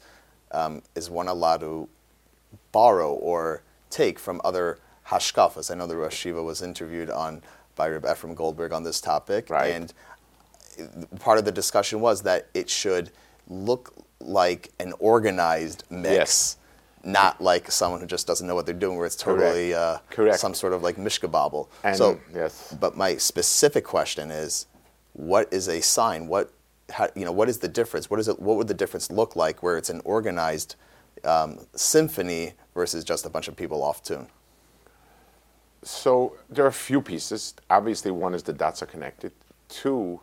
um, 0.52 0.82
is 0.96 1.10
one 1.10 1.28
allowed 1.28 1.62
to 1.62 1.88
borrow 2.72 3.14
or 3.14 3.64
take 3.90 4.20
from 4.20 4.42
other 4.44 4.80
hashkafas? 5.08 5.72
I 5.72 5.76
know 5.76 5.88
the 5.88 5.98
Rosh 5.98 6.16
Shiva 6.16 6.42
was 6.44 6.62
interviewed 6.62 7.10
on 7.10 7.42
by 7.76 7.90
Reb 7.90 8.04
Efrem 8.04 8.36
Goldberg 8.36 8.74
on 8.74 8.84
this 8.84 9.00
topic, 9.02 9.50
Right. 9.50 9.68
and 9.74 9.94
part 11.20 11.38
of 11.40 11.46
the 11.46 11.52
discussion 11.52 12.00
was 12.02 12.22
that 12.24 12.48
it 12.54 12.70
should 12.70 13.12
look 13.48 13.94
like 14.20 14.72
an 14.80 14.94
organized 15.00 15.84
mix, 15.90 16.12
Yes. 16.14 16.58
not 17.04 17.40
like 17.42 17.72
someone 17.72 18.00
who 18.02 18.08
just 18.08 18.28
doesn't 18.28 18.46
know 18.48 18.56
what 18.56 18.66
they're 18.66 18.76
doing, 18.76 18.98
where 18.98 19.06
it's 19.06 19.16
totally 19.16 19.74
uh, 19.74 20.00
Correct. 20.10 20.40
some 20.40 20.54
sort 20.54 20.74
of 20.74 20.82
like 20.84 20.98
mishka 20.98 21.28
bobble. 21.28 21.70
And- 21.84 21.96
so, 21.96 22.20
yes. 22.34 22.76
but 22.80 22.98
my 22.98 23.18
specific 23.18 23.84
question 23.86 24.32
is, 24.32 24.66
what 25.14 25.52
is 25.52 25.68
a 25.68 25.82
sign? 25.82 26.28
What, 26.28 26.52
how, 26.92 27.10
you 27.16 27.26
know, 27.26 27.32
what 27.32 27.50
is 27.50 27.60
the 27.60 27.68
difference? 27.68 28.10
What 28.10 28.20
is 28.20 28.28
it? 28.28 28.40
What 28.40 28.58
would 28.58 28.68
the 28.68 28.74
difference 28.74 29.12
look 29.12 29.36
like 29.36 29.64
where 29.64 29.78
it's 29.78 29.90
an 29.90 30.02
organized 30.04 30.76
um, 31.24 31.60
symphony 31.76 32.54
versus 32.76 33.04
just 33.04 33.26
a 33.26 33.30
bunch 33.30 33.48
of 33.48 33.56
people 33.56 33.82
off 33.84 34.04
tune? 34.04 34.28
So 35.88 36.36
there 36.50 36.66
are 36.66 36.68
a 36.68 36.74
few 36.74 37.02
pieces. 37.02 37.54
Obviously, 37.70 38.12
one 38.12 38.34
is 38.34 38.44
the 38.44 38.52
dots 38.52 38.84
are 38.84 38.88
connected. 38.88 39.32
Two, 39.70 40.20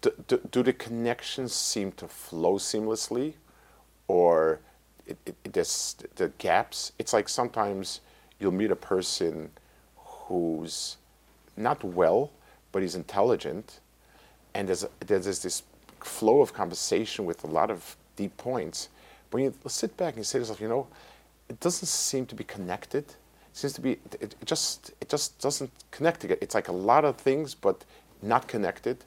do, 0.00 0.10
do, 0.26 0.40
do 0.50 0.62
the 0.62 0.72
connections 0.72 1.52
seem 1.52 1.92
to 1.92 2.08
flow 2.08 2.54
seamlessly, 2.54 3.34
or 4.08 4.60
it, 5.06 5.18
it, 5.26 5.36
it, 5.44 6.04
the 6.16 6.32
gaps. 6.38 6.92
It's 6.98 7.12
like 7.12 7.28
sometimes 7.28 8.00
you'll 8.40 8.52
meet 8.52 8.70
a 8.70 8.76
person 8.76 9.50
who's 9.96 10.96
not 11.58 11.84
well, 11.84 12.30
but 12.72 12.80
he's 12.80 12.94
intelligent, 12.94 13.80
and 14.54 14.68
there's, 14.68 14.86
there's 15.00 15.42
this 15.42 15.62
flow 16.00 16.40
of 16.40 16.54
conversation 16.54 17.26
with 17.26 17.44
a 17.44 17.48
lot 17.48 17.70
of 17.70 17.96
deep 18.16 18.34
points. 18.38 18.88
When 19.30 19.44
you 19.44 19.54
sit 19.66 19.94
back 19.98 20.14
and 20.14 20.18
you 20.18 20.24
say 20.24 20.38
to 20.38 20.40
yourself, 20.40 20.60
you 20.60 20.68
know, 20.68 20.86
it 21.50 21.60
doesn't 21.60 21.86
seem 21.86 22.24
to 22.26 22.34
be 22.34 22.44
connected. 22.44 23.04
Seems 23.56 23.72
to 23.72 23.80
be, 23.80 23.92
it, 23.92 24.34
it 24.38 24.44
just, 24.44 24.92
it 25.00 25.08
just 25.08 25.38
doesn't 25.40 25.70
connect 25.90 26.20
together. 26.20 26.38
It's 26.42 26.54
like 26.54 26.68
a 26.68 26.72
lot 26.72 27.06
of 27.06 27.16
things, 27.16 27.54
but 27.54 27.86
not 28.20 28.48
connected. 28.48 29.02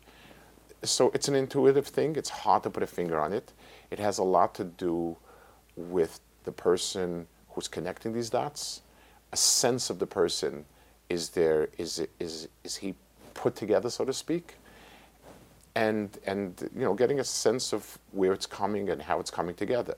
So 0.81 1.11
it's 1.13 1.27
an 1.27 1.35
intuitive 1.35 1.85
thing. 1.85 2.15
It's 2.15 2.31
hard 2.31 2.63
to 2.63 2.71
put 2.71 2.81
a 2.81 2.87
finger 2.87 3.19
on 3.19 3.31
it. 3.31 3.53
It 3.91 3.99
has 3.99 4.17
a 4.17 4.23
lot 4.23 4.55
to 4.55 4.63
do 4.63 5.15
with 5.75 6.19
the 6.45 6.51
person 6.51 7.27
who's 7.49 7.67
connecting 7.67 8.11
these 8.11 8.31
dots. 8.31 8.81
A 9.33 9.37
sense 9.37 9.91
of 9.91 9.99
the 9.99 10.07
person 10.07 10.65
is 11.09 11.29
there, 11.29 11.69
is, 11.77 12.01
is, 12.19 12.47
is 12.63 12.77
he 12.77 12.95
put 13.35 13.55
together, 13.55 13.91
so 13.91 14.03
to 14.03 14.13
speak? 14.13 14.55
And, 15.75 16.17
and 16.25 16.59
you 16.75 16.85
know, 16.85 16.95
getting 16.95 17.19
a 17.19 17.23
sense 17.23 17.71
of 17.71 17.99
where 18.13 18.33
it's 18.33 18.47
coming 18.47 18.89
and 18.89 18.99
how 18.99 19.19
it's 19.19 19.29
coming 19.29 19.53
together. 19.53 19.93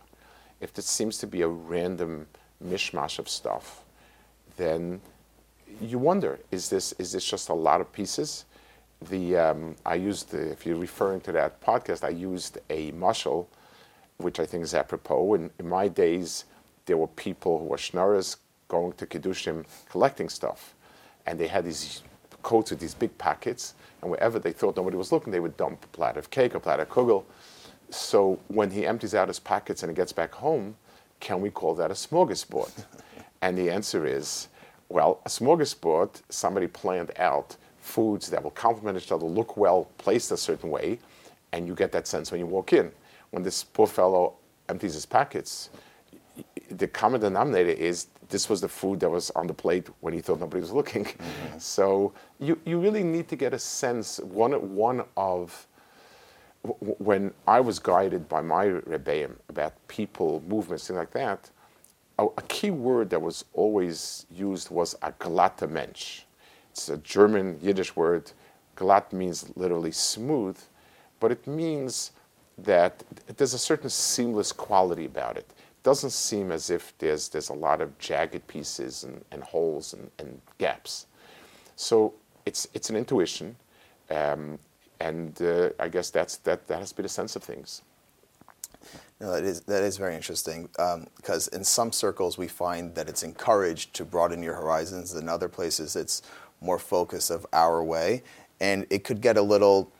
If 0.59 0.77
it 0.77 0.83
seems 0.83 1.19
to 1.19 1.27
be 1.27 1.41
a 1.41 1.47
random 1.47 2.27
mishmash 2.61 3.17
of 3.17 3.29
stuff, 3.29 3.85
then 4.57 5.01
you 5.79 5.97
wonder, 5.97 6.39
is 6.51 6.69
this, 6.69 6.93
is 6.93 7.11
this 7.11 7.25
just 7.25 7.49
a 7.49 7.53
lot 7.53 7.81
of 7.81 7.91
pieces? 7.91 8.45
The, 9.09 9.37
um, 9.37 9.75
I 9.85 9.95
used, 9.95 10.31
the, 10.31 10.51
if 10.51 10.65
you're 10.65 10.75
referring 10.77 11.21
to 11.21 11.31
that 11.31 11.61
podcast, 11.61 12.03
I 12.03 12.09
used 12.09 12.59
a 12.69 12.91
mashal, 12.91 13.47
which 14.17 14.39
I 14.39 14.45
think 14.45 14.63
is 14.63 14.73
apropos. 14.73 15.33
In, 15.33 15.49
in 15.59 15.67
my 15.67 15.87
days, 15.87 16.45
there 16.85 16.97
were 16.97 17.07
people 17.07 17.59
who 17.59 17.65
were 17.65 17.77
schnorrers 17.77 18.37
going 18.67 18.93
to 18.93 19.05
Kiddushim 19.05 19.65
collecting 19.89 20.29
stuff. 20.29 20.75
And 21.25 21.39
they 21.39 21.47
had 21.47 21.65
these 21.65 22.03
coats 22.41 22.71
with 22.71 22.79
these 22.79 22.93
big 22.93 23.15
packets, 23.17 23.75
and 24.01 24.09
wherever 24.09 24.39
they 24.39 24.51
thought 24.51 24.75
nobody 24.75 24.97
was 24.97 25.11
looking, 25.11 25.31
they 25.31 25.39
would 25.39 25.57
dump 25.57 25.83
a 25.83 25.87
platter 25.87 26.19
of 26.19 26.29
cake 26.29 26.55
or 26.55 26.59
platter 26.59 26.83
of 26.83 26.89
kugel. 26.89 27.23
So 27.89 28.39
when 28.47 28.71
he 28.71 28.85
empties 28.85 29.13
out 29.13 29.27
his 29.27 29.39
packets 29.39 29.83
and 29.83 29.91
he 29.91 29.95
gets 29.95 30.13
back 30.13 30.33
home, 30.33 30.75
can 31.19 31.41
we 31.41 31.49
call 31.49 31.75
that 31.75 31.91
a 31.91 31.93
smorgasbord? 31.93 32.85
and 33.41 33.57
the 33.57 33.69
answer 33.69 34.05
is, 34.05 34.47
well, 34.89 35.21
a 35.25 35.29
smorgasbord, 35.29 36.21
somebody 36.29 36.67
planned 36.67 37.11
out 37.17 37.55
foods 37.79 38.29
that 38.29 38.43
will 38.43 38.51
complement 38.51 38.97
each 38.97 39.11
other, 39.11 39.25
look 39.25 39.57
well, 39.57 39.87
placed 39.97 40.31
a 40.31 40.37
certain 40.37 40.69
way, 40.69 40.99
and 41.51 41.67
you 41.67 41.73
get 41.73 41.91
that 41.91 42.07
sense 42.07 42.31
when 42.31 42.39
you 42.39 42.45
walk 42.45 42.73
in. 42.73 42.91
When 43.31 43.43
this 43.43 43.63
poor 43.63 43.87
fellow 43.87 44.35
empties 44.69 44.93
his 44.93 45.05
packets, 45.05 45.69
the 46.69 46.87
common 46.87 47.21
denominator 47.21 47.71
is 47.71 48.07
this 48.29 48.49
was 48.49 48.61
the 48.61 48.67
food 48.67 48.99
that 49.01 49.09
was 49.09 49.29
on 49.31 49.47
the 49.47 49.53
plate 49.53 49.89
when 49.99 50.13
he 50.13 50.21
thought 50.21 50.39
nobody 50.39 50.61
was 50.61 50.71
looking. 50.71 51.05
Mm-hmm. 51.21 51.59
So 51.59 52.13
you, 52.39 52.59
you 52.65 52.79
really 52.79 53.03
need 53.03 53.27
to 53.29 53.35
get 53.35 53.53
a 53.53 53.59
sense. 53.59 54.19
One, 54.19 54.75
one 54.75 55.03
of 55.17 55.67
when 56.63 57.33
I 57.47 57.59
was 57.59 57.79
guided 57.79 58.29
by 58.29 58.41
my 58.41 58.65
rebbeim 58.65 59.35
about 59.49 59.73
people, 59.87 60.43
movements, 60.47 60.87
things 60.87 60.97
like 60.97 61.11
that, 61.11 61.49
a, 62.21 62.25
a, 62.37 62.41
key 62.43 62.71
word 62.71 63.09
that 63.09 63.21
was 63.21 63.45
always 63.53 64.25
used 64.29 64.69
was 64.69 64.95
a 65.01 65.11
glatter 65.19 65.67
mensch. 65.67 66.21
It's 66.71 66.89
a 66.89 66.97
German 66.97 67.59
Yiddish 67.61 67.95
word. 67.95 68.31
Glatt 68.77 69.11
means 69.11 69.51
literally 69.55 69.91
smooth, 69.91 70.57
but 71.19 71.31
it 71.31 71.45
means 71.47 72.11
that 72.57 73.03
there's 73.37 73.53
a 73.53 73.59
certain 73.59 73.89
seamless 73.89 74.51
quality 74.51 75.05
about 75.05 75.35
it. 75.37 75.47
it 75.49 75.83
doesn't 75.83 76.11
seem 76.11 76.51
as 76.51 76.69
if 76.69 76.93
there's, 76.99 77.29
there's 77.29 77.49
a 77.49 77.53
lot 77.53 77.81
of 77.81 77.97
jagged 77.97 78.45
pieces 78.47 79.03
and, 79.03 79.23
and 79.31 79.43
holes 79.43 79.93
and, 79.93 80.09
and 80.19 80.39
gaps. 80.57 81.07
So 81.75 82.13
it's, 82.45 82.67
it's 82.73 82.89
an 82.89 82.95
intuition. 82.95 83.55
Um, 84.09 84.59
and 84.99 85.41
uh, 85.41 85.69
I 85.79 85.87
guess 85.87 86.11
that's 86.11 86.37
that 86.37 86.67
that 86.67 86.79
has 86.79 86.91
to 86.91 87.01
be 87.01 87.07
sense 87.07 87.35
of 87.35 87.43
things. 87.43 87.81
No, 89.21 89.31
that 89.33 89.43
is 89.43 89.61
that 89.61 89.83
is 89.83 89.97
very 89.97 90.15
interesting 90.15 90.63
because 91.15 91.47
um, 91.53 91.59
in 91.59 91.63
some 91.63 91.91
circles 91.91 92.39
we 92.39 92.47
find 92.47 92.95
that 92.95 93.07
it's 93.07 93.21
encouraged 93.21 93.93
to 93.93 94.03
broaden 94.03 94.41
your 94.41 94.55
horizons. 94.55 95.13
In 95.13 95.29
other 95.29 95.47
places, 95.47 95.95
it's 95.95 96.23
more 96.59 96.79
focus 96.79 97.29
of 97.29 97.45
our 97.53 97.83
way, 97.83 98.23
and 98.59 98.87
it 98.89 99.03
could 99.03 99.21
get 99.21 99.37
a 99.37 99.41
little, 99.43 99.91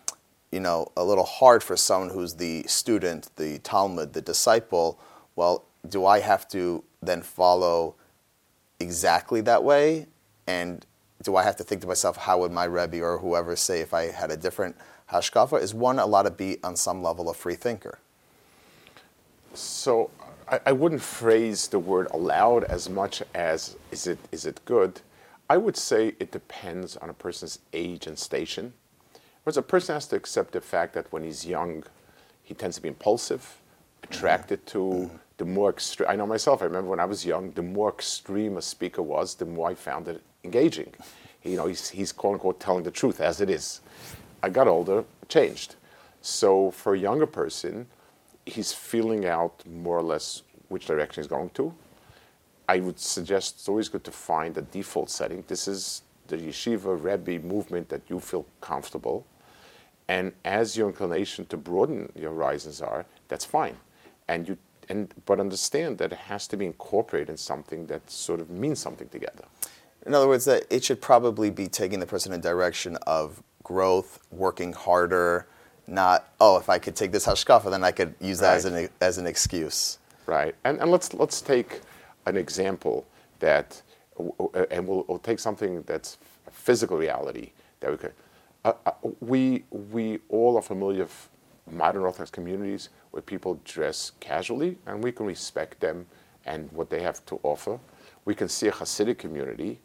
you 0.52 0.60
know, 0.60 0.92
a 0.98 1.04
little 1.04 1.24
hard 1.24 1.62
for 1.62 1.78
someone 1.78 2.10
who's 2.10 2.34
the 2.34 2.64
student, 2.64 3.30
the 3.36 3.60
Talmud, 3.60 4.14
the 4.14 4.22
disciple. 4.24 5.00
Well, 5.36 5.66
do 5.88 6.08
I 6.08 6.20
have 6.20 6.48
to 6.50 6.84
then 7.04 7.22
follow 7.22 7.94
exactly 8.80 9.42
that 9.42 9.64
way, 9.64 10.08
and 10.48 10.84
do 11.22 11.36
I 11.36 11.44
have 11.44 11.58
to 11.58 11.64
think 11.64 11.82
to 11.82 11.88
myself, 11.88 12.18
how 12.18 12.40
would 12.40 12.52
my 12.52 12.64
Rebbe 12.64 13.00
or 13.02 13.20
whoever 13.20 13.56
say 13.56 13.82
if 13.82 13.94
I 13.94 14.06
had 14.06 14.32
a 14.32 14.38
different 14.38 14.76
hashkafa? 15.12 15.62
Is 15.62 15.76
one 15.76 16.00
allowed 16.00 16.24
to 16.24 16.32
be 16.32 16.58
on 16.64 16.76
some 16.76 17.04
level 17.04 17.30
a 17.30 17.36
free 17.36 17.56
thinker? 17.56 18.00
So 19.54 20.10
I, 20.48 20.60
I, 20.68 20.72
wouldn't 20.72 21.02
phrase 21.02 21.68
the 21.68 21.80
word 21.80 22.08
allowed 22.12 22.64
as 22.66 22.90
much 22.90 23.22
as 23.34 23.76
is 23.92 24.08
it 24.08 24.20
is 24.32 24.46
it 24.46 24.62
good. 24.66 25.02
I 25.50 25.58
would 25.58 25.76
say 25.76 26.16
it 26.20 26.32
depends 26.32 26.96
on 26.98 27.10
a 27.10 27.14
person's 27.14 27.60
age 27.74 28.08
and 28.08 28.18
station. 28.18 28.74
Whereas 29.44 29.58
a 29.58 29.62
person 29.62 29.96
has 29.96 30.08
to 30.08 30.16
accept 30.16 30.54
the 30.54 30.62
fact 30.62 30.94
that 30.94 31.12
when 31.12 31.24
he's 31.24 31.46
young, 31.46 31.84
he 32.44 32.54
tends 32.54 32.76
to 32.78 32.82
be 32.82 32.90
impulsive, 32.90 33.58
attracted 34.04 34.66
to 34.68 35.10
the 35.38 35.46
more 35.46 35.72
extreme. 35.72 36.08
I 36.10 36.16
know 36.16 36.28
myself. 36.28 36.62
I 36.62 36.66
remember 36.66 36.90
when 36.90 37.00
I 37.00 37.06
was 37.06 37.26
young, 37.26 37.52
the 37.52 37.64
more 37.64 37.90
extreme 37.90 38.58
a 38.58 38.62
speaker 38.62 39.02
was, 39.02 39.36
the 39.36 39.46
more 39.46 39.70
I 39.70 39.76
found 39.76 40.08
it 40.08 40.22
engaging. 40.44 40.94
You 41.44 41.58
know, 41.58 41.66
he's, 41.66 41.90
he's 41.90 42.12
quote 42.12 42.34
unquote 42.34 42.60
telling 42.60 42.84
the 42.84 42.92
truth 42.92 43.20
as 43.20 43.42
it 43.42 43.50
is. 43.50 43.82
I 44.44 44.50
got 44.50 44.68
older, 44.68 45.04
changed. 45.28 45.76
So 46.22 46.72
for 46.72 46.94
a 46.94 47.00
younger 47.00 47.26
person, 47.26 47.88
he's 48.46 48.72
feeling 48.72 49.26
out 49.26 49.64
more 49.68 49.98
or 49.98 50.04
less 50.04 50.44
which 50.70 50.86
direction 50.86 51.22
he's 51.22 51.30
going 51.30 51.50
to. 51.52 51.74
I 52.68 52.80
would 52.80 53.00
suggest 53.00 53.56
it's 53.56 53.70
always 53.70 53.90
good 53.90 54.04
to 54.06 54.12
find 54.12 54.58
a 54.58 54.62
default 54.62 55.10
setting. 55.10 55.44
This 55.48 55.68
is 55.68 56.04
the 56.28 56.38
yeshiva 56.38 57.04
Rebbe 57.04 57.46
movement 57.46 57.90
that 57.90 58.02
you 58.08 58.20
feel 58.20 58.46
comfortable. 58.62 59.26
And 60.08 60.32
as 60.46 60.78
your 60.78 60.88
inclination 60.88 61.46
to 61.48 61.58
broaden 61.58 62.12
your 62.16 62.32
horizons 62.32 62.82
are, 62.82 63.06
that's 63.28 63.46
fine. 63.46 63.78
And 64.28 64.48
you 64.48 64.58
and 64.90 65.14
but 65.26 65.40
understand 65.40 65.98
that 66.00 66.12
it 66.12 66.18
has 66.18 66.48
to 66.48 66.58
be 66.58 66.66
incorporated 66.66 67.30
in 67.30 67.38
something 67.38 67.86
that 67.88 68.10
sort 68.10 68.40
of 68.42 68.50
means 68.50 68.80
something 68.80 69.08
together. 69.10 69.46
In 70.06 70.14
other 70.14 70.28
words, 70.28 70.46
that 70.46 70.66
it 70.70 70.84
should 70.84 71.02
probably 71.02 71.50
be 71.50 71.68
taking 71.68 72.00
the 72.00 72.08
person 72.08 72.34
in 72.34 72.42
direction 72.42 72.98
of 73.08 73.44
growth, 73.64 74.20
working 74.32 74.74
harder, 74.74 75.48
not 75.88 76.30
oh, 76.40 76.58
if 76.58 76.70
I 76.70 76.80
could 76.80 76.96
take 76.96 77.12
this 77.12 77.26
hashkafa, 77.26 77.70
then 77.70 77.84
I 77.84 77.92
could 77.92 78.16
use 78.20 78.40
that 78.40 78.50
right. 78.50 78.56
as 78.56 78.66
an 78.66 78.90
as 79.02 79.18
an 79.18 79.28
excuse. 79.28 80.00
Right, 80.26 80.56
and 80.64 80.80
and 80.80 80.92
let's 80.92 81.14
let's 81.14 81.42
take 81.42 81.82
an 82.26 82.38
example 82.38 83.06
that, 83.40 83.82
and 84.70 84.88
we'll, 84.88 85.06
we'll 85.08 85.20
take 85.20 85.40
something 85.40 85.84
that's 85.84 86.18
physical 86.52 86.98
reality 86.98 87.52
that 87.80 87.92
we 87.92 87.98
could. 87.98 88.14
Uh, 88.64 88.74
uh, 88.86 88.92
we 89.20 89.64
we 89.72 90.20
all 90.30 90.56
are 90.58 90.62
familiar 90.62 91.04
with 91.04 91.30
modern 91.70 92.04
Orthodox 92.04 92.30
communities 92.30 92.90
where 93.12 93.22
people 93.22 93.60
dress 93.66 94.12
casually, 94.20 94.78
and 94.86 95.04
we 95.04 95.12
can 95.12 95.26
respect 95.26 95.80
them 95.80 96.06
and 96.46 96.72
what 96.72 96.90
they 96.90 97.02
have 97.02 97.26
to 97.26 97.40
offer. 97.44 97.80
We 98.26 98.36
can 98.36 98.48
see 98.48 98.68
a 98.68 98.72
Hasidic 98.72 99.18
community, 99.18 99.80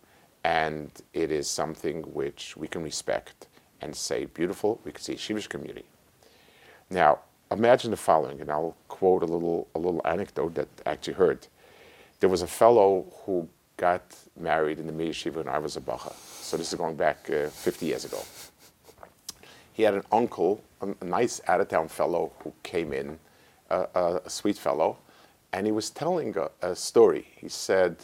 and 0.45 0.91
it 1.13 1.31
is 1.31 1.49
something 1.49 2.03
which 2.03 2.57
we 2.57 2.69
can 2.69 2.83
respect 2.83 3.49
and 3.81 3.95
say 3.95 4.27
beautiful. 4.27 4.81
We 4.85 4.93
could 4.93 5.03
see 5.03 5.13
a 5.13 5.17
Yeshivish 5.17 5.49
community. 5.49 5.85
Now, 6.91 7.21
imagine 7.51 7.91
the 7.91 7.97
following, 7.97 8.41
and 8.41 8.51
I'll 8.51 8.77
quote 8.89 9.23
a 9.23 9.27
little 9.27 9.69
a 9.75 9.79
little 9.79 10.03
anecdote 10.05 10.55
that 10.55 10.69
I 10.85 10.91
actually 10.91 11.15
heard. 11.15 11.47
There 12.21 12.29
was 12.29 12.43
a 12.43 12.47
fellow 12.47 13.07
who 13.25 13.49
got 13.77 14.03
married 14.39 14.79
in 14.79 14.87
the 14.87 14.93
Mir 14.93 15.11
Yeshiva 15.11 15.37
when 15.37 15.49
I 15.49 15.59
was 15.59 15.77
a 15.77 15.81
bacha. 15.81 16.13
So 16.41 16.57
this 16.57 16.73
is 16.73 16.79
going 16.79 16.97
back 16.97 17.29
uh, 17.31 17.49
50 17.49 17.87
years 17.87 18.05
ago. 18.05 18.23
He 19.75 19.83
had 19.83 19.95
an 19.95 20.05
uncle, 20.11 20.63
a, 20.81 21.05
nice 21.05 21.43
out-of-town 21.47 21.89
fellow 21.89 22.33
who 22.39 22.55
came 22.63 22.95
in, 22.95 23.19
uh, 23.71 24.21
a 24.25 24.31
sweet 24.31 24.57
fellow, 24.57 24.97
and 25.53 25.67
he 25.67 25.73
was 25.73 25.91
telling 25.91 26.35
a, 26.39 26.51
a 26.63 26.75
story. 26.75 27.27
He 27.37 27.51
said, 27.51 27.97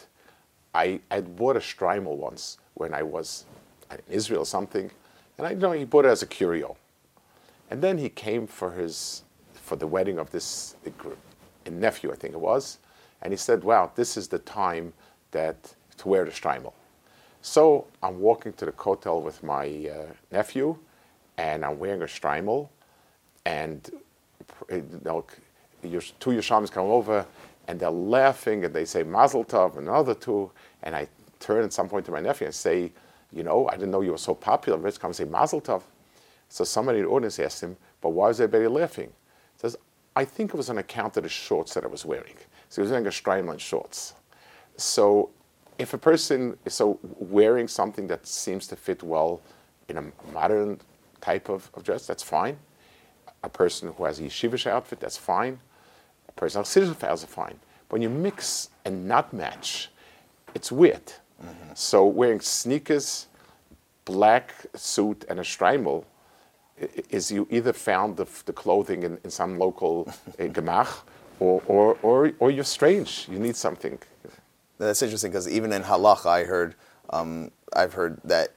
I 0.75 0.99
had 1.09 1.35
bought 1.35 1.55
a 1.55 1.59
Streimel 1.59 2.15
once 2.17 2.57
when 2.75 2.93
I 2.93 3.01
was 3.01 3.45
in 3.91 3.99
Israel 4.09 4.41
or 4.41 4.45
something, 4.45 4.91
and 5.37 5.47
I 5.47 5.53
know 5.53 5.71
he 5.71 5.85
bought 5.85 6.05
it 6.05 6.09
as 6.09 6.21
a 6.21 6.27
curio. 6.27 6.77
And 7.69 7.81
then 7.81 7.97
he 7.97 8.09
came 8.09 8.47
for 8.47 8.71
his 8.71 9.23
for 9.53 9.75
the 9.75 9.87
wedding 9.87 10.19
of 10.19 10.29
this 10.31 10.75
nephew, 11.69 12.11
I 12.11 12.15
think 12.15 12.33
it 12.33 12.39
was, 12.39 12.79
and 13.21 13.31
he 13.31 13.37
said, 13.37 13.63
"Wow, 13.63 13.91
this 13.95 14.17
is 14.17 14.27
the 14.27 14.39
time 14.39 14.93
that 15.31 15.73
to 15.97 16.07
wear 16.07 16.25
the 16.25 16.31
Streimel." 16.31 16.73
So 17.41 17.87
I'm 18.01 18.19
walking 18.19 18.53
to 18.53 18.65
the 18.65 18.73
hotel 18.77 19.21
with 19.21 19.41
my 19.43 19.67
uh, 19.67 20.13
nephew, 20.31 20.77
and 21.37 21.65
I'm 21.65 21.79
wearing 21.79 22.01
a 22.01 22.05
Streimel, 22.05 22.69
and 23.45 23.89
you 24.69 25.01
know, 25.03 25.25
two 25.81 26.31
Yeshams 26.31 26.71
come 26.71 26.87
over, 26.87 27.25
and 27.67 27.79
they're 27.79 27.89
laughing 27.89 28.65
and 28.65 28.73
they 28.73 28.85
say 28.85 29.03
Mazel 29.03 29.45
Tov 29.45 29.77
and 29.77 29.87
another 29.87 30.13
two, 30.13 30.51
and 30.83 30.95
I 30.95 31.07
turn 31.39 31.63
at 31.63 31.73
some 31.73 31.89
point 31.89 32.05
to 32.05 32.11
my 32.11 32.21
nephew 32.21 32.45
and 32.45 32.55
say, 32.55 32.91
you 33.33 33.43
know, 33.43 33.67
I 33.67 33.73
didn't 33.73 33.91
know 33.91 34.01
you 34.01 34.11
were 34.11 34.17
so 34.17 34.35
popular. 34.35 34.77
Let's 34.77 34.97
come 34.97 35.09
and 35.09 35.15
say 35.15 35.25
Mazel 35.25 35.61
Tov. 35.61 35.81
So 36.49 36.63
somebody 36.63 36.99
in 36.99 37.05
the 37.05 37.11
audience 37.11 37.39
asked 37.39 37.61
him, 37.61 37.77
but 38.01 38.09
why 38.09 38.27
was 38.27 38.39
everybody 38.39 38.67
laughing? 38.67 39.07
He 39.07 39.59
says, 39.59 39.75
I 40.15 40.25
think 40.25 40.53
it 40.53 40.57
was 40.57 40.69
on 40.69 40.77
account 40.77 41.17
of 41.17 41.23
the 41.23 41.29
shorts 41.29 41.73
that 41.73 41.83
I 41.83 41.87
was 41.87 42.05
wearing. 42.05 42.35
So 42.69 42.81
he 42.81 42.83
was 42.83 42.91
wearing 42.91 43.07
a 43.07 43.11
Streimline 43.11 43.57
shorts. 43.57 44.13
So 44.77 45.31
if 45.79 45.93
a 45.93 45.97
person 45.97 46.57
is 46.65 46.73
so 46.75 46.99
wearing 47.01 47.67
something 47.67 48.07
that 48.07 48.27
seems 48.27 48.67
to 48.67 48.75
fit 48.75 49.01
well 49.01 49.41
in 49.89 49.97
a 49.97 50.03
modern 50.31 50.79
type 51.21 51.49
of, 51.49 51.71
of 51.73 51.83
dress, 51.83 52.05
that's 52.05 52.23
fine. 52.23 52.57
A 53.43 53.49
person 53.49 53.91
who 53.93 54.05
has 54.05 54.19
a 54.19 54.23
yeshivish 54.23 54.67
outfit, 54.67 54.99
that's 54.99 55.17
fine. 55.17 55.59
A 56.29 56.31
person 56.33 56.59
who 56.59 56.61
has 56.61 56.69
a 56.69 56.71
citizen 56.71 56.95
are 57.01 57.17
fine. 57.17 57.59
When 57.89 58.01
you 58.01 58.09
mix 58.09 58.69
and 58.85 59.07
not 59.07 59.33
match, 59.33 59.89
it's 60.53 60.71
weird. 60.71 61.13
So 61.73 62.05
wearing 62.05 62.39
sneakers, 62.39 63.27
black 64.05 64.53
suit, 64.75 65.25
and 65.29 65.39
a 65.39 65.43
streimel 65.43 66.05
is 67.09 67.31
you 67.31 67.47
either 67.49 67.73
found 67.73 68.17
the, 68.17 68.27
the 68.45 68.53
clothing 68.53 69.03
in, 69.03 69.17
in 69.23 69.29
some 69.29 69.57
local 69.57 70.07
uh, 70.07 70.43
gemach, 70.43 71.01
or, 71.39 71.61
or, 71.67 71.97
or, 72.01 72.31
or 72.39 72.51
you're 72.51 72.63
strange. 72.63 73.27
You 73.29 73.39
need 73.39 73.55
something. 73.55 73.99
That's 74.77 75.01
interesting 75.01 75.31
because 75.31 75.47
even 75.47 75.71
in 75.71 75.83
halacha, 75.83 76.25
I 76.25 76.43
heard, 76.43 76.75
um, 77.09 77.51
I've 77.73 77.93
heard 77.93 78.19
that 78.23 78.53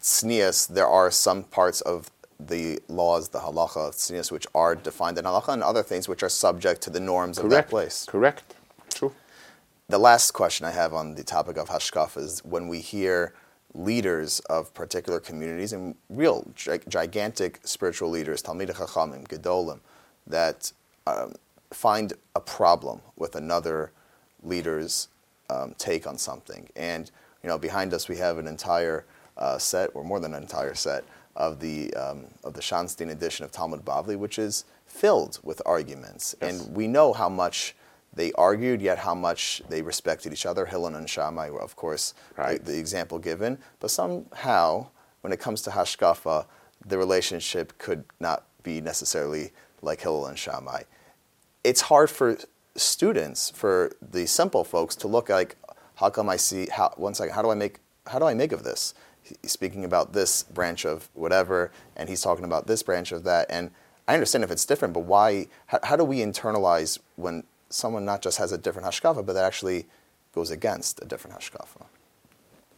tznius, 0.00 0.68
there 0.68 0.86
are 0.86 1.10
some 1.10 1.44
parts 1.44 1.80
of 1.82 2.10
the 2.38 2.80
laws, 2.88 3.28
the 3.28 3.38
halacha 3.38 3.90
tznius, 3.92 4.32
which 4.32 4.46
are 4.54 4.74
defined 4.74 5.18
in 5.18 5.24
halacha, 5.24 5.52
and 5.52 5.62
other 5.62 5.82
things 5.82 6.08
which 6.08 6.22
are 6.22 6.28
subject 6.28 6.82
to 6.82 6.90
the 6.90 7.00
norms 7.00 7.38
of 7.38 7.44
that 7.44 7.50
Correct. 7.50 7.70
place. 7.70 8.06
Correct. 8.06 8.54
The 9.92 9.98
last 9.98 10.30
question 10.30 10.64
I 10.64 10.70
have 10.70 10.94
on 10.94 11.16
the 11.16 11.22
topic 11.22 11.58
of 11.58 11.68
hashkaf 11.68 12.16
is 12.16 12.42
when 12.46 12.66
we 12.66 12.80
hear 12.80 13.34
leaders 13.74 14.40
of 14.48 14.72
particular 14.72 15.20
communities 15.20 15.74
and 15.74 15.96
real 16.08 16.50
gi- 16.56 16.78
gigantic 16.88 17.60
spiritual 17.64 18.08
leaders, 18.08 18.42
Talmid 18.42 18.70
Chachamim, 18.70 19.28
Gedolim, 19.28 19.80
that 20.26 20.72
um, 21.06 21.34
find 21.72 22.14
a 22.34 22.40
problem 22.40 23.02
with 23.16 23.36
another 23.36 23.92
leader's 24.42 25.08
um, 25.50 25.74
take 25.76 26.06
on 26.06 26.16
something. 26.16 26.70
And 26.74 27.10
you 27.42 27.50
know, 27.50 27.58
behind 27.58 27.92
us 27.92 28.08
we 28.08 28.16
have 28.16 28.38
an 28.38 28.46
entire 28.46 29.04
uh, 29.36 29.58
set, 29.58 29.90
or 29.92 30.04
more 30.04 30.20
than 30.20 30.32
an 30.32 30.40
entire 30.40 30.74
set, 30.74 31.04
of 31.36 31.60
the 31.60 31.92
um, 31.92 32.24
of 32.44 32.54
the 32.54 32.62
Schottenstein 32.62 33.10
edition 33.10 33.44
of 33.44 33.52
Talmud 33.52 33.84
Bavli, 33.84 34.16
which 34.16 34.38
is 34.38 34.64
filled 34.86 35.38
with 35.42 35.60
arguments. 35.66 36.34
Yes. 36.40 36.64
And 36.64 36.74
we 36.74 36.88
know 36.88 37.12
how 37.12 37.28
much 37.28 37.74
they 38.12 38.32
argued, 38.32 38.82
yet 38.82 38.98
how 38.98 39.14
much 39.14 39.62
they 39.68 39.82
respected 39.82 40.32
each 40.32 40.46
other. 40.46 40.66
Hillel 40.66 40.94
and 40.94 41.08
Shammai 41.08 41.50
were, 41.50 41.62
of 41.62 41.76
course, 41.76 42.14
the- 42.36 42.58
the, 42.64 42.78
example 42.78 43.18
given. 43.18 43.58
But 43.80 43.90
somehow, 43.90 44.88
when 45.22 45.32
it 45.32 45.40
comes 45.40 45.62
to 45.62 45.70
Hashkafa, 45.70 46.46
the 46.84 46.98
relationship 46.98 47.78
could 47.78 48.04
not 48.20 48.44
be 48.62 48.80
necessarily 48.80 49.52
like 49.80 50.00
Hillel 50.02 50.26
and 50.26 50.38
Shammai. 50.38 50.82
It's 51.64 51.82
hard 51.82 52.10
for 52.10 52.36
students, 52.76 53.50
for 53.50 53.92
the 54.00 54.26
simple 54.26 54.64
folks, 54.64 54.96
to 54.96 55.08
look 55.08 55.28
like, 55.28 55.56
how 55.96 56.10
come 56.10 56.28
I 56.28 56.36
see? 56.36 56.66
How, 56.66 56.92
one 56.96 57.14
second, 57.14 57.34
how 57.34 57.42
do 57.42 57.50
I 57.50 57.54
make? 57.54 57.78
How 58.06 58.18
do 58.18 58.24
I 58.24 58.34
make 58.34 58.52
of 58.52 58.64
this? 58.64 58.94
He's 59.22 59.52
speaking 59.52 59.84
about 59.84 60.12
this 60.12 60.42
branch 60.42 60.84
of 60.84 61.08
whatever, 61.14 61.70
and 61.96 62.08
he's 62.08 62.22
talking 62.22 62.44
about 62.44 62.66
this 62.66 62.82
branch 62.82 63.12
of 63.12 63.22
that. 63.24 63.46
And 63.48 63.70
I 64.08 64.14
understand 64.14 64.42
if 64.42 64.50
it's 64.50 64.64
different, 64.64 64.94
but 64.94 65.04
why? 65.04 65.46
How, 65.66 65.78
how 65.84 65.96
do 65.96 66.04
we 66.04 66.18
internalize 66.18 66.98
when 67.16 67.44
someone 67.74 68.04
not 68.04 68.22
just 68.22 68.38
has 68.38 68.52
a 68.52 68.58
different 68.58 68.86
hashkafa, 68.86 69.24
but 69.24 69.32
that 69.34 69.44
actually 69.44 69.86
goes 70.34 70.50
against 70.50 71.02
a 71.02 71.06
different 71.06 71.38
hashkafa? 71.38 71.86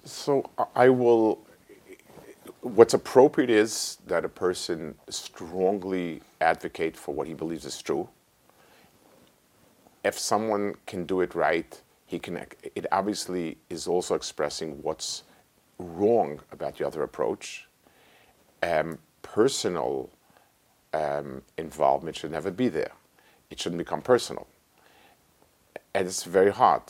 So 0.04 0.50
I- 0.76 0.88
will. 0.88 1.46
What's 2.61 2.94
appropriate 2.94 3.50
is 3.50 3.98
that 4.07 4.24
a 4.24 4.28
person 4.28 4.94
strongly 5.09 6.22
advocate 6.40 6.96
for 6.96 7.14
what 7.14 7.26
he 7.26 7.35
believes 7.35 7.64
is 7.64 7.80
true. 7.80 8.09
If 10.02 10.18
someone 10.18 10.74
can 10.87 11.04
do 11.04 11.20
it 11.20 11.35
right, 11.35 11.80
he 12.07 12.18
can. 12.18 12.37
It 12.74 12.87
obviously 12.92 13.59
is 13.70 13.87
also 13.87 14.14
expressing 14.14 14.83
what's 14.83 15.24
wrong 15.78 16.40
about 16.52 16.78
the 16.78 16.87
other 16.87 17.02
approach. 17.02 17.66
Um, 18.62 18.98
personal 19.22 20.11
um, 20.92 21.42
involvement 21.59 22.16
should 22.16 22.30
never 22.30 22.50
be 22.50 22.68
there. 22.68 22.92
It 23.50 23.59
shouldn't 23.59 23.78
become 23.78 24.00
personal 24.02 24.46
and 25.94 26.07
it's 26.09 26.24
very 26.24 26.50
hard. 26.50 26.83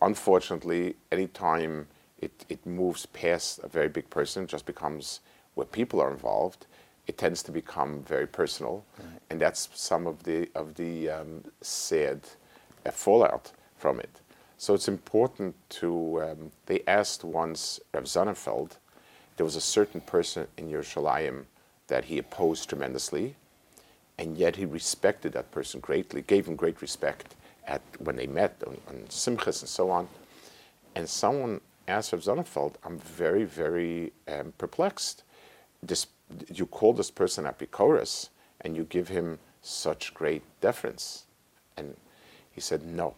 Unfortunately, 0.00 0.96
anytime 1.10 1.88
it, 2.18 2.44
it 2.48 2.64
moves 2.64 3.06
past 3.06 3.60
a 3.62 3.68
very 3.68 3.88
big 3.88 4.08
person, 4.10 4.46
just 4.46 4.64
becomes 4.64 5.20
where 5.54 5.66
people 5.66 6.00
are 6.00 6.10
involved, 6.10 6.66
it 7.06 7.18
tends 7.18 7.42
to 7.42 7.52
become 7.52 8.02
very 8.02 8.26
personal, 8.26 8.84
and 9.28 9.40
that's 9.40 9.68
some 9.74 10.06
of 10.06 10.22
the 10.22 10.48
of 10.54 10.74
the 10.76 11.10
um, 11.10 11.44
sad 11.60 12.20
uh, 12.86 12.90
fallout 12.90 13.52
from 13.76 14.00
it. 14.00 14.20
So 14.56 14.72
it's 14.72 14.88
important 14.88 15.54
to. 15.80 16.22
Um, 16.22 16.50
they 16.64 16.80
asked 16.86 17.24
once 17.24 17.78
Rav 17.92 18.04
Sonnenfeld, 18.04 18.78
there 19.36 19.44
was 19.44 19.56
a 19.56 19.60
certain 19.60 20.00
person 20.00 20.46
in 20.56 20.70
Yerushalayim 20.70 21.44
that 21.88 22.06
he 22.06 22.16
opposed 22.16 22.70
tremendously, 22.70 23.36
and 24.16 24.38
yet 24.38 24.56
he 24.56 24.64
respected 24.64 25.34
that 25.34 25.50
person 25.50 25.80
greatly, 25.80 26.22
gave 26.22 26.46
him 26.48 26.56
great 26.56 26.80
respect 26.80 27.34
at 27.66 27.82
when 27.98 28.16
they 28.16 28.26
met 28.26 28.62
on, 28.66 28.76
on 28.88 28.94
simchas 29.08 29.60
and 29.60 29.68
so 29.68 29.90
on. 29.90 30.08
And 30.94 31.08
someone 31.08 31.60
asked 31.88 32.12
Rav 32.12 32.22
Sonnenfeld, 32.22 32.74
"I'm 32.84 32.98
very, 32.98 33.44
very 33.44 34.12
um, 34.28 34.52
perplexed. 34.58 35.22
This, 35.82 36.06
you 36.52 36.66
call 36.66 36.92
this 36.92 37.10
person 37.10 37.44
Apikoros, 37.44 38.28
and 38.60 38.76
you 38.76 38.84
give 38.84 39.08
him 39.08 39.38
such 39.62 40.14
great 40.14 40.42
deference." 40.60 41.24
And 41.76 41.96
he 42.50 42.60
said, 42.60 42.84
"No, 42.84 43.14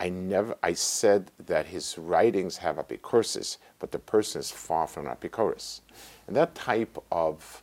I 0.00 0.08
never. 0.08 0.56
I 0.62 0.72
said 0.72 1.30
that 1.46 1.66
his 1.66 1.98
writings 1.98 2.56
have 2.58 2.76
Apikoros, 2.76 3.58
but 3.78 3.92
the 3.92 3.98
person 3.98 4.40
is 4.40 4.50
far 4.50 4.86
from 4.86 5.06
Apikoros. 5.06 5.80
And 6.26 6.34
that 6.36 6.54
type 6.54 6.96
of 7.12 7.62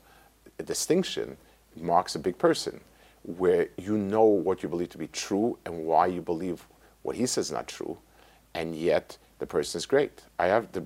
distinction 0.64 1.38
marks 1.76 2.14
a 2.16 2.20
big 2.20 2.38
person, 2.38 2.80
where 3.28 3.68
you 3.78 3.98
know 3.98 4.24
what 4.24 4.64
you 4.64 4.70
believe 4.70 4.90
to 4.90 4.98
be 4.98 5.08
true 5.08 5.60
and 5.66 5.86
why 5.86 6.08
you 6.08 6.22
believe 6.22 6.66
what 7.04 7.18
he 7.18 7.26
says 7.26 7.48
is 7.48 7.52
not 7.52 7.68
true, 7.68 7.98
and 8.54 8.74
yet 8.76 9.18
the 9.40 9.46
person 9.46 9.78
is 9.78 9.86
great. 9.86 10.24
I 10.40 10.48
have 10.48 10.72
the 10.72 10.86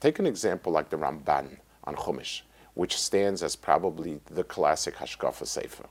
take 0.00 0.18
an 0.18 0.26
example 0.26 0.72
like 0.72 0.90
the 0.90 0.98
Ramban 0.98 1.58
on 1.84 1.94
Chumash, 1.94 2.42
which 2.74 2.98
stands 2.98 3.42
as 3.42 3.54
probably 3.54 4.20
the 4.26 4.44
classic 4.44 4.96
Hashkafa 4.96 5.46
Sefer. 5.46 5.86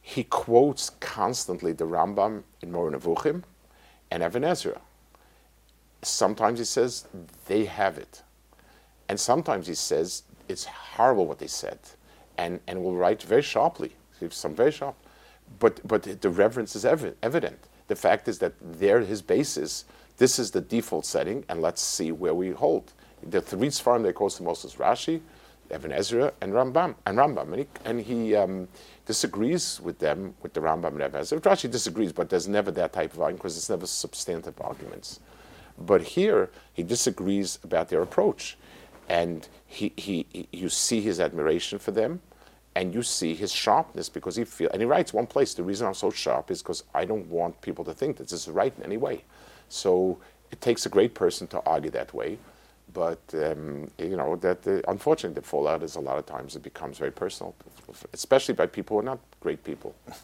He 0.00 0.22
quotes 0.24 0.90
constantly 1.00 1.72
the 1.72 1.84
Rambam 1.84 2.44
in 2.62 2.72
Moreh 2.72 2.96
Nevuchim 2.96 3.42
and 4.10 4.22
Even 4.22 4.44
Ezra. 4.44 4.80
Sometimes 6.02 6.60
he 6.60 6.64
says 6.64 7.06
they 7.46 7.64
have 7.64 7.98
it, 7.98 8.22
and 9.08 9.18
sometimes 9.18 9.66
he 9.66 9.74
says 9.74 10.22
it's 10.48 10.64
horrible 10.64 11.26
what 11.26 11.40
they 11.40 11.48
said, 11.48 11.78
and 12.38 12.60
and 12.68 12.82
will 12.82 12.96
write 12.96 13.22
very 13.22 13.42
sharply, 13.42 13.96
some 14.30 14.54
very 14.54 14.72
sharp, 14.72 14.96
but 15.58 15.80
but 15.86 16.02
the 16.20 16.30
reverence 16.30 16.76
is 16.76 16.84
evi- 16.84 17.14
evident. 17.22 17.58
The 17.88 17.96
fact 17.96 18.28
is 18.28 18.38
that 18.40 18.54
there 18.60 19.00
his 19.00 19.22
basis. 19.22 19.84
This 20.18 20.38
is 20.38 20.50
the 20.50 20.60
default 20.60 21.06
setting, 21.06 21.44
and 21.48 21.62
let's 21.62 21.80
see 21.80 22.12
where 22.12 22.34
we 22.34 22.50
hold. 22.50 22.92
The 23.22 23.40
three 23.40 23.68
Sfarim 23.68 24.02
they 24.02 24.12
quote 24.12 24.36
the 24.36 24.42
most 24.44 24.64
is 24.64 24.74
Rashi, 24.74 25.20
Even 25.74 25.92
Ezra, 25.92 26.32
and 26.40 26.52
Rambam, 26.52 26.94
and 27.06 27.18
Rambam, 27.18 27.52
and 27.52 27.56
he, 27.60 27.66
and 27.84 28.00
he 28.00 28.36
um, 28.36 28.68
disagrees 29.06 29.80
with 29.82 29.98
them 29.98 30.34
with 30.42 30.52
the 30.52 30.60
Rambam 30.60 30.88
and 30.94 31.02
Even 31.02 31.20
Ezra. 31.20 31.40
Rashi 31.40 31.70
disagrees, 31.70 32.12
but 32.12 32.28
there's 32.30 32.48
never 32.48 32.70
that 32.72 32.92
type 32.92 33.14
of 33.14 33.20
argument 33.20 33.40
because 33.42 33.56
it's 33.56 33.70
never 33.70 33.86
substantive 33.86 34.60
arguments. 34.60 35.20
But 35.78 36.02
here 36.02 36.50
he 36.74 36.82
disagrees 36.82 37.58
about 37.64 37.88
their 37.88 38.02
approach, 38.02 38.58
and 39.08 39.48
he, 39.66 39.92
he, 39.96 40.26
he- 40.32 40.48
you 40.52 40.68
see 40.68 41.00
his 41.00 41.20
admiration 41.20 41.78
for 41.78 41.90
them, 41.92 42.20
and 42.74 42.94
you 42.94 43.02
see 43.02 43.34
his 43.34 43.52
sharpness 43.52 44.08
because 44.08 44.36
he 44.36 44.44
feels, 44.44 44.70
and 44.72 44.80
he 44.80 44.86
writes 44.86 45.12
one 45.12 45.26
place. 45.26 45.54
The 45.54 45.62
reason 45.62 45.86
I'm 45.86 45.94
so 45.94 46.10
sharp 46.10 46.50
is 46.50 46.62
because 46.62 46.84
I 46.94 47.04
don't 47.04 47.26
want 47.26 47.60
people 47.60 47.84
to 47.84 47.94
think 47.94 48.16
that 48.18 48.28
this 48.28 48.46
is 48.46 48.48
right 48.48 48.72
in 48.76 48.84
any 48.84 48.96
way. 48.96 49.24
So 49.68 50.18
it 50.50 50.60
takes 50.60 50.86
a 50.86 50.88
great 50.88 51.14
person 51.14 51.46
to 51.48 51.60
argue 51.66 51.90
that 51.90 52.12
way, 52.14 52.38
but 52.92 53.20
um, 53.34 53.90
you 53.98 54.16
know 54.16 54.36
that 54.36 54.62
the, 54.62 54.88
unfortunately 54.88 55.40
the 55.40 55.46
fallout 55.46 55.82
is 55.82 55.96
a 55.96 56.00
lot 56.00 56.18
of 56.18 56.26
times 56.26 56.56
it 56.56 56.62
becomes 56.62 56.98
very 56.98 57.12
personal, 57.12 57.54
especially 58.12 58.54
by 58.54 58.66
people 58.66 58.96
who 58.96 59.00
are 59.00 59.10
not 59.14 59.20
great 59.40 59.62
people. 59.64 59.94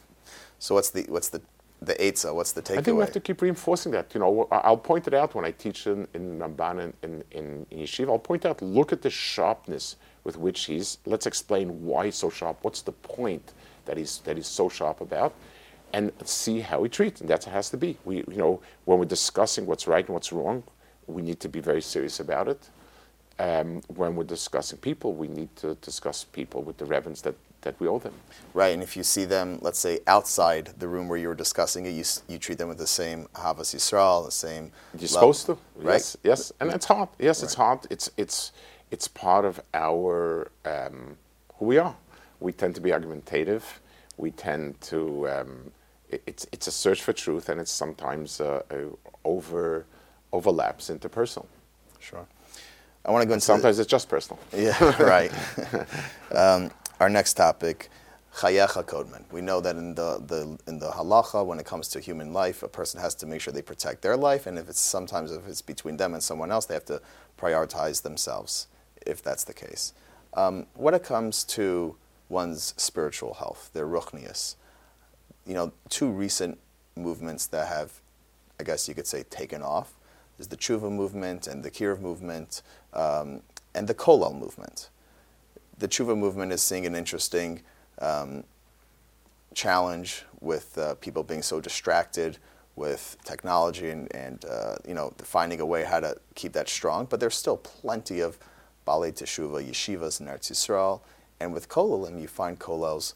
So 0.59 0.74
what's 0.74 0.90
the 0.90 1.04
what's 1.09 1.28
the 1.28 1.42
the 1.82 1.94
eitzah? 1.94 2.35
What's 2.35 2.52
the 2.52 2.62
takeaway? 2.62 2.78
I 2.78 2.82
think 2.82 2.96
we 2.96 3.02
have 3.02 3.12
to 3.12 3.20
keep 3.20 3.42
reinforcing 3.42 3.92
that. 3.92 4.14
You 4.14 4.20
know, 4.20 4.48
I'll 4.50 4.76
point 4.78 5.06
it 5.06 5.14
out 5.14 5.35
when 5.35 5.44
I 5.44 5.50
teach 5.50 5.87
in, 5.87 6.09
in 6.14 6.38
Ramban 6.38 6.80
and 6.80 6.94
in, 7.02 7.24
in, 7.30 7.66
in 7.70 7.78
Yeshiva. 7.80 8.09
I'll 8.09 8.18
point 8.18 8.46
out, 8.46 8.62
look 8.62 8.92
at 8.92 9.02
the 9.02 9.11
sharpness 9.11 9.96
with 10.27 10.37
which 10.37 10.65
he's, 10.67 10.99
let's 11.07 11.27
explain 11.27 11.69
why 11.87 12.07
he's 12.07 12.17
so 12.17 12.29
sharp. 12.31 12.59
What's 12.62 12.83
the 12.83 12.93
point 12.93 13.53
that 13.87 13.97
he's, 13.97 14.19
that 14.27 14.37
he's 14.37 14.49
so 14.49 14.69
sharp 14.69 15.01
about? 15.01 15.33
and 15.93 16.11
see 16.25 16.61
how 16.61 16.81
we 16.81 16.89
treat. 16.89 17.21
And 17.21 17.31
that's 17.31 17.47
how 17.47 17.53
it 17.53 17.55
has 17.55 17.71
to 17.71 17.77
be. 17.77 17.97
We, 18.05 18.17
you 18.17 18.37
know, 18.37 18.61
when 18.87 18.99
we're 18.99 19.05
discussing 19.07 19.67
what's 19.67 19.87
right 19.87 20.05
and 20.05 20.12
what's 20.15 20.33
wrong, 20.33 20.65
we 21.07 21.23
need 21.23 21.39
to 21.41 21.49
be 21.49 21.61
very 21.61 21.81
serious 21.81 22.19
about 22.21 22.49
it. 22.49 22.69
Um, 23.39 23.81
when 23.87 24.17
we're 24.17 24.25
discussing 24.25 24.79
people, 24.79 25.15
we 25.15 25.29
need 25.29 25.55
to 25.57 25.77
discuss 25.77 26.25
people 26.25 26.62
with 26.62 26.77
the 26.79 26.85
reverence 26.87 27.21
that, 27.23 27.37
that 27.62 27.79
we 27.81 27.87
owe 27.87 28.01
them. 28.01 28.15
Right, 28.53 28.75
and 28.75 28.83
if 28.83 28.97
you 28.97 29.05
see 29.05 29.25
them, 29.27 29.59
let's 29.62 29.79
say, 29.79 30.01
outside 30.09 30.73
the 30.79 30.89
room 30.89 31.09
where 31.09 31.19
you 31.19 31.29
were 31.29 31.35
discussing 31.37 31.87
it, 31.87 31.91
you, 31.93 32.05
you 32.29 32.39
treat 32.39 32.59
them 32.59 32.69
with 32.69 32.79
the 32.79 32.87
same 32.87 33.29
Havas 33.37 33.73
Yisrael, 33.73 34.25
the 34.25 34.33
same. 34.33 34.73
You're 34.93 35.03
love, 35.03 35.11
supposed 35.11 35.47
to, 35.47 35.53
right? 35.77 35.93
yes, 35.95 36.17
yes, 36.25 36.53
and 36.61 36.71
it's 36.73 36.87
hard. 36.87 37.11
Yes, 37.19 37.43
it's 37.45 37.57
Right. 37.57 37.65
hard. 37.67 37.87
It's 37.91 38.11
it's 38.17 38.53
it's 38.90 39.09
part 39.09 39.44
of 39.44 39.61
our 39.75 40.51
um, 40.64 41.16
who 41.59 41.66
we 41.66 41.79
are. 41.79 41.94
We 42.40 42.53
tend 42.53 42.75
to 42.77 42.81
be 42.81 42.92
argumentative. 42.92 43.81
We 44.16 44.31
tend 44.31 44.81
to. 44.83 45.29
Um, 45.29 45.72
it- 46.11 46.22
it's 46.27 46.46
it's 46.53 46.66
a 46.66 46.72
search 46.72 47.03
for 47.03 47.12
truth, 47.12 47.49
and 47.49 47.61
it's 47.61 47.72
sometimes 47.72 48.40
uh, 48.40 48.62
uh, 48.70 48.77
over 49.25 49.85
overlaps 50.33 50.90
into 50.90 51.09
personal. 51.09 51.49
Sure. 51.99 52.27
I 53.05 53.11
want 53.11 53.22
to 53.22 53.27
go 53.27 53.35
into. 53.35 53.42
the- 53.46 53.53
Sometimes 53.53 53.79
it's 53.79 53.90
just 53.90 54.09
personal. 54.09 54.38
Yeah, 54.57 55.03
right. 55.03 55.33
um, 56.35 56.70
our 57.01 57.09
next 57.09 57.35
topic, 57.35 57.88
chayecha 58.37 58.85
kodman. 58.85 59.22
We 59.33 59.40
know 59.40 59.61
that 59.61 59.77
in 59.77 59.94
the, 59.94 60.22
the 60.27 60.59
in 60.66 60.79
the 60.79 60.90
halacha, 60.90 61.44
when 61.44 61.59
it 61.59 61.66
comes 61.66 61.88
to 61.88 62.01
human 62.01 62.33
life, 62.33 62.62
a 62.62 62.68
person 62.68 63.01
has 63.01 63.14
to 63.16 63.27
make 63.27 63.40
sure 63.40 63.53
they 63.53 63.62
protect 63.62 64.03
their 64.03 64.16
life, 64.16 64.46
and 64.46 64.59
if 64.59 64.68
it's 64.68 64.81
sometimes 64.81 65.33
if 65.33 65.46
it's 65.49 65.62
between 65.62 65.96
them 65.96 66.14
and 66.14 66.22
someone 66.22 66.51
else, 66.53 66.66
they 66.66 66.75
have 66.75 66.85
to 66.87 67.01
prioritize 67.38 68.03
themselves, 68.03 68.66
if 69.07 69.23
that's 69.23 69.45
the 69.45 69.55
case. 69.55 69.92
Um, 70.35 70.66
when 70.75 70.95
it 70.95 71.03
comes 71.03 71.45
to 71.45 71.97
one's 72.29 72.75
spiritual 72.77 73.35
health, 73.35 73.71
their 73.73 73.87
ruchnius, 73.87 74.57
you 75.47 75.55
know, 75.55 75.73
two 75.88 76.11
recent 76.11 76.59
movements 76.97 77.47
that 77.47 77.69
have, 77.69 78.01
I 78.59 78.64
guess 78.64 78.88
you 78.88 78.95
could 78.95 79.07
say, 79.07 79.23
taken 79.25 79.62
off 79.62 79.95
is 80.38 80.49
the 80.49 80.57
Tshuva 80.57 80.90
movement 80.90 81.47
and 81.47 81.64
the 81.64 81.71
Kiruv 81.71 82.01
movement 82.01 82.62
um, 82.92 83.42
and 83.75 83.88
the 83.88 83.95
Kollel 83.95 84.38
movement. 84.38 84.90
The 85.79 85.88
Tshuva 85.88 86.16
movement 86.16 86.53
is 86.53 86.62
seeing 86.62 86.87
an 86.87 86.95
interesting 86.95 87.62
um, 88.01 88.45
challenge 89.55 90.25
with 90.40 90.77
uh, 90.77 90.95
people 90.97 91.23
being 91.23 91.42
so 91.42 91.61
distracted 91.61 92.38
with 92.77 93.16
technology 93.25 93.88
and, 93.88 94.14
and 94.14 94.45
uh, 94.45 94.77
you 94.87 94.92
know 94.92 95.12
finding 95.19 95.61
a 95.61 95.66
way 95.66 95.83
how 95.83 95.99
to 96.01 96.16
keep 96.35 96.53
that 96.53 96.69
strong. 96.69 97.07
But 97.07 97.21
there's 97.21 97.35
still 97.35 97.57
plenty 97.57 98.21
of 98.21 98.38
Balei 98.87 99.12
Teshuva 99.12 99.62
yeshivas 99.62 100.20
in 100.20 100.27
Eretz 100.27 100.51
Yisrael, 100.51 101.01
and 101.40 101.53
with 101.53 101.68
Kolelim 101.68 102.20
you 102.20 102.29
find 102.29 102.59
kollels 102.59 103.14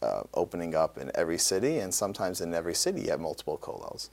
uh, 0.00 0.22
opening 0.34 0.74
up 0.74 0.96
in 0.96 1.10
every 1.14 1.38
city, 1.38 1.78
and 1.78 1.92
sometimes 1.92 2.40
in 2.40 2.54
every 2.54 2.74
city 2.74 3.02
you 3.02 3.10
have 3.10 3.20
multiple 3.20 3.58
kollels. 3.58 4.10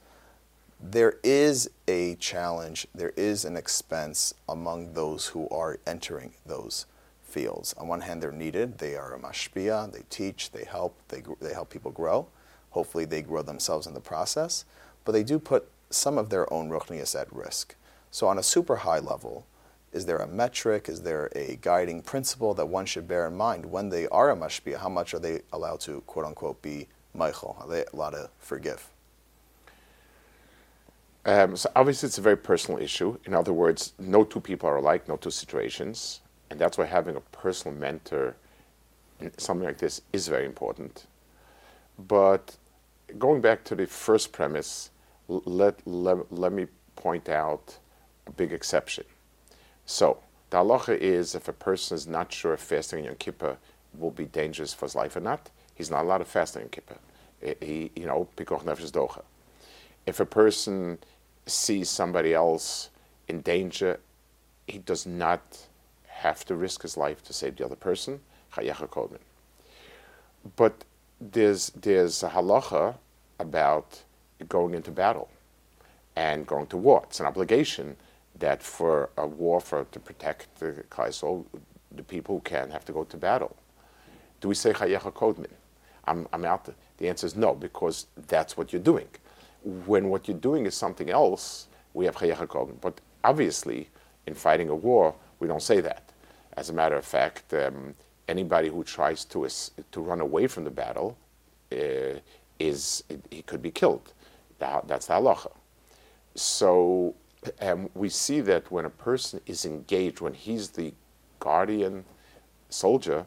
There 0.82 1.16
is 1.24 1.70
a 1.88 2.16
challenge, 2.16 2.88
there 2.94 3.14
is 3.16 3.46
an 3.46 3.56
expense 3.56 4.34
among 4.50 4.94
those 4.94 5.28
who 5.28 5.48
are 5.50 5.80
entering 5.86 6.34
those 6.46 6.86
fields. 7.36 7.74
On 7.78 7.88
one 7.88 8.02
hand, 8.02 8.24
they're 8.24 8.32
needed. 8.32 8.78
They 8.78 8.96
are 8.96 9.14
a 9.14 9.20
mashpia. 9.20 9.92
They 9.92 10.04
teach. 10.10 10.52
They 10.52 10.64
help. 10.64 10.96
They, 11.10 11.22
they 11.42 11.54
help 11.54 11.70
people 11.70 11.92
grow. 11.92 12.28
Hopefully, 12.70 13.04
they 13.04 13.22
grow 13.22 13.42
themselves 13.42 13.88
in 13.88 13.94
the 13.94 14.00
process. 14.00 14.64
But 15.04 15.12
they 15.12 15.24
do 15.24 15.38
put 15.38 15.68
some 15.90 16.18
of 16.18 16.30
their 16.30 16.52
own 16.52 16.70
ruchnius 16.70 17.20
at 17.20 17.32
risk. 17.34 17.76
So, 18.10 18.28
on 18.28 18.38
a 18.38 18.44
super 18.44 18.78
high 18.78 19.00
level, 19.00 19.46
is 19.96 20.06
there 20.06 20.18
a 20.18 20.28
metric? 20.28 20.90
Is 20.90 21.02
there 21.02 21.30
a 21.36 21.58
guiding 21.62 22.02
principle 22.02 22.54
that 22.56 22.68
one 22.68 22.86
should 22.86 23.08
bear 23.08 23.26
in 23.28 23.38
mind 23.38 23.66
when 23.66 23.88
they 23.90 24.08
are 24.10 24.30
a 24.30 24.36
mashpia? 24.36 24.78
How 24.78 24.90
much 24.90 25.14
are 25.14 25.20
they 25.20 25.42
allowed 25.54 25.80
to, 25.82 26.02
quote 26.02 26.26
unquote, 26.26 26.62
be 26.62 26.88
meichel? 27.18 27.60
Are 27.62 27.68
they 27.68 27.86
allowed 27.94 28.10
to 28.12 28.30
forgive? 28.38 28.90
Um, 31.26 31.56
so 31.56 31.72
obviously, 31.76 32.08
it's 32.08 32.18
a 32.18 32.22
very 32.22 32.36
personal 32.36 32.80
issue. 32.80 33.18
In 33.24 33.34
other 33.34 33.54
words, 33.54 33.94
no 33.98 34.26
two 34.26 34.42
people 34.42 34.70
are 34.70 34.76
alike, 34.76 35.08
no 35.08 35.16
two 35.16 35.32
situations, 35.32 36.20
and 36.50 36.60
that's 36.60 36.78
why 36.78 36.86
having 36.86 37.16
a 37.16 37.22
personal 37.22 37.76
mentor 37.76 38.36
in 39.22 39.36
something 39.38 39.66
like 39.66 39.78
this 39.78 40.02
is 40.12 40.28
very 40.28 40.46
important. 40.46 41.06
But 41.98 42.58
going 43.18 43.40
back 43.40 43.64
to 43.64 43.76
the 43.76 43.88
first 43.88 44.34
premise, 44.34 44.90
let, 45.30 45.76
let, 45.88 46.32
let 46.32 46.52
me 46.52 46.68
point 46.98 47.30
out 47.30 47.78
a 48.28 48.32
big 48.32 48.52
exception. 48.52 49.06
So, 49.86 50.20
the 50.50 50.58
halacha 50.58 50.98
is 50.98 51.36
if 51.36 51.48
a 51.48 51.54
person 51.54 51.96
is 51.96 52.08
not 52.08 52.32
sure 52.32 52.54
if 52.54 52.60
fasting 52.60 53.00
on 53.00 53.06
Yom 53.06 53.16
Kippur 53.16 53.58
will 53.98 54.12
be 54.12 54.26
dangerous 54.26 54.74
for 54.74 54.86
his 54.86 54.96
life 54.96 55.16
or 55.16 55.20
not, 55.20 55.50
he's 55.74 55.92
not 55.92 56.04
allowed 56.04 56.20
to 56.20 56.26
fast 56.26 56.56
on 56.56 56.64
Yom 56.64 56.70
Kippur. 56.70 56.98
He- 57.42 57.92
you 57.96 58.06
know, 58.06 58.28
pikuach 58.36 58.64
nefesh 58.64 58.92
docha. 58.92 59.24
If 60.06 60.20
a 60.20 60.26
person 60.26 61.00
sees 61.46 61.90
somebody 61.90 62.34
else 62.34 62.90
in 63.28 63.42
danger, 63.42 64.00
he 64.68 64.80
does 64.80 65.06
not 65.06 65.68
have 66.08 66.46
to 66.46 66.56
risk 66.56 66.82
his 66.82 66.98
life 66.98 67.24
to 67.24 67.34
save 67.34 67.58
the 67.58 67.66
other 67.66 67.76
person. 67.76 68.22
But 70.56 70.84
there's 71.20 71.70
there's 71.72 72.24
a 72.24 72.30
halacha 72.30 72.96
about 73.40 74.04
going 74.48 74.74
into 74.74 74.92
battle 74.92 75.30
and 76.16 76.48
going 76.48 76.68
to 76.68 76.78
war. 76.78 77.02
It's 77.04 77.20
an 77.20 77.26
obligation 77.26 77.98
that 78.40 78.62
for 78.62 79.10
a 79.18 79.26
war 79.26 79.62
for 79.62 79.86
to 79.92 80.00
protect 80.00 80.60
the 80.60 80.84
Kaisel, 80.90 81.46
the 81.92 82.04
people 82.04 82.36
who 82.36 82.42
can 82.42 82.70
have 82.70 82.86
to 82.86 82.92
go 82.92 83.04
to 83.06 83.18
battle. 83.18 83.56
Do 84.42 84.50
we 84.50 84.56
say 84.56 84.74
chayecha 84.74 85.14
kodmin? 85.14 85.52
I'm, 86.06 86.28
I'm 86.34 86.46
out. 86.46 86.70
The 86.98 87.10
answer 87.10 87.26
is 87.26 87.36
no, 87.36 87.56
because 87.56 88.08
that's 88.28 88.58
what 88.58 88.74
you're 88.74 88.82
doing. 88.82 89.08
When 89.86 90.10
what 90.10 90.28
you're 90.28 90.38
doing 90.38 90.66
is 90.66 90.76
something 90.76 91.10
else, 91.10 91.68
we 91.94 92.06
have 92.06 92.16
chayecha 92.16 92.48
kodmin. 92.48 92.80
But 92.82 93.00
obviously, 93.24 93.90
in 94.28 94.34
fighting 94.34 94.70
a 94.70 94.76
war, 94.76 95.16
we 95.40 95.48
don't 95.48 95.64
say 95.64 95.82
that. 95.82 96.12
As 96.58 96.70
a 96.70 96.74
matter 96.74 96.96
of 96.96 97.06
fact, 97.06 97.54
um, 97.54 97.96
anybody 98.28 98.70
who 98.70 98.84
tries 98.84 99.26
to 99.26 99.48
to 99.92 100.02
run 100.02 100.22
away 100.22 100.48
from 100.48 100.64
the 100.64 100.70
battle 100.70 101.18
uh, 101.72 102.20
is 102.60 103.04
he 103.32 103.42
could 103.42 103.62
be 103.62 103.72
killed. 103.72 104.14
That, 104.60 104.88
that's 104.88 105.08
the 105.08 105.14
halacha. 105.14 105.52
So 106.36 107.16
um, 107.62 107.90
we 107.94 108.10
see 108.10 108.42
that 108.42 108.72
when 108.72 108.86
a 108.86 108.90
person 108.90 109.42
is 109.46 109.66
engaged, 109.66 110.22
when 110.22 110.34
he's 110.34 110.70
the 110.70 110.94
guardian 111.40 112.06
soldier, 112.70 113.26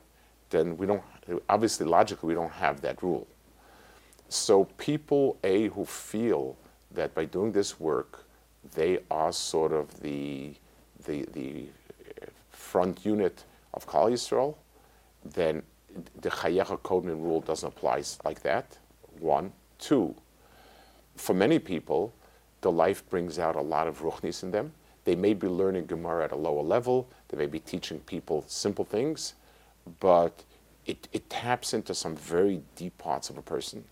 then 0.51 0.77
we 0.77 0.87
don't, 0.87 1.03
obviously, 1.49 1.87
logically, 1.87 2.29
we 2.29 2.35
don't 2.35 2.53
have 2.53 2.81
that 2.81 3.03
rule. 3.03 3.27
So 4.29 4.65
people, 4.77 5.39
A, 5.45 5.69
who 5.69 5.85
feel 5.85 6.57
that 6.93 7.15
by 7.15 7.25
doing 7.25 7.53
this 7.53 7.79
work, 7.79 8.25
they 8.75 9.01
are 9.11 9.33
sort 9.33 9.73
of 9.73 10.01
the, 10.01 10.55
the, 11.05 11.27
the 11.33 11.67
front 12.51 13.05
unit 13.05 13.45
of 13.75 13.87
Klal 13.87 14.11
Yisrael, 14.11 14.55
then 15.25 15.63
the 16.21 16.31
Chayecha 16.31 16.79
Kodman 16.81 17.23
rule 17.23 17.41
doesn't 17.41 17.69
apply 17.69 18.03
like 18.25 18.43
that. 18.43 18.79
One. 19.19 19.53
Two, 19.79 20.17
for 21.15 21.35
many 21.35 21.61
people, 21.61 22.13
the 22.61 22.71
life 22.71 23.09
brings 23.09 23.39
out 23.39 23.57
a 23.57 23.61
lot 23.61 23.87
of 23.87 24.01
ruchnius 24.01 24.43
in 24.43 24.51
them. 24.51 24.73
They 25.05 25.15
may 25.15 25.35
be 25.35 25.47
learning 25.47 25.87
Gemara 25.87 26.25
at 26.25 26.33
a 26.33 26.37
lower 26.37 26.63
level. 26.63 27.09
They 27.29 27.39
may 27.39 27.47
be 27.47 27.61
teaching 27.61 28.01
people 28.01 28.45
simple 28.47 28.85
things, 28.85 29.35
but 30.01 30.45
it, 30.87 31.09
it 31.13 31.31
taps 31.31 31.73
into 31.73 31.95
some 31.95 32.17
very 32.17 32.63
deep 32.77 32.97
parts 32.99 33.31
of 33.31 33.39
a 33.39 33.43
person, 33.43 33.85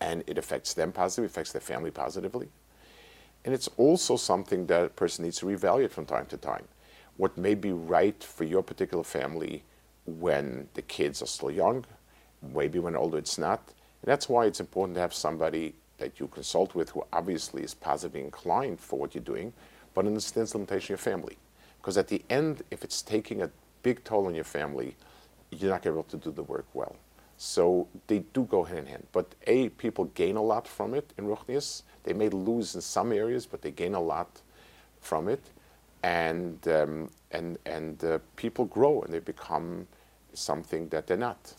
and 0.00 0.22
it 0.26 0.38
affects 0.38 0.74
them 0.74 0.92
positively, 0.92 1.26
affects 1.26 1.52
their 1.52 1.60
family 1.60 1.90
positively. 1.90 2.48
And 3.44 3.54
it's 3.54 3.68
also 3.76 4.16
something 4.16 4.66
that 4.66 4.84
a 4.84 4.88
person 4.88 5.24
needs 5.24 5.38
to 5.38 5.46
reevaluate 5.46 5.90
from 5.90 6.06
time 6.06 6.26
to 6.26 6.36
time. 6.36 6.64
What 7.16 7.38
may 7.38 7.54
be 7.54 7.72
right 7.72 8.22
for 8.22 8.44
your 8.44 8.62
particular 8.62 9.04
family 9.04 9.62
when 10.04 10.68
the 10.74 10.82
kids 10.82 11.22
are 11.22 11.26
still 11.26 11.50
young, 11.50 11.84
maybe 12.54 12.78
when 12.78 12.96
older 12.96 13.18
it's 13.18 13.38
not. 13.38 13.60
And 14.02 14.10
that's 14.10 14.28
why 14.28 14.46
it's 14.46 14.60
important 14.60 14.96
to 14.96 15.00
have 15.00 15.14
somebody 15.14 15.74
that 15.98 16.20
you 16.20 16.28
consult 16.28 16.74
with 16.74 16.90
who 16.90 17.04
obviously 17.12 17.62
is 17.62 17.74
positively 17.74 18.20
inclined 18.20 18.80
for 18.80 18.98
what 18.98 19.14
you're 19.14 19.24
doing, 19.24 19.52
but 19.94 20.06
understands 20.06 20.52
the 20.52 20.58
limitation 20.58 20.84
of 20.84 20.88
your 20.90 20.98
family. 20.98 21.38
Because 21.78 21.96
at 21.96 22.08
the 22.08 22.22
end, 22.28 22.62
if 22.70 22.84
it's 22.84 23.02
taking 23.02 23.42
a 23.42 23.50
big 23.82 24.04
toll 24.04 24.26
on 24.26 24.34
your 24.34 24.44
family, 24.44 24.96
you're 25.50 25.70
not 25.70 25.82
going 25.82 25.96
to 25.96 26.02
be 26.02 26.06
able 26.06 26.10
to 26.10 26.16
do 26.16 26.32
the 26.32 26.42
work 26.42 26.66
well. 26.74 26.96
So 27.38 27.86
they 28.06 28.20
do 28.32 28.44
go 28.44 28.64
hand 28.64 28.80
in 28.80 28.86
hand. 28.86 29.06
But 29.12 29.34
A, 29.46 29.68
people 29.70 30.06
gain 30.06 30.36
a 30.36 30.42
lot 30.42 30.66
from 30.66 30.94
it 30.94 31.12
in 31.18 31.26
Ruchnius. 31.26 31.82
They 32.04 32.12
may 32.12 32.28
lose 32.28 32.74
in 32.74 32.80
some 32.80 33.12
areas, 33.12 33.46
but 33.46 33.62
they 33.62 33.70
gain 33.70 33.94
a 33.94 34.00
lot 34.00 34.40
from 35.00 35.28
it. 35.28 35.42
And, 36.02 36.66
um, 36.68 37.10
and, 37.30 37.58
and 37.66 38.02
uh, 38.04 38.18
people 38.36 38.64
grow 38.64 39.02
and 39.02 39.12
they 39.12 39.18
become 39.18 39.86
something 40.32 40.88
that 40.88 41.06
they're 41.06 41.16
not. 41.16 41.54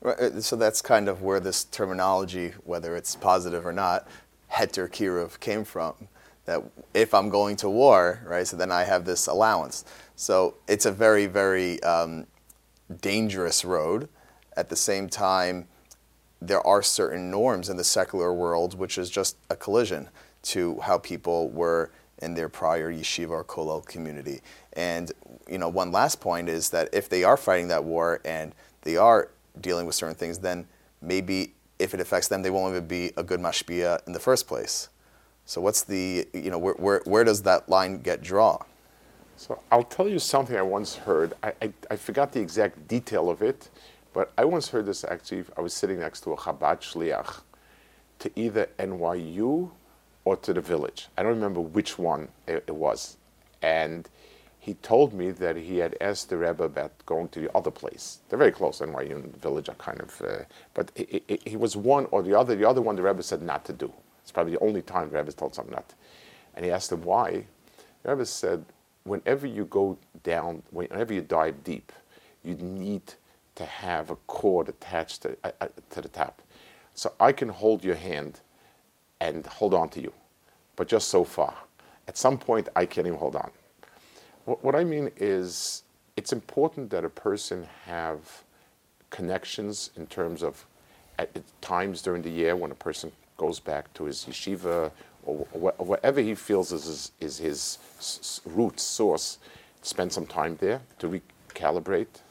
Right, 0.00 0.18
uh, 0.18 0.40
So 0.40 0.56
that's 0.56 0.80
kind 0.80 1.08
of 1.08 1.22
where 1.22 1.40
this 1.40 1.64
terminology, 1.64 2.52
whether 2.64 2.96
it's 2.96 3.16
positive 3.16 3.66
or 3.66 3.72
not, 3.72 4.06
heter 4.52 4.88
kiruv 4.88 5.40
came 5.40 5.64
from. 5.64 6.08
That 6.44 6.62
if 6.94 7.12
I'm 7.12 7.28
going 7.28 7.56
to 7.56 7.68
war, 7.68 8.22
right, 8.24 8.46
so 8.46 8.56
then 8.56 8.72
I 8.72 8.84
have 8.84 9.04
this 9.04 9.26
allowance. 9.26 9.84
So 10.16 10.54
it's 10.66 10.86
a 10.86 10.92
very, 10.92 11.26
very 11.26 11.82
um, 11.82 12.26
dangerous 13.00 13.64
road. 13.64 14.08
At 14.56 14.68
the 14.68 14.76
same 14.76 15.08
time, 15.08 15.68
there 16.40 16.64
are 16.66 16.82
certain 16.82 17.30
norms 17.30 17.68
in 17.68 17.76
the 17.76 17.84
secular 17.84 18.32
world, 18.32 18.78
which 18.78 18.96
is 18.96 19.10
just 19.10 19.36
a 19.50 19.56
collision 19.56 20.08
to 20.42 20.80
how 20.80 20.98
people 20.98 21.50
were 21.50 21.90
in 22.18 22.34
their 22.34 22.48
prior 22.48 22.92
yeshiva 22.92 23.30
or 23.30 23.44
kollel 23.44 23.84
community. 23.84 24.40
And 24.72 25.12
you 25.48 25.58
know, 25.58 25.68
one 25.68 25.92
last 25.92 26.20
point 26.20 26.48
is 26.48 26.70
that 26.70 26.88
if 26.92 27.08
they 27.08 27.24
are 27.24 27.36
fighting 27.36 27.68
that 27.68 27.84
war 27.84 28.20
and 28.24 28.54
they 28.82 28.96
are 28.96 29.30
dealing 29.60 29.86
with 29.86 29.94
certain 29.94 30.14
things, 30.14 30.38
then 30.38 30.66
maybe 31.00 31.54
if 31.78 31.94
it 31.94 32.00
affects 32.00 32.28
them, 32.28 32.42
they 32.42 32.50
won't 32.50 32.74
even 32.74 32.86
be 32.86 33.12
a 33.16 33.22
good 33.22 33.40
mashpia 33.40 34.06
in 34.06 34.12
the 34.12 34.20
first 34.20 34.46
place. 34.46 34.88
So 35.44 35.60
what's 35.60 35.82
the 35.82 36.28
you 36.34 36.50
know 36.50 36.58
where 36.58 36.74
where, 36.74 37.00
where 37.04 37.24
does 37.24 37.42
that 37.42 37.68
line 37.68 38.02
get 38.02 38.22
drawn? 38.22 38.64
So 39.36 39.60
I'll 39.70 39.84
tell 39.84 40.08
you 40.08 40.18
something 40.18 40.56
I 40.56 40.62
once 40.62 40.96
heard. 40.96 41.32
I, 41.42 41.52
I, 41.62 41.72
I 41.90 41.96
forgot 41.96 42.32
the 42.32 42.40
exact 42.40 42.88
detail 42.88 43.30
of 43.30 43.40
it, 43.40 43.70
but 44.12 44.32
I 44.36 44.44
once 44.44 44.68
heard 44.68 44.86
this 44.86 45.04
actually. 45.04 45.44
I 45.56 45.60
was 45.60 45.72
sitting 45.72 46.00
next 46.00 46.22
to 46.22 46.32
a 46.32 46.36
Chabad 46.36 46.80
shliach 46.80 47.40
to 48.18 48.30
either 48.34 48.68
NYU 48.78 49.70
or 50.24 50.36
to 50.36 50.52
the 50.52 50.60
village. 50.60 51.08
I 51.16 51.22
don't 51.22 51.34
remember 51.34 51.60
which 51.60 51.98
one 51.98 52.28
it, 52.46 52.64
it 52.66 52.74
was, 52.74 53.16
and 53.62 54.08
he 54.68 54.74
told 54.74 55.14
me 55.14 55.30
that 55.30 55.56
he 55.56 55.78
had 55.78 55.96
asked 55.98 56.28
the 56.28 56.36
Rebbe 56.36 56.62
about 56.62 56.92
going 57.06 57.28
to 57.30 57.40
the 57.40 57.56
other 57.56 57.70
place. 57.70 58.18
They're 58.28 58.38
very 58.38 58.52
close, 58.52 58.80
NYU 58.80 59.14
and 59.14 59.32
the 59.32 59.38
village 59.38 59.70
are 59.70 59.74
kind 59.76 59.98
of, 59.98 60.20
uh, 60.20 60.44
but 60.74 60.92
he 60.94 61.56
was 61.56 61.74
one 61.74 62.06
or 62.10 62.22
the 62.22 62.38
other. 62.38 62.54
The 62.54 62.68
other 62.68 62.82
one 62.82 62.94
the 62.94 63.02
Rebbe 63.02 63.22
said 63.22 63.40
not 63.40 63.64
to 63.64 63.72
do. 63.72 63.90
It's 64.20 64.30
probably 64.30 64.52
the 64.52 64.60
only 64.60 64.82
time 64.82 65.08
the 65.08 65.16
Rebbe 65.16 65.32
told 65.32 65.54
something 65.54 65.72
not. 65.72 65.94
And 66.54 66.66
he 66.66 66.70
asked 66.70 66.92
him 66.92 67.02
why. 67.02 67.46
The 68.02 68.10
Rebbe 68.10 68.26
said, 68.26 68.62
whenever 69.04 69.46
you 69.46 69.64
go 69.64 69.96
down, 70.22 70.62
whenever 70.70 71.14
you 71.14 71.22
dive 71.22 71.64
deep, 71.64 71.90
you 72.44 72.54
need 72.56 73.14
to 73.54 73.64
have 73.64 74.10
a 74.10 74.16
cord 74.26 74.68
attached 74.68 75.22
to, 75.22 75.34
uh, 75.44 75.52
uh, 75.62 75.68
to 75.92 76.02
the 76.02 76.08
top. 76.08 76.42
So 76.92 77.14
I 77.18 77.32
can 77.32 77.48
hold 77.48 77.82
your 77.82 77.96
hand 77.96 78.40
and 79.18 79.46
hold 79.46 79.72
on 79.72 79.88
to 79.90 80.02
you, 80.02 80.12
but 80.76 80.88
just 80.88 81.08
so 81.08 81.24
far. 81.24 81.54
At 82.06 82.18
some 82.18 82.36
point, 82.36 82.68
I 82.76 82.84
can't 82.84 83.06
even 83.06 83.18
hold 83.18 83.34
on. 83.34 83.50
What, 84.48 84.64
what 84.64 84.74
I 84.74 84.82
mean 84.82 85.10
is, 85.18 85.82
it's 86.16 86.32
important 86.32 86.88
that 86.88 87.04
a 87.04 87.10
person 87.10 87.68
have 87.84 88.44
connections 89.10 89.90
in 89.94 90.06
terms 90.06 90.42
of 90.42 90.64
at 91.18 91.28
times 91.60 92.00
during 92.00 92.22
the 92.22 92.30
year 92.30 92.56
when 92.56 92.70
a 92.70 92.74
person 92.74 93.12
goes 93.36 93.60
back 93.60 93.92
to 93.92 94.04
his 94.04 94.24
yeshiva 94.24 94.90
or, 95.26 95.46
or, 95.52 95.74
or 95.76 95.86
whatever 95.86 96.22
he 96.22 96.34
feels 96.34 96.72
is 96.72 96.84
his, 96.86 97.12
is 97.20 97.36
his 97.36 97.78
s- 97.98 98.40
root 98.46 98.80
source, 98.80 99.36
spend 99.82 100.10
some 100.10 100.24
time 100.24 100.56
there 100.62 100.80
to 100.98 101.20
recalibrate, 101.50 102.22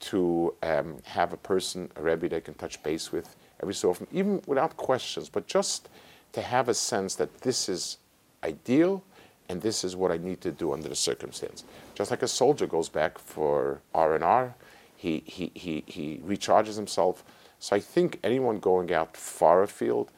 to 0.00 0.54
um, 0.62 0.96
have 1.04 1.34
a 1.34 1.36
person, 1.36 1.90
a 1.96 2.02
rebbe 2.02 2.30
they 2.30 2.40
can 2.40 2.54
touch 2.54 2.82
base 2.82 3.12
with 3.12 3.36
every 3.60 3.74
so 3.74 3.90
often, 3.90 4.06
even 4.10 4.40
without 4.46 4.78
questions, 4.78 5.28
but 5.28 5.46
just 5.46 5.90
to 6.32 6.40
have 6.40 6.70
a 6.70 6.74
sense 6.74 7.14
that 7.16 7.42
this 7.42 7.68
is 7.68 7.98
ideal 8.42 9.04
and 9.52 9.60
this 9.60 9.84
is 9.84 9.94
what 9.94 10.10
I 10.10 10.16
need 10.16 10.40
to 10.40 10.50
do 10.50 10.72
under 10.72 10.88
the 10.88 10.96
circumstance. 10.96 11.62
Just 11.94 12.10
like 12.10 12.22
a 12.22 12.28
soldier 12.28 12.66
goes 12.66 12.88
back 12.88 13.18
for 13.18 13.82
R 13.94 14.14
and 14.14 14.24
R, 14.24 14.54
he 14.96 15.22
he 15.26 15.52
he 15.54 15.84
he 15.86 16.20
recharges 16.26 16.76
himself. 16.76 17.22
So 17.58 17.76
I 17.76 17.80
think 17.80 18.18
anyone 18.24 18.58
going 18.58 18.92
out 18.92 19.14
far 19.14 19.62
afield, 19.62 20.10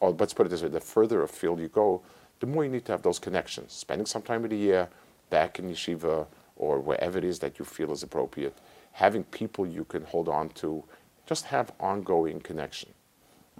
or 0.00 0.10
let's 0.12 0.32
put 0.32 0.46
it 0.46 0.48
this 0.48 0.62
way: 0.62 0.68
the 0.68 0.80
further 0.80 1.22
afield 1.22 1.60
you 1.60 1.68
go, 1.68 2.00
the 2.40 2.46
more 2.46 2.64
you 2.64 2.70
need 2.70 2.86
to 2.86 2.92
have 2.92 3.02
those 3.02 3.18
connections. 3.18 3.72
Spending 3.74 4.06
some 4.06 4.22
time 4.22 4.42
of 4.42 4.50
the 4.50 4.56
year 4.56 4.88
back 5.28 5.58
in 5.58 5.68
yeshiva 5.68 6.26
or 6.56 6.80
wherever 6.80 7.18
it 7.18 7.24
is 7.24 7.40
that 7.40 7.58
you 7.58 7.64
feel 7.66 7.92
is 7.92 8.02
appropriate, 8.02 8.56
having 8.92 9.24
people 9.24 9.66
you 9.66 9.84
can 9.84 10.04
hold 10.04 10.28
on 10.28 10.48
to, 10.48 10.82
just 11.26 11.44
have 11.46 11.72
ongoing 11.78 12.40
connection. 12.40 12.90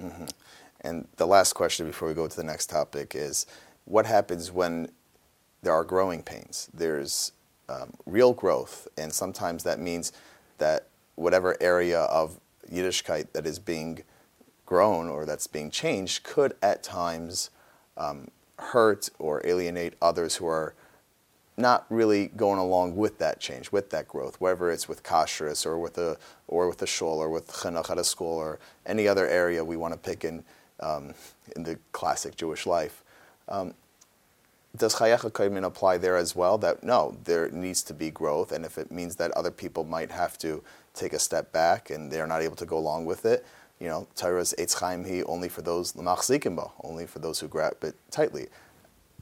Mm-hmm. 0.01 0.27
And 0.81 1.07
the 1.17 1.27
last 1.27 1.53
question 1.53 1.87
before 1.87 2.09
we 2.09 2.15
go 2.15 2.27
to 2.27 2.37
the 2.37 2.45
next 2.45 2.71
topic 2.71 3.15
is 3.15 3.47
what 3.85 4.07
happens 4.07 4.53
when 4.53 4.89
there 5.63 5.73
are 5.73 5.85
growing 5.85 6.23
pains? 6.23 6.69
There's 6.73 7.33
um, 7.69 7.95
real 8.07 8.33
growth, 8.33 8.89
and 8.97 9.13
sometimes 9.13 9.63
that 9.65 9.79
means 9.79 10.13
that 10.59 10.89
whatever 11.15 11.57
area 11.61 12.01
of 12.03 12.41
Yiddishkeit 12.71 13.33
that 13.33 13.47
is 13.47 13.59
being 13.59 14.03
grown 14.67 15.09
or 15.09 15.27
that's 15.27 15.47
being 15.47 15.71
changed 15.71 16.23
could 16.23 16.55
at 16.63 16.83
times 16.83 17.51
um, 17.97 18.29
hurt 18.59 19.11
or 19.19 19.45
alienate 19.47 19.95
others 20.01 20.37
who 20.37 20.47
are 20.47 20.75
not 21.57 21.85
really 21.91 22.29
going 22.29 22.59
along 22.59 22.97
with 22.97 23.19
that 23.19 23.39
change, 23.39 23.71
with 23.71 23.91
that 23.91 24.09
growth, 24.09 24.41
whether 24.41 24.71
it's 24.71 24.89
with 24.89 25.03
kashrus 25.03 25.67
or 25.67 25.79
with 25.79 25.99
a 25.99 26.17
or 26.49 26.69
with 26.69 26.81
a 26.81 26.87
shul 26.87 27.19
or 27.19 27.29
with 27.29 27.49
chinuch 27.49 27.91
at 27.91 27.99
a 27.99 28.05
school 28.05 28.37
or 28.37 28.59
any 28.87 29.07
other 29.07 29.29
area 29.29 29.63
we 29.63 29.77
want 29.77 29.93
to 29.93 29.99
pick 29.99 30.25
in 30.25 30.43
um, 30.81 31.15
in 31.55 31.63
the 31.63 31.79
classic 31.93 32.37
Jewish 32.37 32.67
life. 32.67 33.05
Um, 33.49 33.75
does 34.77 34.95
Chayecha 34.97 35.31
Kaimin 35.31 35.65
apply 35.65 35.99
there 35.99 36.17
as 36.17 36.35
well? 36.35 36.57
That 36.59 36.83
no, 36.83 37.17
there 37.25 37.51
needs 37.51 37.83
to 37.85 37.95
be 37.95 38.11
growth, 38.11 38.53
and 38.53 38.65
if 38.65 38.79
it 38.79 38.91
means 38.91 39.17
that 39.17 39.31
other 39.33 39.51
people 39.51 39.85
might 39.85 40.11
have 40.11 40.39
to 40.39 40.63
take 40.95 41.13
a 41.13 41.19
step 41.19 41.53
back 41.53 41.91
and 41.91 42.11
they're 42.11 42.27
not 42.27 42.43
able 42.43 42.57
to 42.57 42.67
go 42.67 42.79
along 42.79 43.05
with 43.05 43.25
it, 43.27 43.45
you 43.79 43.89
know, 43.89 44.07
Torah's 44.15 44.55
Eitz 44.59 44.75
Hi 44.75 45.23
only 45.27 45.49
for 45.49 45.61
those 45.61 45.93
lemachzikimbo, 45.95 46.71
only 46.85 47.07
for 47.07 47.19
those 47.19 47.41
who 47.41 47.49
grab 47.49 47.83
it 47.83 47.97
tightly. 48.11 48.47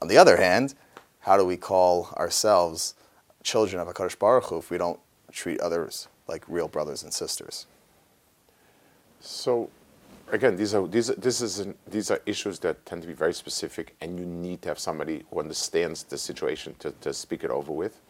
On 0.02 0.08
the 0.08 0.18
other 0.18 0.36
hand, 0.36 0.74
how 1.20 1.36
do 1.36 1.44
we 1.44 1.56
call 1.56 2.14
ourselves 2.16 2.94
children 3.42 3.80
of 3.80 3.88
Hakadosh 3.88 4.18
Baruch 4.18 4.44
Hu 4.44 4.58
if 4.58 4.70
we 4.70 4.78
don't 4.78 5.00
treat 5.32 5.60
others 5.60 6.08
like 6.28 6.44
real 6.46 6.68
brothers 6.68 7.02
and 7.02 7.12
sisters? 7.12 7.66
So 9.20 9.70
again, 10.32 10.56
these 10.56 10.74
are 10.74 10.86
these 10.86 11.08
this 11.08 11.40
is 11.40 11.58
an, 11.60 11.74
these 11.86 12.10
are 12.10 12.20
issues 12.26 12.58
that 12.60 12.84
tend 12.86 13.02
to 13.02 13.08
be 13.08 13.14
very 13.14 13.34
specific, 13.34 13.94
and 14.00 14.18
you 14.18 14.26
need 14.26 14.62
to 14.62 14.68
have 14.68 14.78
somebody 14.78 15.24
who 15.30 15.40
understands 15.40 16.04
the 16.04 16.18
situation 16.18 16.74
to, 16.78 16.92
to 17.00 17.12
speak 17.12 17.44
it 17.44 17.50
over 17.50 17.72
with. 17.72 18.00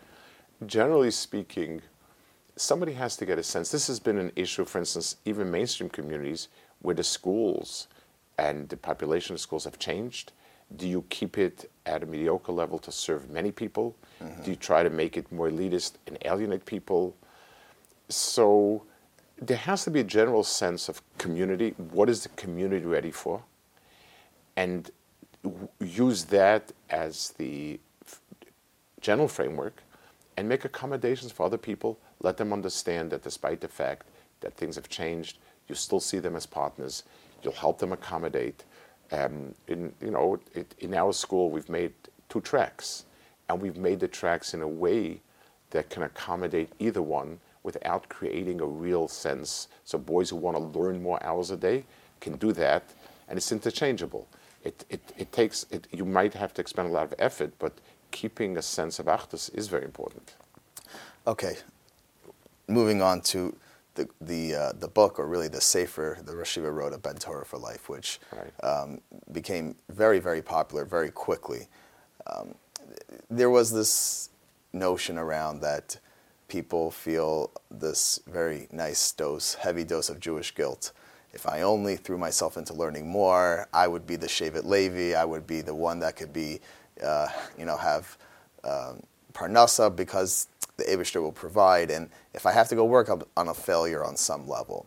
Generally 0.66 1.10
speaking, 1.12 1.82
somebody 2.56 2.92
has 2.92 3.16
to 3.16 3.26
get 3.26 3.38
a 3.38 3.42
sense. 3.42 3.70
This 3.70 3.86
has 3.86 3.98
been 3.98 4.18
an 4.18 4.32
issue, 4.36 4.64
for 4.64 4.78
instance, 4.78 5.16
even 5.24 5.50
mainstream 5.50 5.88
communities 5.88 6.48
where 6.80 6.94
the 6.94 7.04
schools 7.04 7.88
and 8.38 8.68
the 8.68 8.76
population 8.76 9.34
of 9.34 9.40
schools 9.40 9.64
have 9.64 9.78
changed. 9.78 10.32
Do 10.76 10.86
you 10.86 11.04
keep 11.08 11.36
it 11.36 11.70
at 11.86 12.02
a 12.02 12.06
mediocre 12.06 12.52
level 12.52 12.78
to 12.80 12.92
serve 12.92 13.30
many 13.30 13.50
people? 13.50 13.96
Mm-hmm. 14.22 14.42
Do 14.42 14.50
you 14.50 14.56
try 14.56 14.82
to 14.82 14.90
make 14.90 15.16
it 15.16 15.30
more 15.32 15.50
elitist 15.50 15.94
and 16.06 16.16
alienate 16.24 16.64
people? 16.64 17.16
So 18.08 18.84
there 19.40 19.56
has 19.56 19.84
to 19.84 19.90
be 19.90 20.00
a 20.00 20.04
general 20.04 20.44
sense 20.44 20.88
of 20.88 21.02
community. 21.18 21.74
What 21.92 22.10
is 22.10 22.22
the 22.22 22.28
community 22.30 22.84
ready 22.84 23.10
for? 23.10 23.42
And 24.56 24.90
use 25.80 26.24
that 26.26 26.72
as 26.90 27.30
the 27.38 27.80
general 29.00 29.28
framework 29.28 29.82
and 30.36 30.48
make 30.48 30.64
accommodations 30.64 31.32
for 31.32 31.46
other 31.46 31.56
people. 31.56 31.98
Let 32.20 32.36
them 32.36 32.52
understand 32.52 33.10
that 33.12 33.22
despite 33.22 33.60
the 33.60 33.68
fact 33.68 34.06
that 34.40 34.54
things 34.54 34.76
have 34.76 34.90
changed, 34.90 35.38
you 35.68 35.74
still 35.74 36.00
see 36.00 36.18
them 36.18 36.36
as 36.36 36.44
partners. 36.44 37.04
You'll 37.42 37.54
help 37.54 37.78
them 37.78 37.92
accommodate. 37.92 38.64
Um, 39.12 39.54
in, 39.68 39.92
you 40.02 40.10
know, 40.10 40.38
it, 40.54 40.74
in 40.80 40.94
our 40.94 41.12
school, 41.14 41.50
we've 41.50 41.68
made 41.68 41.92
two 42.28 42.40
tracks, 42.42 43.04
and 43.48 43.60
we've 43.60 43.76
made 43.78 44.00
the 44.00 44.08
tracks 44.08 44.52
in 44.52 44.60
a 44.60 44.68
way 44.68 45.20
that 45.70 45.88
can 45.88 46.02
accommodate 46.02 46.70
either 46.78 47.00
one 47.00 47.40
without 47.62 48.08
creating 48.08 48.60
a 48.60 48.66
real 48.66 49.08
sense. 49.08 49.68
So 49.84 49.98
boys 49.98 50.30
who 50.30 50.36
want 50.36 50.56
to 50.56 50.78
learn 50.78 51.02
more 51.02 51.22
hours 51.22 51.50
a 51.50 51.56
day 51.56 51.84
can 52.20 52.36
do 52.36 52.52
that, 52.52 52.82
and 53.28 53.36
it's 53.36 53.52
interchangeable. 53.52 54.26
It, 54.64 54.84
it, 54.90 55.00
it 55.16 55.32
takes, 55.32 55.64
it, 55.70 55.86
you 55.90 56.04
might 56.04 56.34
have 56.34 56.52
to 56.54 56.60
expend 56.60 56.88
a 56.88 56.92
lot 56.92 57.04
of 57.04 57.14
effort, 57.18 57.52
but 57.58 57.72
keeping 58.10 58.56
a 58.56 58.62
sense 58.62 58.98
of 58.98 59.06
achdus 59.06 59.54
is 59.54 59.68
very 59.68 59.84
important. 59.84 60.34
Okay, 61.26 61.56
moving 62.68 63.02
on 63.02 63.20
to 63.22 63.56
the 63.94 64.08
the 64.20 64.54
uh, 64.54 64.72
the 64.72 64.88
book, 64.88 65.18
or 65.18 65.26
really 65.26 65.48
the 65.48 65.60
Sefer, 65.60 66.18
the 66.24 66.36
Rosh 66.36 66.56
Yeshiva 66.58 66.72
wrote, 66.72 66.92
a 66.92 66.98
Ben 66.98 67.16
Torah 67.16 67.44
for 67.44 67.58
Life, 67.58 67.88
which 67.88 68.20
Right. 68.32 68.64
um, 68.64 69.00
became 69.32 69.74
very 69.88 70.18
very 70.18 70.42
popular 70.42 70.84
very 70.84 71.10
quickly. 71.10 71.68
Um, 72.26 72.54
there 73.28 73.50
was 73.50 73.72
this 73.72 74.30
notion 74.72 75.18
around 75.18 75.60
that 75.60 75.98
people 76.50 76.90
feel 76.90 77.50
this 77.70 78.20
very 78.26 78.68
nice 78.72 79.12
dose, 79.12 79.54
heavy 79.54 79.84
dose 79.84 80.10
of 80.10 80.20
Jewish 80.20 80.54
guilt. 80.54 80.92
If 81.32 81.46
I 81.46 81.62
only 81.62 81.96
threw 81.96 82.18
myself 82.18 82.56
into 82.56 82.74
learning 82.74 83.08
more, 83.08 83.68
I 83.72 83.86
would 83.86 84.06
be 84.06 84.16
the 84.16 84.26
Shevet 84.26 84.64
Levi. 84.64 85.18
I 85.18 85.24
would 85.24 85.46
be 85.46 85.60
the 85.60 85.74
one 85.74 86.00
that 86.00 86.16
could 86.16 86.32
be, 86.32 86.60
uh, 87.02 87.28
you 87.56 87.64
know, 87.64 87.76
have 87.76 88.18
um, 88.64 89.00
because 89.94 90.48
the 90.76 90.84
Aibeshter 90.84 91.22
will 91.22 91.32
provide. 91.32 91.90
And 91.90 92.10
if 92.34 92.44
I 92.46 92.52
have 92.52 92.68
to 92.68 92.74
go 92.74 92.84
work, 92.84 93.08
on 93.36 93.48
a 93.48 93.54
failure 93.54 94.04
on 94.04 94.16
some 94.16 94.48
level. 94.48 94.86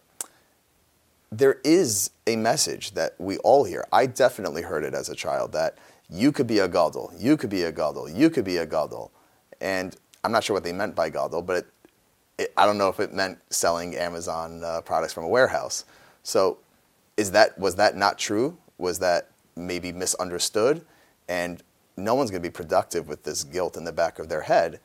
There 1.31 1.59
is 1.63 2.11
a 2.27 2.35
message 2.35 2.91
that 2.91 3.15
we 3.17 3.37
all 3.37 3.63
hear. 3.63 3.85
I 3.91 4.05
definitely 4.05 4.61
heard 4.63 4.83
it 4.83 4.93
as 4.93 5.09
a 5.09 5.15
child 5.15 5.53
that 5.53 5.77
you 6.09 6.31
could 6.31 6.45
be 6.45 6.59
a 6.59 6.67
gadol, 6.67 7.11
you 7.17 7.37
could 7.37 7.49
be 7.49 7.63
a 7.63 7.71
gadol, 7.71 8.07
you 8.07 8.29
could 8.29 8.45
be 8.45 8.57
a 8.57 8.65
gadol, 8.65 9.11
and 9.59 9.95
I'm 10.23 10.31
not 10.31 10.43
sure 10.43 10.53
what 10.53 10.63
they 10.63 10.73
meant 10.73 10.95
by 10.95 11.09
gadol, 11.09 11.41
but 11.41 11.57
it, 11.57 11.65
it, 12.37 12.53
I 12.57 12.65
don't 12.65 12.77
know 12.77 12.89
if 12.89 12.99
it 12.99 13.13
meant 13.13 13.39
selling 13.49 13.95
Amazon 13.95 14.63
uh, 14.63 14.81
products 14.81 15.13
from 15.13 15.23
a 15.25 15.27
warehouse. 15.27 15.85
So 16.23 16.57
is 17.17 17.31
that 17.31 17.57
was 17.59 17.75
that 17.75 17.95
not 17.95 18.17
true? 18.17 18.57
Was 18.77 18.99
that 18.99 19.29
maybe 19.55 19.91
misunderstood? 19.91 20.83
And 21.27 21.61
no 21.97 22.15
one's 22.15 22.31
going 22.31 22.41
to 22.41 22.47
be 22.49 22.51
productive 22.51 23.07
with 23.07 23.23
this 23.23 23.43
guilt 23.43 23.77
in 23.77 23.83
the 23.83 23.91
back 23.91 24.19
of 24.19 24.29
their 24.29 24.41
head. 24.41 24.79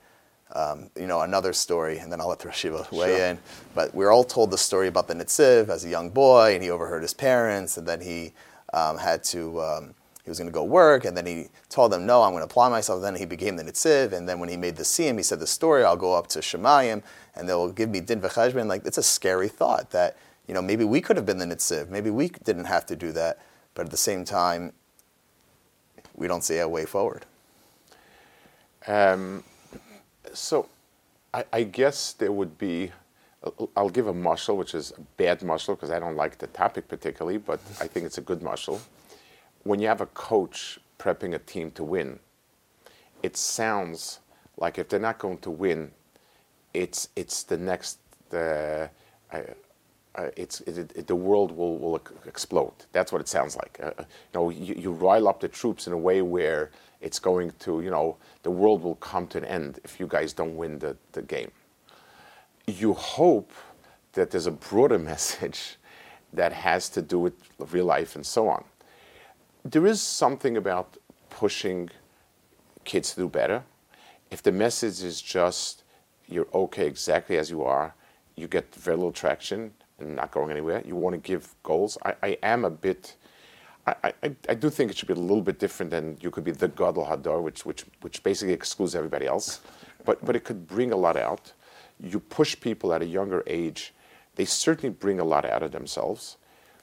Um, 0.52 0.90
you 0.96 1.06
know, 1.06 1.20
another 1.22 1.52
story, 1.52 1.98
and 1.98 2.10
then 2.10 2.20
I'll 2.20 2.28
let 2.28 2.38
the 2.40 2.48
Rosh 2.48 2.64
Yeshiva 2.64 2.90
weigh 2.92 3.16
Sure. 3.16 3.26
in. 3.26 3.38
But 3.74 3.94
we're 3.94 4.10
all 4.10 4.24
told 4.24 4.50
the 4.50 4.58
story 4.58 4.88
about 4.88 5.08
the 5.08 5.14
Nitziv 5.14 5.68
as 5.68 5.84
a 5.84 5.88
young 5.88 6.10
boy, 6.10 6.54
and 6.54 6.62
he 6.62 6.70
overheard 6.70 7.02
his 7.02 7.14
parents, 7.14 7.76
and 7.76 7.86
then 7.86 8.00
he 8.00 8.32
um, 8.72 8.98
had 8.98 9.22
to, 9.24 9.60
um, 9.62 9.94
he 10.28 10.30
was 10.30 10.38
going 10.38 10.50
to 10.50 10.54
go 10.54 10.62
work, 10.62 11.06
and 11.06 11.16
then 11.16 11.24
he 11.24 11.46
told 11.70 11.90
them, 11.90 12.04
no, 12.04 12.22
I'm 12.22 12.32
going 12.32 12.42
to 12.42 12.44
apply 12.44 12.68
myself. 12.68 13.00
Then 13.00 13.14
he 13.14 13.24
became 13.24 13.56
the 13.56 13.64
Nitziv, 13.64 14.12
and 14.12 14.28
then 14.28 14.38
when 14.38 14.50
he 14.50 14.58
made 14.58 14.76
the 14.76 14.82
Siyum, 14.82 15.16
he 15.16 15.22
said 15.22 15.40
the 15.40 15.46
story, 15.46 15.84
I'll 15.84 15.96
go 15.96 16.12
up 16.12 16.26
to 16.28 16.40
Shamayim, 16.40 17.02
and 17.34 17.48
they'll 17.48 17.72
give 17.72 17.88
me 17.88 18.00
Din 18.00 18.20
V'cheshbon. 18.20 18.66
Like, 18.66 18.84
it's 18.84 18.98
a 18.98 19.02
scary 19.02 19.48
thought 19.48 19.90
that, 19.92 20.18
you 20.46 20.52
know, 20.52 20.60
maybe 20.60 20.84
we 20.84 21.00
could 21.00 21.16
have 21.16 21.24
been 21.24 21.38
the 21.38 21.46
Nitziv. 21.46 21.88
Maybe 21.88 22.10
we 22.10 22.28
didn't 22.44 22.66
have 22.66 22.84
to 22.86 22.96
do 22.96 23.10
that. 23.12 23.38
But 23.72 23.86
at 23.86 23.90
the 23.90 23.96
same 23.96 24.26
time, 24.26 24.74
we 26.14 26.28
don't 26.28 26.44
see 26.44 26.58
a 26.58 26.68
way 26.68 26.84
forward. 26.84 27.24
Um, 28.86 29.44
so, 30.34 30.68
I, 31.32 31.44
I 31.54 31.62
guess 31.62 32.12
there 32.12 32.32
would 32.32 32.58
be. 32.58 32.92
I'll 33.76 33.88
give 33.88 34.08
a 34.08 34.12
mushal, 34.12 34.56
which 34.56 34.74
is 34.74 34.92
a 34.98 35.00
bad 35.16 35.40
mushal 35.40 35.74
because 35.76 35.90
I 35.90 35.98
don't 35.98 36.16
like 36.16 36.36
the 36.36 36.48
topic 36.48 36.86
particularly, 36.86 37.38
but 37.38 37.60
I 37.80 37.86
think 37.86 38.04
it's 38.04 38.18
a 38.18 38.20
good 38.20 38.40
mushal. 38.40 38.80
When 39.64 39.80
you 39.80 39.88
have 39.88 40.00
a 40.00 40.06
coach 40.06 40.78
prepping 40.98 41.34
a 41.34 41.38
team 41.38 41.70
to 41.72 41.84
win, 41.84 42.20
it 43.22 43.36
sounds 43.36 44.20
like 44.56 44.78
if 44.78 44.88
they're 44.88 45.00
not 45.00 45.18
going 45.18 45.38
to 45.38 45.50
win, 45.50 45.92
it's 46.74 47.08
it's 47.16 47.42
the 47.42 47.56
next 47.56 47.98
the. 48.30 48.90
Uh, 49.32 49.40
uh, 50.14 50.30
it's 50.36 50.60
it, 50.62 50.90
it, 50.96 51.06
the 51.06 51.14
world 51.14 51.52
will, 51.52 51.78
will 51.78 52.00
explode. 52.26 52.72
That's 52.92 53.12
what 53.12 53.20
it 53.20 53.28
sounds 53.28 53.56
like. 53.56 53.78
Uh, 53.80 53.92
you 53.98 54.04
know, 54.34 54.50
you, 54.50 54.74
you 54.74 54.90
rile 54.90 55.28
up 55.28 55.38
the 55.38 55.48
troops 55.48 55.86
in 55.86 55.92
a 55.92 55.98
way 55.98 56.22
where 56.22 56.70
it's 57.00 57.20
going 57.20 57.52
to, 57.60 57.80
you 57.82 57.90
know, 57.90 58.16
the 58.42 58.50
world 58.50 58.82
will 58.82 58.96
come 58.96 59.28
to 59.28 59.38
an 59.38 59.44
end 59.44 59.78
if 59.84 60.00
you 60.00 60.08
guys 60.08 60.32
don't 60.32 60.56
win 60.56 60.80
the, 60.80 60.96
the 61.12 61.22
game. 61.22 61.52
You 62.66 62.94
hope 62.94 63.52
that 64.14 64.30
there's 64.30 64.46
a 64.46 64.52
broader 64.52 64.98
message 65.12 65.76
that 66.32 66.52
has 66.52 66.88
to 66.90 67.02
do 67.02 67.20
with 67.20 67.34
real 67.70 67.84
life 67.84 68.16
and 68.16 68.26
so 68.26 68.48
on. 68.48 68.64
There 69.70 69.86
is 69.86 70.00
something 70.00 70.56
about 70.56 70.96
pushing 71.28 71.90
kids 72.84 73.10
to 73.12 73.20
do 73.20 73.28
better. 73.28 73.64
If 74.30 74.42
the 74.42 74.50
message 74.50 75.02
is 75.02 75.20
just 75.20 75.84
you're 76.26 76.48
okay 76.54 76.86
exactly 76.86 77.36
as 77.36 77.50
you 77.50 77.64
are, 77.64 77.94
you 78.34 78.48
get 78.48 78.74
very 78.74 78.96
little 78.96 79.12
traction 79.12 79.74
and 79.98 80.16
not 80.16 80.30
going 80.30 80.50
anywhere. 80.50 80.82
You 80.86 80.96
want 80.96 81.12
to 81.16 81.20
give 81.20 81.54
goals. 81.64 81.98
I, 82.02 82.14
I 82.22 82.38
am 82.42 82.64
a 82.64 82.70
bit. 82.70 83.16
I, 83.86 84.14
I, 84.22 84.36
I 84.48 84.54
do 84.54 84.70
think 84.70 84.90
it 84.90 84.96
should 84.96 85.08
be 85.08 85.12
a 85.12 85.16
little 85.16 85.42
bit 85.42 85.58
different 85.58 85.90
than 85.90 86.16
you 86.22 86.30
could 86.30 86.44
be 86.44 86.52
the 86.52 86.68
Gadol 86.68 87.04
Hador, 87.04 87.42
which 87.42 87.66
which 87.66 87.84
which 88.00 88.22
basically 88.22 88.54
excludes 88.54 88.94
everybody 88.94 89.26
else. 89.26 89.60
But 90.06 90.24
but 90.24 90.34
it 90.34 90.44
could 90.44 90.66
bring 90.66 90.92
a 90.92 90.96
lot 90.96 91.18
out. 91.18 91.52
You 92.00 92.20
push 92.20 92.58
people 92.58 92.94
at 92.94 93.02
a 93.02 93.06
younger 93.06 93.42
age. 93.46 93.92
They 94.36 94.46
certainly 94.46 94.94
bring 94.94 95.20
a 95.20 95.24
lot 95.24 95.44
out 95.44 95.62
of 95.62 95.72
themselves. 95.72 96.38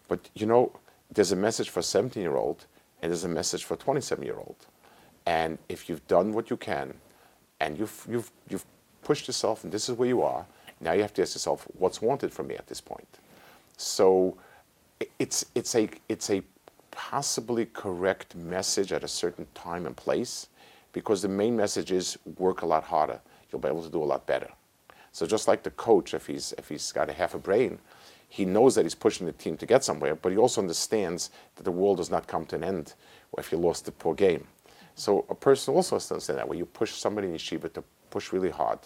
But 0.08 0.30
you 0.36 0.46
know, 0.46 0.72
there's 1.12 1.32
a 1.32 1.36
message 1.36 1.70
for 1.70 1.80
a 1.80 1.84
17 1.84 2.22
year 2.22 2.36
old 2.36 2.68
and 3.06 3.12
there's 3.12 3.24
a 3.24 3.28
message 3.28 3.64
for 3.66 3.76
a 3.76 3.78
27 3.78 4.26
year 4.26 4.36
old. 4.36 4.66
And 5.28 5.60
if 5.70 5.88
you've 5.88 6.06
done 6.08 6.34
what 6.34 6.50
you 6.50 6.58
can, 6.58 6.96
and 7.60 7.78
you've 7.78 8.08
you've 8.10 8.32
you've 8.50 8.66
pushed 9.04 9.28
yourself, 9.28 9.64
and 9.64 9.72
this 9.72 9.88
is 9.88 9.96
where 9.96 10.08
you 10.08 10.24
are, 10.24 10.48
now 10.82 10.94
you 10.94 11.04
have 11.04 11.14
to 11.14 11.22
ask 11.22 11.36
yourself, 11.36 11.68
what's 11.78 12.02
wanted 12.02 12.34
from 12.34 12.48
me 12.48 12.56
at 12.56 12.66
this 12.66 12.82
point? 12.82 13.08
So, 13.78 14.38
it's 15.20 15.46
it's 15.54 15.76
a 15.76 15.88
it's 16.10 16.32
a 16.32 16.42
possibly 16.90 17.68
correct 17.68 18.36
message 18.36 18.92
at 18.92 19.04
a 19.04 19.08
certain 19.08 19.46
time 19.54 19.86
and 19.86 19.96
place, 19.96 20.48
because 20.92 21.22
the 21.22 21.28
main 21.28 21.56
message 21.56 21.92
is 21.92 22.18
work 22.40 22.64
a 22.64 22.66
lot 22.66 22.86
harder. 22.86 23.20
You'll 23.52 23.62
be 23.62 23.68
able 23.68 23.84
to 23.84 23.92
do 23.92 24.02
a 24.02 24.10
lot 24.14 24.26
better. 24.26 24.50
So 25.12 25.28
just 25.28 25.48
like 25.48 25.62
the 25.62 25.72
coach, 25.72 26.16
if 26.16 26.26
he's 26.26 26.56
if 26.58 26.70
he's 26.70 26.92
got 26.92 27.12
a 27.12 27.14
half 27.14 27.36
a 27.36 27.40
brain, 27.40 27.78
he 28.30 28.46
knows 28.46 28.76
that 28.76 28.84
he's 28.84 28.96
pushing 28.96 29.26
the 29.26 29.32
team 29.34 29.58
to 29.58 29.66
get 29.66 29.84
somewhere, 29.84 30.16
but 30.16 30.32
he 30.32 30.38
also 30.38 30.62
understands 30.62 31.30
that 31.56 31.64
the 31.64 31.72
world 31.72 31.98
does 31.98 32.12
not 32.12 32.28
come 32.28 32.46
to 32.48 32.56
an 32.56 32.64
end 32.64 32.94
if 33.38 33.52
you 33.52 33.58
lost 33.58 33.86
the 33.86 33.92
poor 33.92 34.14
game. 34.14 34.48
So 34.96 35.26
a 35.30 35.36
person 35.36 35.74
also 35.74 35.96
has 35.96 36.08
to 36.08 36.16
understand 36.16 36.40
that 36.40 36.48
when 36.48 36.58
you 36.58 36.66
push 36.66 36.94
somebody 36.94 37.28
in 37.28 37.34
yeshiva 37.34 37.72
to 37.74 37.84
push 38.10 38.32
really 38.32 38.50
hard 38.50 38.80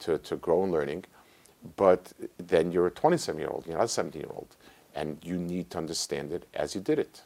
to, 0.00 0.18
to 0.18 0.36
grow 0.36 0.64
in 0.64 0.70
learning, 0.70 1.04
but 1.76 2.12
then 2.38 2.70
you're 2.70 2.86
a 2.86 2.90
27 2.90 3.40
year 3.40 3.48
old, 3.48 3.66
you're 3.66 3.76
not 3.76 3.84
a 3.84 3.88
17 3.88 4.20
year 4.20 4.30
old, 4.32 4.56
and 4.94 5.18
you 5.22 5.36
need 5.36 5.70
to 5.70 5.78
understand 5.78 6.32
it 6.32 6.46
as 6.54 6.74
you 6.74 6.80
did 6.80 6.98
it. 6.98 7.22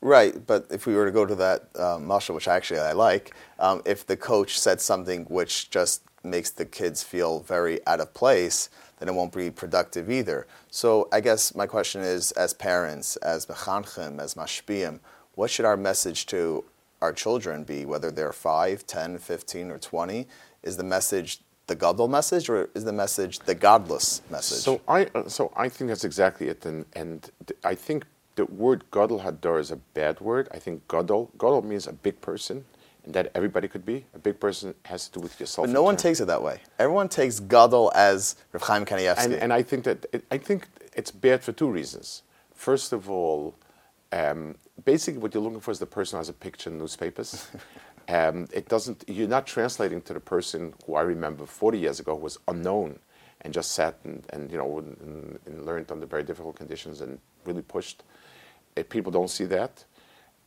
Right, 0.00 0.46
but 0.46 0.66
if 0.70 0.86
we 0.86 0.94
were 0.94 1.06
to 1.06 1.12
go 1.12 1.24
to 1.24 1.34
that 1.36 1.62
um, 1.76 2.06
mashal, 2.06 2.34
which 2.34 2.48
actually 2.48 2.80
I 2.80 2.92
like, 2.92 3.34
um, 3.58 3.80
if 3.86 4.06
the 4.06 4.16
coach 4.16 4.58
said 4.58 4.80
something 4.80 5.24
which 5.24 5.70
just 5.70 6.02
makes 6.22 6.50
the 6.50 6.64
kids 6.64 7.02
feel 7.02 7.40
very 7.40 7.86
out 7.86 8.00
of 8.00 8.12
place, 8.12 8.68
then 9.04 9.14
it 9.14 9.16
won't 9.18 9.34
be 9.34 9.50
productive 9.50 10.10
either. 10.10 10.46
So 10.70 11.08
I 11.12 11.20
guess 11.20 11.54
my 11.54 11.66
question 11.66 12.00
is, 12.00 12.32
as 12.32 12.54
parents, 12.54 13.16
as 13.16 13.46
mechanchim, 13.46 14.18
as 14.18 14.34
mashpiyim, 14.34 15.00
what 15.34 15.50
should 15.50 15.66
our 15.66 15.76
message 15.76 16.24
to 16.26 16.64
our 17.02 17.12
children 17.12 17.64
be, 17.64 17.84
whether 17.84 18.10
they're 18.10 18.32
5, 18.32 18.86
10, 18.86 19.18
15, 19.18 19.70
or 19.70 19.78
20? 19.78 20.26
Is 20.62 20.78
the 20.78 20.84
message 20.84 21.40
the 21.66 21.74
gadol 21.74 22.08
message, 22.08 22.48
or 22.48 22.70
is 22.74 22.84
the 22.84 22.92
message 22.92 23.40
the 23.40 23.54
godless 23.54 24.22
message? 24.30 24.58
So 24.58 24.80
I, 24.88 25.08
so 25.26 25.52
I 25.54 25.68
think 25.68 25.88
that's 25.88 26.04
exactly 26.04 26.48
it, 26.48 26.64
and 26.64 26.86
and 26.94 27.30
I 27.62 27.74
think 27.74 28.04
the 28.36 28.46
word 28.46 28.84
gadol 28.90 29.20
hador 29.20 29.60
is 29.60 29.70
a 29.70 29.76
bad 29.76 30.20
word. 30.20 30.48
I 30.52 30.58
think 30.58 30.88
gadol 30.88 31.30
gadol 31.36 31.60
means 31.60 31.86
a 31.86 31.92
big 31.92 32.20
person, 32.22 32.64
and 33.04 33.14
that 33.14 33.30
everybody 33.34 33.68
could 33.68 33.84
be 33.84 34.06
a 34.14 34.18
big 34.18 34.40
person 34.40 34.74
has 34.84 35.08
to 35.08 35.18
do 35.18 35.20
with 35.20 35.38
yourself. 35.38 35.66
but 35.66 35.72
no 35.72 35.82
one 35.82 35.94
terms- 35.94 36.02
takes 36.02 36.20
it 36.20 36.26
that 36.26 36.42
way. 36.42 36.60
Everyone 36.78 37.08
takes 37.08 37.40
gadol 37.40 37.92
as 37.94 38.36
Rav 38.52 38.62
Chaim 38.62 38.84
Kanievsky. 38.84 39.24
and, 39.24 39.34
and 39.34 39.52
I 39.52 39.62
think 39.62 39.84
that 39.84 40.06
it, 40.12 40.24
I 40.30 40.38
think 40.38 40.68
it's 40.94 41.10
bad 41.10 41.42
for 41.42 41.52
two 41.52 41.70
reasons. 41.70 42.22
First 42.54 42.92
of 42.92 43.10
all, 43.10 43.54
um, 44.12 44.56
basically 44.84 45.20
what 45.20 45.34
you're 45.34 45.42
looking 45.42 45.60
for 45.60 45.70
is 45.70 45.78
the 45.78 45.86
person 45.86 46.16
who 46.16 46.20
has 46.20 46.28
a 46.28 46.32
picture 46.34 46.70
in 46.70 46.78
newspapers. 46.78 47.48
um, 48.08 48.46
it 48.52 48.68
doesn't. 48.68 49.04
You're 49.06 49.28
not 49.28 49.46
translating 49.46 50.00
to 50.02 50.14
the 50.14 50.20
person 50.20 50.74
who 50.86 50.94
I 50.94 51.02
remember 51.02 51.46
40 51.46 51.78
years 51.78 52.00
ago 52.00 52.16
who 52.16 52.22
was 52.22 52.38
unknown 52.48 52.98
and 53.42 53.52
just 53.52 53.72
sat 53.72 53.98
and, 54.04 54.24
and 54.30 54.50
you 54.50 54.56
know 54.56 54.78
and, 54.78 55.38
and 55.46 55.66
learned 55.66 55.90
under 55.90 56.06
very 56.06 56.22
difficult 56.22 56.56
conditions 56.56 57.00
and 57.00 57.18
really 57.44 57.62
pushed. 57.62 58.02
Uh, 58.76 58.82
people 58.88 59.12
don't 59.12 59.30
see 59.30 59.44
that, 59.44 59.84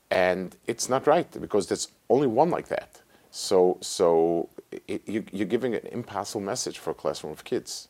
and 0.09 0.55
it's 0.67 0.89
not 0.89 1.07
right 1.07 1.29
because 1.39 1.67
there's 1.67 1.89
only 2.09 2.27
one 2.27 2.49
like 2.49 2.67
that. 2.69 3.01
So 3.31 3.77
so 3.81 4.49
it, 4.87 5.07
you, 5.07 5.23
you're 5.31 5.47
giving 5.47 5.75
an 5.75 5.85
impossible 5.91 6.41
message 6.41 6.79
for 6.79 6.91
a 6.91 6.93
classroom 6.93 7.33
of 7.33 7.43
kids. 7.43 7.87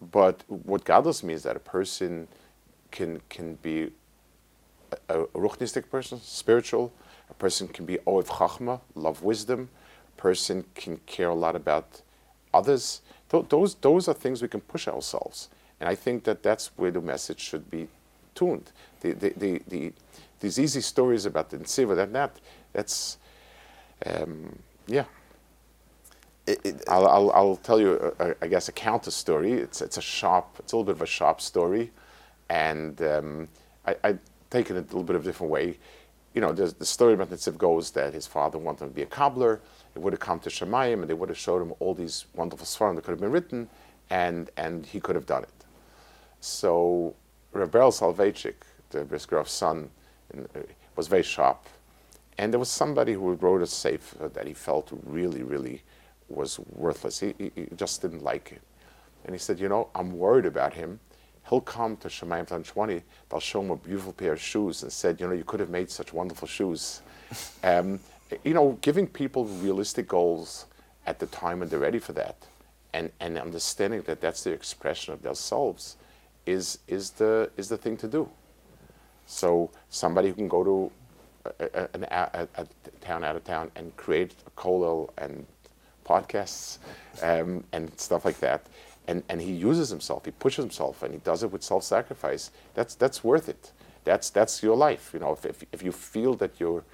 But 0.00 0.42
what 0.48 0.84
Gadol 0.84 1.14
means 1.22 1.40
is 1.40 1.42
that 1.44 1.56
a 1.56 1.60
person 1.60 2.28
can 2.90 3.20
can 3.28 3.54
be 3.56 3.90
a, 5.08 5.22
a 5.22 5.26
ruchnistic 5.28 5.90
person, 5.90 6.20
spiritual. 6.20 6.92
A 7.30 7.34
person 7.34 7.68
can 7.68 7.86
be 7.86 7.98
ohev 8.06 8.26
chachma, 8.26 8.80
love 8.94 9.22
wisdom. 9.22 9.70
A 10.16 10.20
person 10.20 10.64
can 10.74 10.98
care 11.06 11.28
a 11.28 11.34
lot 11.34 11.56
about 11.56 12.02
others. 12.52 13.00
Th- 13.30 13.46
those 13.48 13.74
those 13.76 14.08
are 14.08 14.14
things 14.14 14.42
we 14.42 14.48
can 14.48 14.60
push 14.60 14.86
ourselves, 14.88 15.48
and 15.80 15.88
I 15.88 15.94
think 15.94 16.24
that 16.24 16.42
that's 16.42 16.70
where 16.76 16.90
the 16.90 17.00
message 17.00 17.40
should 17.40 17.70
be 17.70 17.88
tuned. 18.34 18.72
The 19.00 19.12
the 19.12 19.30
the, 19.36 19.62
the 19.68 19.92
these 20.44 20.58
easy 20.58 20.80
stories 20.80 21.24
about 21.26 21.50
the 21.50 21.56
nsiva 21.58 21.96
that 21.96 22.12
that 22.12 22.32
that's 22.72 23.18
um, 24.06 24.58
yeah. 24.86 25.04
It- 26.46 26.60
it- 26.64 26.84
I'll, 26.88 27.06
I'll, 27.08 27.30
I'll 27.32 27.56
tell 27.56 27.80
you, 27.80 27.90
uh, 28.20 28.34
I 28.42 28.48
guess, 28.48 28.68
a 28.68 28.72
counter 28.72 29.10
story. 29.10 29.52
It's, 29.54 29.80
it's 29.80 29.96
a 29.96 30.02
sharp, 30.02 30.46
it's 30.58 30.72
a 30.72 30.76
little 30.76 30.84
bit 30.84 30.96
of 30.96 31.02
a 31.02 31.06
sharp 31.06 31.40
story. 31.40 31.90
And 32.50 33.00
um, 33.00 33.48
I, 33.86 33.96
I 34.04 34.18
take 34.50 34.70
it 34.70 34.76
a 34.76 34.80
little 34.80 35.02
bit 35.04 35.16
of 35.16 35.22
a 35.22 35.24
different 35.24 35.50
way. 35.50 35.78
You 36.34 36.40
know, 36.42 36.52
the 36.52 36.84
story 36.84 37.14
about 37.14 37.30
Nitziv 37.30 37.56
goes 37.56 37.92
that 37.92 38.12
his 38.12 38.26
father 38.26 38.58
wanted 38.58 38.84
him 38.84 38.90
to 38.90 38.94
be 38.94 39.02
a 39.02 39.06
cobbler. 39.06 39.60
He 39.94 40.00
would 40.00 40.12
have 40.12 40.20
come 40.20 40.40
to 40.40 40.50
Shamayim 40.50 41.00
and 41.00 41.08
they 41.08 41.14
would 41.14 41.28
have 41.30 41.38
showed 41.38 41.62
him 41.62 41.72
all 41.80 41.94
these 41.94 42.26
wonderful 42.34 42.66
svarim 42.66 42.96
that 42.96 43.04
could 43.04 43.12
have 43.12 43.20
been 43.20 43.30
written, 43.30 43.68
and, 44.10 44.50
and 44.56 44.84
he 44.84 44.98
could 45.00 45.14
have 45.14 45.26
done 45.26 45.44
it. 45.44 45.58
So 46.40 47.14
Rebel 47.52 47.90
Soloveitchik, 47.90 48.56
the 48.90 49.04
Brisker 49.04 49.36
Rov 49.36 49.48
son, 49.48 49.78
uh, 49.84 49.88
was 50.96 51.08
very 51.08 51.22
sharp. 51.22 51.66
And 52.38 52.52
there 52.52 52.58
was 52.58 52.68
somebody 52.68 53.12
who 53.12 53.32
wrote 53.34 53.62
a 53.62 53.66
sefer 53.66 54.28
that 54.28 54.46
he 54.46 54.54
felt 54.54 54.90
really, 55.04 55.42
really 55.42 55.82
was 56.28 56.58
worthless. 56.72 57.20
He, 57.20 57.34
he, 57.38 57.52
he 57.54 57.68
just 57.76 58.02
didn't 58.02 58.22
like 58.22 58.52
it. 58.52 58.62
And 59.24 59.34
he 59.34 59.38
said, 59.38 59.60
you 59.60 59.68
know, 59.68 59.88
I'm 59.94 60.12
worried 60.18 60.46
about 60.46 60.74
him. 60.74 61.00
He'll 61.48 61.60
come 61.60 61.96
to 61.98 62.08
Shamayim 62.08 62.46
Tan 62.46 62.62
20, 62.62 63.02
they'll 63.28 63.40
show 63.40 63.60
him 63.60 63.70
a 63.70 63.76
beautiful 63.76 64.14
pair 64.14 64.32
of 64.32 64.40
shoes 64.40 64.82
and 64.82 64.90
said, 64.90 65.20
you 65.20 65.26
know, 65.26 65.34
you 65.34 65.44
could 65.44 65.60
have 65.60 65.68
made 65.68 65.90
such 65.90 66.12
wonderful 66.12 66.48
shoes. 66.48 67.02
um, 67.64 68.00
you 68.42 68.54
know, 68.54 68.78
giving 68.80 69.06
people 69.06 69.44
realistic 69.44 70.08
goals 70.08 70.66
at 71.06 71.18
the 71.18 71.26
time 71.26 71.60
when 71.60 71.68
they're 71.68 71.78
ready 71.78 71.98
for 71.98 72.12
that 72.14 72.36
and, 72.94 73.10
and 73.20 73.36
understanding 73.38 74.02
that 74.02 74.20
that's 74.20 74.42
the 74.44 74.52
expression 74.52 75.12
of 75.12 75.22
themselves 75.22 75.96
is, 76.46 76.78
is, 76.88 77.10
the, 77.10 77.50
is 77.56 77.68
the 77.68 77.76
thing 77.76 77.96
to 77.98 78.08
do. 78.08 78.28
So 79.26 79.70
somebody 79.90 80.28
who 80.28 80.34
can 80.34 80.48
go 80.48 80.64
to 80.64 80.92
a, 81.60 81.88
a, 81.94 82.48
a, 82.56 82.66
town 83.00 83.24
out 83.24 83.36
of 83.36 83.44
town 83.44 83.70
and 83.76 83.94
create 83.96 84.34
a 84.46 84.50
kollel 84.50 85.10
and 85.18 85.46
podcasts 86.04 86.78
um, 87.22 87.64
and 87.72 87.98
stuff 87.98 88.24
like 88.24 88.40
that. 88.40 88.66
And, 89.06 89.22
and 89.28 89.40
he 89.40 89.52
uses 89.52 89.90
himself, 89.90 90.24
he 90.24 90.30
pushes 90.30 90.64
himself, 90.64 91.02
and 91.02 91.12
he 91.12 91.20
does 91.20 91.42
it 91.42 91.52
with 91.52 91.62
self-sacrifice. 91.62 92.50
That's, 92.74 92.94
that's 92.94 93.22
worth 93.22 93.48
it. 93.48 93.72
That's, 94.04 94.30
that's 94.30 94.62
your 94.62 94.76
life. 94.76 95.10
You 95.12 95.20
know, 95.20 95.32
if, 95.32 95.44
if, 95.44 95.64
if 95.72 95.82
you 95.82 95.92
feel 95.92 96.34
that 96.34 96.58
you're, 96.58 96.84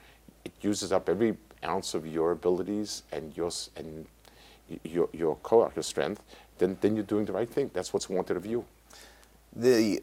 it 0.45 0.53
uses 0.61 0.91
up 0.91 1.09
every 1.09 1.37
ounce 1.65 1.95
of 1.95 2.07
your 2.07 2.33
abilities 2.33 3.05
and 3.13 3.37
your, 3.37 3.51
and 3.77 4.07
your, 4.83 5.09
your 5.13 5.37
core, 5.37 5.71
your 5.77 5.83
strength, 5.85 6.23
then, 6.59 6.77
then 6.81 6.97
you're 6.97 7.05
doing 7.05 7.25
the 7.25 7.33
right 7.33 7.49
thing. 7.49 7.71
That's 7.73 7.93
what's 7.93 8.09
wanted 8.09 8.37
of 8.37 8.45
you. 8.45 8.65
The 9.55 10.03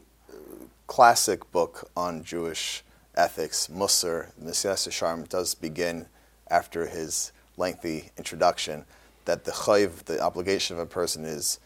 classic 0.88 1.50
book 1.52 1.88
on 1.96 2.24
Jewish 2.24 2.82
ethics, 3.14 3.68
Musar, 3.68 4.32
Mesilas 4.42 4.88
Yesharim, 4.88 5.28
does 5.28 5.54
begin 5.54 6.06
after 6.50 6.86
his 6.86 7.30
lengthy 7.56 8.10
introduction 8.16 8.84
that 9.26 9.44
the 9.44 9.52
chayv, 9.52 10.04
the 10.04 10.18
obligation 10.20 10.74
of 10.76 10.80
a 10.82 10.86
person 10.86 11.24
is 11.24 11.60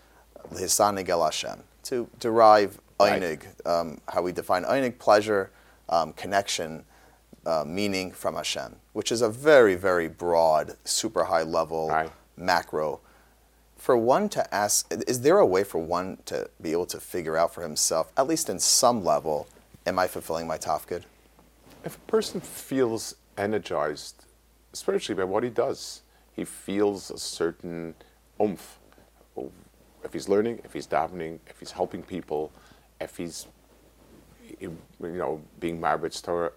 hisanig 0.53 1.09
el 1.09 1.25
Hashem, 1.25 1.63
to 1.85 2.09
derive 2.21 2.79
Right. 3.01 3.21
einig, 3.21 3.67
um, 3.67 4.01
how 4.09 4.23
we 4.23 4.31
define 4.33 4.65
einig, 4.65 4.99
pleasure, 4.99 5.51
um, 5.89 6.13
connection, 6.13 6.85
uh, 7.45 7.65
meaning 7.67 8.13
from 8.13 8.37
Hashem, 8.37 8.77
which 8.93 9.11
is 9.11 9.23
a 9.23 9.29
very, 9.29 9.75
very 9.75 10.07
broad, 10.09 10.77
super 10.85 11.25
high 11.25 11.43
level, 11.43 11.89
Right. 11.89 12.13
macro 12.37 13.01
for 13.83 13.97
one 13.97 14.29
to 14.29 14.43
ask 14.55 14.87
is 15.09 15.23
there 15.23 15.39
a 15.39 15.47
way 15.55 15.65
for 15.65 15.79
one 15.79 16.17
to 16.25 16.49
be 16.61 16.71
able 16.71 16.87
to 16.87 17.01
figure 17.01 17.37
out 17.37 17.53
for 17.53 17.63
himself 17.63 18.13
at 18.17 18.29
least 18.29 18.49
in 18.49 18.59
some 18.59 19.05
level 19.05 19.49
am 19.87 19.99
i 19.99 20.07
fulfilling 20.07 20.47
my 20.47 20.57
tafkid 20.57 21.03
If 21.85 21.97
a 21.97 22.01
person 22.01 22.41
feels 22.41 23.17
energized 23.37 24.25
spiritually 24.73 25.21
by 25.21 25.25
what 25.25 25.43
he 25.43 25.51
does, 25.51 26.03
he 26.33 26.45
feels 26.45 27.11
a 27.11 27.19
certain 27.19 27.95
oomph. 28.41 28.79
If 30.05 30.13
he's 30.13 30.29
learning, 30.29 30.61
if 30.65 30.73
he's 30.73 30.87
davening, 30.87 31.41
if 31.47 31.59
he's 31.61 31.73
helping 31.73 32.03
people, 32.03 32.53
if 33.01 33.17
he's 33.17 33.47
you 34.61 34.77
know 35.01 35.41
being 35.61 35.81
marbitz 35.81 36.23
Torah, 36.23 36.53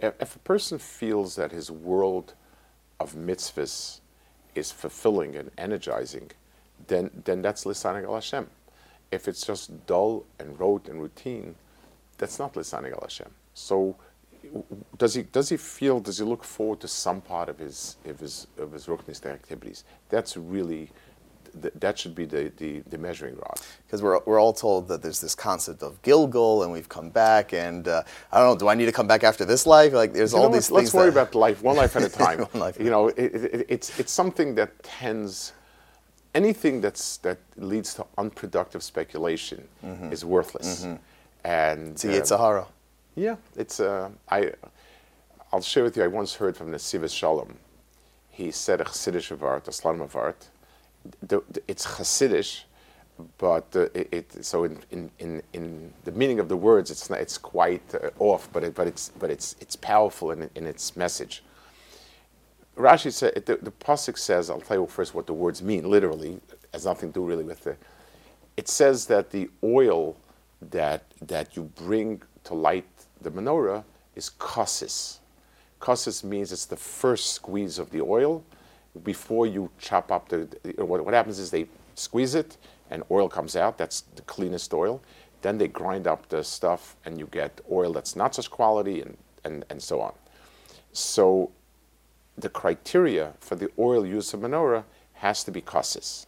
if 0.00 0.36
a 0.36 0.38
person 0.40 0.78
feels 0.78 1.36
that 1.36 1.50
his 1.52 1.70
world 1.70 2.34
of 3.00 3.14
mitzvahs 3.14 4.00
is 4.54 4.70
fulfilling 4.72 5.36
and 5.36 5.50
energizing, 5.56 6.30
then 6.86 7.10
then 7.24 7.42
that's 7.42 7.64
lisanig 7.64 8.04
al 8.04 8.14
Hashem. 8.14 8.48
If 9.10 9.26
it's 9.28 9.46
just 9.46 9.86
dull 9.86 10.24
and 10.38 10.58
rote 10.58 10.88
and 10.88 11.00
routine, 11.00 11.54
that's 12.18 12.38
not 12.38 12.54
lisanig 12.54 12.92
al 12.92 13.00
Hashem. 13.02 13.30
So 13.54 13.96
does 14.96 15.14
he 15.14 15.22
does 15.22 15.48
he 15.48 15.56
feel 15.56 16.00
does 16.00 16.18
he 16.18 16.24
look 16.24 16.44
forward 16.44 16.80
to 16.80 16.88
some 16.88 17.20
part 17.20 17.48
of 17.48 17.58
his 17.58 17.96
of 18.04 18.20
his 18.20 18.46
of 18.58 18.72
his 18.72 18.86
Ruchnistic 18.86 19.26
activities? 19.32 19.84
That's 20.08 20.36
really 20.36 20.90
th- 21.60 21.74
that 21.76 21.98
should 21.98 22.14
be 22.14 22.24
the, 22.24 22.52
the, 22.56 22.80
the 22.88 22.98
measuring 22.98 23.36
rod. 23.36 23.60
because 23.86 24.02
we're, 24.02 24.20
we're 24.26 24.40
all 24.40 24.52
told 24.52 24.88
that 24.88 25.02
there's 25.02 25.20
this 25.20 25.34
concept 25.34 25.82
of 25.82 26.00
gilgul 26.02 26.62
and 26.62 26.72
we've 26.72 26.88
come 26.88 27.10
back 27.10 27.52
and 27.52 27.88
uh, 27.88 28.02
I 28.32 28.38
don't 28.38 28.54
know 28.54 28.58
do 28.58 28.68
I 28.68 28.74
need 28.74 28.86
to 28.86 28.92
come 28.92 29.06
back 29.06 29.24
after 29.24 29.44
this 29.44 29.66
life 29.66 29.92
like 29.92 30.12
there's 30.12 30.32
You 30.32 30.38
all 30.38 30.48
know, 30.48 30.54
these 30.54 30.70
let's, 30.70 30.90
things 30.90 30.94
let's 30.94 30.94
worry 30.94 31.08
about 31.08 31.34
life 31.34 31.62
one 31.62 31.76
life 31.76 31.96
at 31.96 32.02
a 32.02 32.08
time. 32.24 32.46
You 32.78 32.90
know, 32.90 33.08
it, 33.08 33.18
it, 33.18 33.66
it's 33.68 33.98
it's 33.98 34.12
something 34.12 34.54
that 34.56 34.82
tends 34.82 35.52
anything 36.40 36.74
that's 36.84 37.06
that 37.26 37.38
leads 37.56 37.90
to 37.94 38.02
unproductive 38.16 38.82
speculation 38.82 39.60
is 40.14 40.20
worthless. 40.24 40.70
And 41.44 41.96
it's 42.18 42.30
a 42.30 42.38
horror. 42.44 42.66
Yeah, 43.26 43.36
it's 43.62 43.78
uh, 43.80 44.08
I. 44.36 44.40
I'll 45.52 45.62
share 45.72 45.84
with 45.86 45.96
you. 45.96 46.04
I 46.08 46.10
once 46.20 46.32
heard 46.40 46.54
from 46.58 46.68
Nesivos 46.72 47.14
Shalom. 47.20 47.52
He 48.38 48.46
said 48.64 48.80
a 48.80 48.84
Chassidish 48.84 49.30
of 49.34 49.42
art, 49.42 49.66
a 49.68 49.70
Slalom 49.72 50.02
of 50.02 50.14
art. 50.26 50.40
The, 51.30 51.38
the, 51.54 51.60
it's 51.66 51.84
Chassidish, 51.94 52.52
but 53.38 53.66
uh, 53.74 54.00
it, 54.00 54.08
it 54.18 54.44
so 54.44 54.64
in, 54.64 54.74
in, 54.90 55.10
in, 55.18 55.42
in 55.52 55.92
the 56.04 56.12
meaning 56.12 56.38
of 56.38 56.48
the 56.48 56.56
words, 56.56 56.90
it's 56.90 57.08
not, 57.10 57.20
it's 57.20 57.38
quite 57.38 57.86
uh, 57.94 58.10
off, 58.30 58.48
but 58.52 58.62
it, 58.66 58.74
but 58.78 58.86
it's 58.86 59.04
but 59.20 59.30
it's 59.30 59.56
it's 59.62 59.76
powerful 59.76 60.32
in, 60.34 60.50
in 60.54 60.66
its 60.66 60.96
message. 60.96 61.42
Rashi 62.78 63.12
said 63.12 63.34
the, 63.46 63.58
the 63.58 63.72
pasuk 63.72 64.18
says. 64.18 64.50
I'll 64.50 64.60
tell 64.62 64.78
you 64.80 64.88
first 64.88 65.14
what 65.14 65.26
the 65.28 65.34
words 65.34 65.62
mean. 65.62 65.90
Literally, 65.90 66.40
has 66.72 66.86
nothing 66.86 67.10
to 67.12 67.20
do 67.20 67.24
really 67.26 67.44
with 67.44 67.64
the. 67.64 67.76
It 68.56 68.68
says 68.68 69.06
that 69.08 69.30
the 69.30 69.50
oil 69.64 70.16
that 70.62 71.04
that 71.22 71.56
you 71.56 71.64
bring 71.76 72.22
to 72.44 72.54
light 72.54 72.86
the 73.22 73.30
menorah 73.30 73.84
is 74.16 74.30
kassis. 74.38 75.18
Kassis 75.80 76.24
means 76.24 76.52
it's 76.52 76.66
the 76.66 76.76
first 76.76 77.34
squeeze 77.34 77.78
of 77.78 77.90
the 77.90 78.02
oil 78.02 78.44
before 79.04 79.46
you 79.46 79.70
chop 79.78 80.12
up 80.12 80.28
the. 80.30 80.48
the- 80.64 80.84
what, 80.84 81.04
what 81.04 81.14
happens 81.14 81.38
is 81.40 81.50
they 81.50 81.66
squeeze 81.96 82.34
it 82.36 82.58
and 82.90 83.04
oil 83.10 83.28
comes 83.28 83.56
out. 83.56 83.78
That's 83.78 84.02
the 84.16 84.22
cleanest 84.22 84.74
oil. 84.74 85.02
Then 85.42 85.58
they 85.58 85.68
grind 85.68 86.06
up 86.08 86.28
the 86.30 86.44
stuff 86.44 86.96
and 87.06 87.18
you 87.18 87.26
get 87.28 87.60
oil 87.72 87.92
that's 87.94 88.16
not 88.16 88.34
such 88.34 88.50
quality 88.50 89.02
and, 89.02 89.16
and, 89.44 89.64
and 89.70 89.82
so 89.82 90.00
on. 90.00 90.14
So 90.92 91.52
the 92.40 92.48
criteria 92.50 93.34
for 93.40 93.56
the 93.56 93.70
oil 93.78 94.06
used 94.06 94.30
for 94.32 94.38
menorah 94.38 94.84
has 95.14 95.44
to 95.44 95.50
be 95.52 95.62
kassis. 95.62 96.26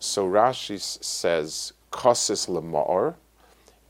So 0.00 0.28
Rashi 0.28 0.80
says 0.80 1.72
kassis 1.92 2.48
lemar. 2.48 3.14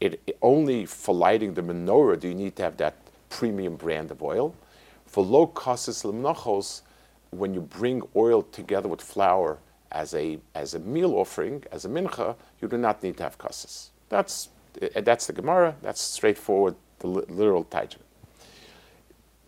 It, 0.00 0.20
it- 0.26 0.38
only 0.42 0.86
for 0.86 1.14
lighting 1.14 1.54
the 1.54 1.62
menorah 1.62 2.20
do 2.20 2.28
you 2.28 2.34
need 2.34 2.56
to 2.56 2.64
have 2.64 2.78
that 2.78 2.96
premium 3.30 3.76
brand 3.76 4.10
of 4.10 4.22
oil. 4.22 4.54
For 5.06 5.24
low 5.24 5.48
kassis 5.48 6.04
lemnachos, 6.04 6.82
when 7.30 7.54
you 7.54 7.60
bring 7.62 8.02
oil 8.16 8.42
together 8.42 8.88
with 8.88 9.02
flour 9.02 9.58
as 9.92 10.14
a 10.14 10.38
as 10.54 10.74
a 10.74 10.80
meal 10.80 11.14
offering, 11.14 11.64
as 11.72 11.84
a 11.84 11.90
mincha, 11.90 12.36
you 12.62 12.68
do 12.68 12.78
not 12.78 13.02
need 13.02 13.16
to 13.18 13.24
have 13.24 13.38
kassis. 13.38 13.90
That's 14.10 14.50
eh, 14.82 15.00
that's 15.02 15.26
the 15.28 15.34
Gemara. 15.34 15.76
That's 15.82 16.00
straightforward, 16.00 16.76
the 17.00 17.08
literal 17.08 17.64
taijim 17.64 17.98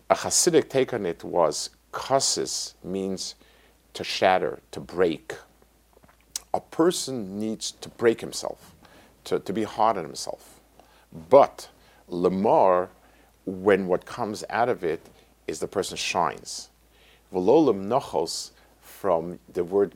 a 0.09 0.15
Hasidic 0.15 0.69
take 0.69 0.93
on 0.93 1.05
it 1.05 1.23
was 1.23 1.71
kassis 1.91 2.73
means 2.83 3.35
to 3.93 4.03
shatter, 4.03 4.59
to 4.71 4.79
break. 4.79 5.33
A 6.53 6.59
person 6.59 7.39
needs 7.39 7.71
to 7.71 7.89
break 7.89 8.21
himself, 8.21 8.75
to, 9.25 9.39
to 9.39 9.53
be 9.53 9.63
hard 9.63 9.97
on 9.97 10.03
himself. 10.03 10.59
But 11.29 11.69
lemar, 12.09 12.89
when 13.45 13.87
what 13.87 14.05
comes 14.05 14.43
out 14.49 14.69
of 14.69 14.83
it 14.83 15.01
is 15.47 15.59
the 15.59 15.67
person 15.67 15.97
shines. 15.97 16.69
V'lo 17.33 17.73
lemnochos 17.73 18.51
from 18.81 19.39
the 19.53 19.63
word 19.63 19.93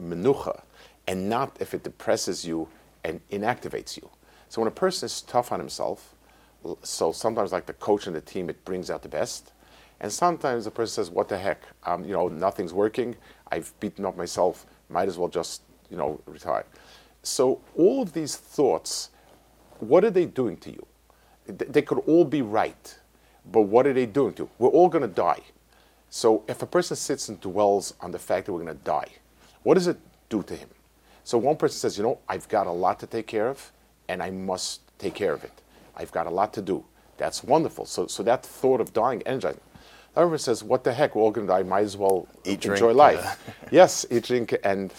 menucha, 0.00 0.62
and 1.06 1.28
not 1.28 1.56
if 1.60 1.74
it 1.74 1.82
depresses 1.82 2.44
you 2.44 2.68
and 3.04 3.20
inactivates 3.30 3.96
you. 3.96 4.08
So 4.48 4.60
when 4.60 4.68
a 4.68 4.72
person 4.72 5.06
is 5.06 5.20
tough 5.22 5.52
on 5.52 5.58
himself, 5.58 6.14
so 6.82 7.12
sometimes 7.12 7.52
like 7.52 7.66
the 7.66 7.74
coach 7.74 8.06
and 8.06 8.16
the 8.16 8.20
team, 8.20 8.48
it 8.50 8.64
brings 8.64 8.90
out 8.90 9.02
the 9.02 9.08
best. 9.08 9.52
And 10.00 10.12
sometimes 10.12 10.64
the 10.64 10.70
person 10.70 11.04
says, 11.04 11.10
"What 11.10 11.28
the 11.28 11.38
heck? 11.38 11.62
Um, 11.84 12.04
you 12.04 12.12
know, 12.12 12.28
nothing's 12.28 12.72
working. 12.72 13.16
I've 13.50 13.72
beaten 13.80 14.04
up 14.04 14.16
myself. 14.16 14.66
Might 14.88 15.08
as 15.08 15.18
well 15.18 15.28
just, 15.28 15.62
you 15.90 15.96
know, 15.96 16.20
retire." 16.26 16.64
So 17.22 17.60
all 17.76 18.02
of 18.02 18.12
these 18.12 18.36
thoughts, 18.36 19.10
what 19.80 20.04
are 20.04 20.10
they 20.10 20.24
doing 20.24 20.56
to 20.58 20.70
you? 20.70 20.86
They 21.46 21.82
could 21.82 21.98
all 22.06 22.24
be 22.24 22.42
right, 22.42 22.98
but 23.50 23.62
what 23.62 23.86
are 23.86 23.92
they 23.92 24.06
doing 24.06 24.34
to 24.34 24.44
you? 24.44 24.50
We're 24.58 24.68
all 24.68 24.88
going 24.88 25.02
to 25.02 25.08
die. 25.08 25.40
So 26.10 26.44
if 26.48 26.62
a 26.62 26.66
person 26.66 26.96
sits 26.96 27.28
and 27.28 27.40
dwells 27.40 27.94
on 28.00 28.12
the 28.12 28.18
fact 28.18 28.46
that 28.46 28.52
we're 28.52 28.62
going 28.62 28.76
to 28.76 28.84
die, 28.84 29.08
what 29.62 29.74
does 29.74 29.86
it 29.86 29.98
do 30.28 30.42
to 30.44 30.54
him? 30.54 30.68
So 31.24 31.36
one 31.36 31.56
person 31.56 31.78
says, 31.78 31.98
you 31.98 32.04
know, 32.04 32.18
I've 32.28 32.48
got 32.48 32.66
a 32.66 32.70
lot 32.70 32.98
to 33.00 33.06
take 33.06 33.26
care 33.26 33.48
of, 33.48 33.72
and 34.08 34.22
I 34.22 34.30
must 34.30 34.80
take 34.98 35.14
care 35.14 35.34
of 35.34 35.44
it. 35.44 35.52
I've 35.96 36.12
got 36.12 36.26
a 36.26 36.30
lot 36.30 36.54
to 36.54 36.62
do. 36.62 36.84
That's 37.18 37.42
wonderful. 37.44 37.84
So, 37.84 38.06
so 38.06 38.22
that 38.22 38.46
thought 38.46 38.80
of 38.80 38.92
dying 38.92 39.22
energizes. 39.26 39.60
Person 40.26 40.38
says, 40.38 40.64
what 40.64 40.84
the 40.84 40.92
heck? 40.92 41.14
We're 41.14 41.22
all 41.22 41.30
going 41.30 41.46
to 41.46 41.52
die. 41.52 41.62
Might 41.62 41.84
as 41.84 41.96
well 41.96 42.26
Eat, 42.44 42.64
enjoy 42.64 42.76
drink, 42.76 42.96
life. 42.96 43.54
yes, 43.70 44.04
eat, 44.10 44.24
drink, 44.24 44.56
and 44.64 44.92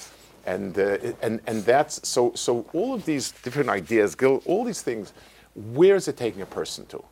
and 0.46 0.78
uh, 0.80 0.98
and 1.22 1.42
and 1.46 1.64
that's 1.66 2.08
so. 2.08 2.32
So 2.36 2.66
all 2.74 2.94
of 2.94 3.06
these 3.06 3.32
different 3.32 3.70
ideas, 3.70 4.16
all 4.46 4.64
these 4.64 4.82
things. 4.82 5.14
Where 5.56 5.96
is 5.96 6.08
it 6.08 6.16
taking 6.16 6.42
a 6.42 6.46
person 6.46 6.86
to? 6.88 7.04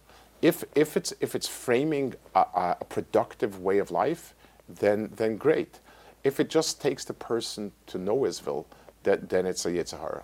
If 0.41 0.63
if 0.75 0.95
it's 0.95 1.13
if 1.19 1.35
it's 1.35 1.47
framing 1.47 2.13
a, 2.33 2.75
a 2.79 2.85
productive 2.87 3.61
way 3.61 3.79
of 3.79 3.91
life, 3.91 4.33
then 4.69 5.09
then 5.15 5.37
great. 5.37 5.79
If 6.23 6.39
it 6.39 6.49
just 6.49 6.81
takes 6.81 7.03
the 7.05 7.13
person 7.13 7.71
to 7.87 7.97
Noahsville, 7.97 8.65
that 9.03 9.29
then 9.29 9.45
it's 9.45 9.65
a 9.65 9.71
yetzer 9.71 9.99
hara. 9.99 10.23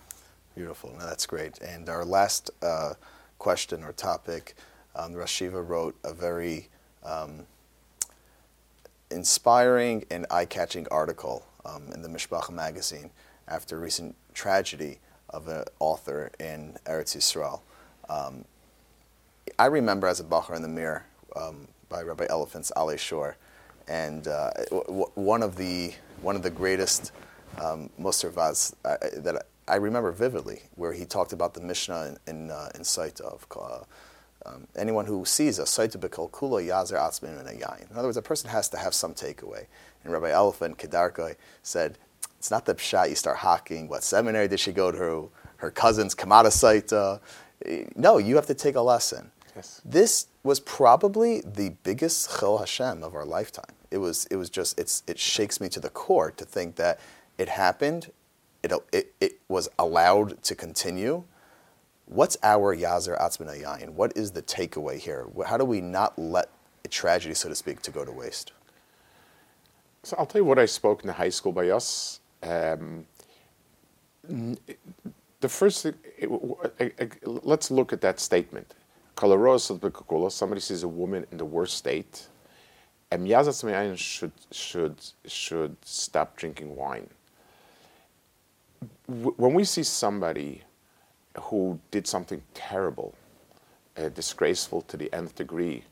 Beautiful. 0.55 0.93
No, 0.97 1.05
that's 1.05 1.25
great. 1.25 1.59
And 1.61 1.89
our 1.89 2.05
last 2.05 2.51
uh, 2.61 2.93
question 3.39 3.83
or 3.83 3.91
topic, 3.93 4.55
um, 4.95 5.13
Rosh 5.13 5.41
Yeshiva 5.41 5.67
wrote 5.67 5.95
a 6.03 6.13
very 6.13 6.69
um, 7.03 7.45
inspiring 9.13 10.05
and 10.11 10.25
eye-catching 10.29 10.87
article 10.89 11.45
um, 11.65 11.83
in 11.93 12.01
the 12.01 12.09
Mishpacha 12.09 12.51
magazine 12.51 13.11
after 13.47 13.77
a 13.77 13.79
recent 13.79 14.15
tragedy 14.33 14.99
of 15.29 15.47
an 15.47 15.63
author 15.79 16.31
in 16.39 16.77
Eretz 16.85 17.15
Yisrael. 17.15 17.61
Um, 18.09 18.45
I 19.57 19.65
remember 19.65 20.07
as 20.07 20.19
a 20.19 20.23
bacher 20.23 20.55
in 20.55 20.61
the 20.61 20.67
Mir 20.67 21.05
um, 21.35 21.67
by 21.89 22.01
Rabbi 22.01 22.25
Elefant's 22.27 22.71
Ale 22.77 22.97
Shore, 22.97 23.37
and 23.87 24.27
uh, 24.27 24.51
w- 24.69 25.11
one 25.15 25.43
of 25.43 25.55
the 25.57 25.93
one 26.21 26.35
of 26.35 26.43
the 26.43 26.49
greatest 26.49 27.11
um, 27.61 27.89
uh, 27.99 28.57
that 29.17 29.45
I 29.67 29.75
remember 29.75 30.11
vividly, 30.11 30.63
where 30.75 30.93
he 30.93 31.05
talked 31.05 31.33
about 31.33 31.53
the 31.53 31.61
Mishnah 31.61 32.17
in 32.27 32.35
in, 32.35 32.51
uh, 32.51 32.69
in 32.75 32.83
sight 32.83 33.19
of. 33.21 33.47
Uh, 34.45 34.49
um, 34.49 34.67
anyone 34.75 35.05
who 35.05 35.25
sees 35.25 35.59
a 35.59 35.65
sight 35.65 35.91
bikol 35.91 36.29
kula 36.29 36.65
yazer 36.65 36.97
atzmin 36.97 37.39
and 37.39 37.47
a 37.47 37.53
yain. 37.53 37.89
In 37.89 37.97
other 37.97 38.07
words, 38.07 38.17
a 38.17 38.21
person 38.21 38.49
has 38.49 38.69
to 38.69 38.77
have 38.77 38.93
some 38.93 39.13
takeaway. 39.13 39.65
And 40.03 40.13
Rabbi 40.13 40.29
Elefant 40.29 40.77
Kedarkoi 40.77 41.35
said, 41.61 41.97
it's 42.37 42.51
not 42.51 42.65
the 42.65 42.75
pshat 42.75 43.09
you 43.09 43.15
start 43.15 43.37
hawking. 43.37 43.87
What 43.87 44.03
seminary 44.03 44.47
did 44.47 44.59
she 44.59 44.73
go 44.73 44.91
to? 44.91 45.31
Her 45.57 45.71
cousins 45.71 46.13
come 46.13 46.31
out 46.31 46.45
of 46.45 46.51
Saita. 46.51 47.21
No, 47.95 48.17
you 48.17 48.35
have 48.35 48.47
to 48.47 48.53
take 48.53 48.75
a 48.75 48.81
lesson. 48.81 49.31
Yes. 49.55 49.81
This 49.85 50.27
was 50.43 50.59
probably 50.59 51.41
the 51.41 51.69
biggest 51.83 52.37
chil 52.37 52.57
Hashem 52.57 53.03
of 53.03 53.15
our 53.15 53.23
lifetime. 53.23 53.75
It 53.91 53.99
was, 53.99 54.25
it 54.25 54.35
was 54.35 54.49
just, 54.49 54.77
it's, 54.77 55.03
it 55.07 55.19
shakes 55.19 55.61
me 55.61 55.69
to 55.69 55.79
the 55.79 55.89
core 55.89 56.31
to 56.31 56.43
think 56.43 56.75
that 56.75 56.99
it 57.37 57.47
happened, 57.47 58.11
it, 58.61 58.73
it, 58.91 59.13
it 59.21 59.39
was 59.47 59.69
allowed 59.79 60.43
to 60.43 60.55
continue. 60.55 61.23
What's 62.05 62.37
our 62.43 62.75
Yazer 62.75 63.19
Atzmin 63.19 63.61
Yayin? 63.61 63.89
What 63.91 64.15
is 64.15 64.31
the 64.31 64.41
takeaway 64.41 64.97
here? 64.97 65.27
How 65.45 65.57
do 65.57 65.65
we 65.65 65.81
not 65.81 66.17
let 66.19 66.49
a 66.85 66.87
tragedy, 66.87 67.33
so 67.33 67.49
to 67.49 67.55
speak, 67.55 67.81
to 67.83 67.91
go 67.91 68.05
to 68.05 68.11
waste? 68.11 68.51
So 70.03 70.15
I'll 70.19 70.25
tell 70.25 70.41
you 70.41 70.45
what 70.45 70.59
I 70.59 70.65
spoke 70.65 71.01
in 71.01 71.07
the 71.07 71.13
high 71.13 71.29
school 71.29 71.53
by 71.53 71.69
us. 71.69 72.19
Um, 72.43 73.07
the 74.27 75.49
first 75.49 75.83
thing, 75.83 75.95
it- 76.17 77.27
let's 77.45 77.71
look 77.71 77.93
at 77.93 78.01
that 78.01 78.19
statement. 78.19 78.73
Somebody 79.17 80.59
sees 80.61 80.83
a 80.83 80.87
woman 80.87 81.25
in 81.31 81.37
the 81.37 81.45
worst 81.45 81.77
state, 81.77 82.27
and 83.11 83.27
Yazat 83.27 83.53
Samayan 83.53 83.97
should 83.97 84.31
should 84.51 84.97
should 85.25 85.77
stop 85.85 86.35
drinking 86.35 86.75
wine. 86.75 87.09
When 89.07 89.53
we 89.53 89.63
see 89.63 89.83
somebody 89.83 90.63
who 91.41 91.79
did 91.91 92.07
something 92.07 92.41
terrible, 92.53 93.13
uh, 93.97 94.09
disgraceful 94.09 94.81
to 94.83 94.97
the 94.97 95.11
nth 95.13 95.35
degree, 95.35 95.83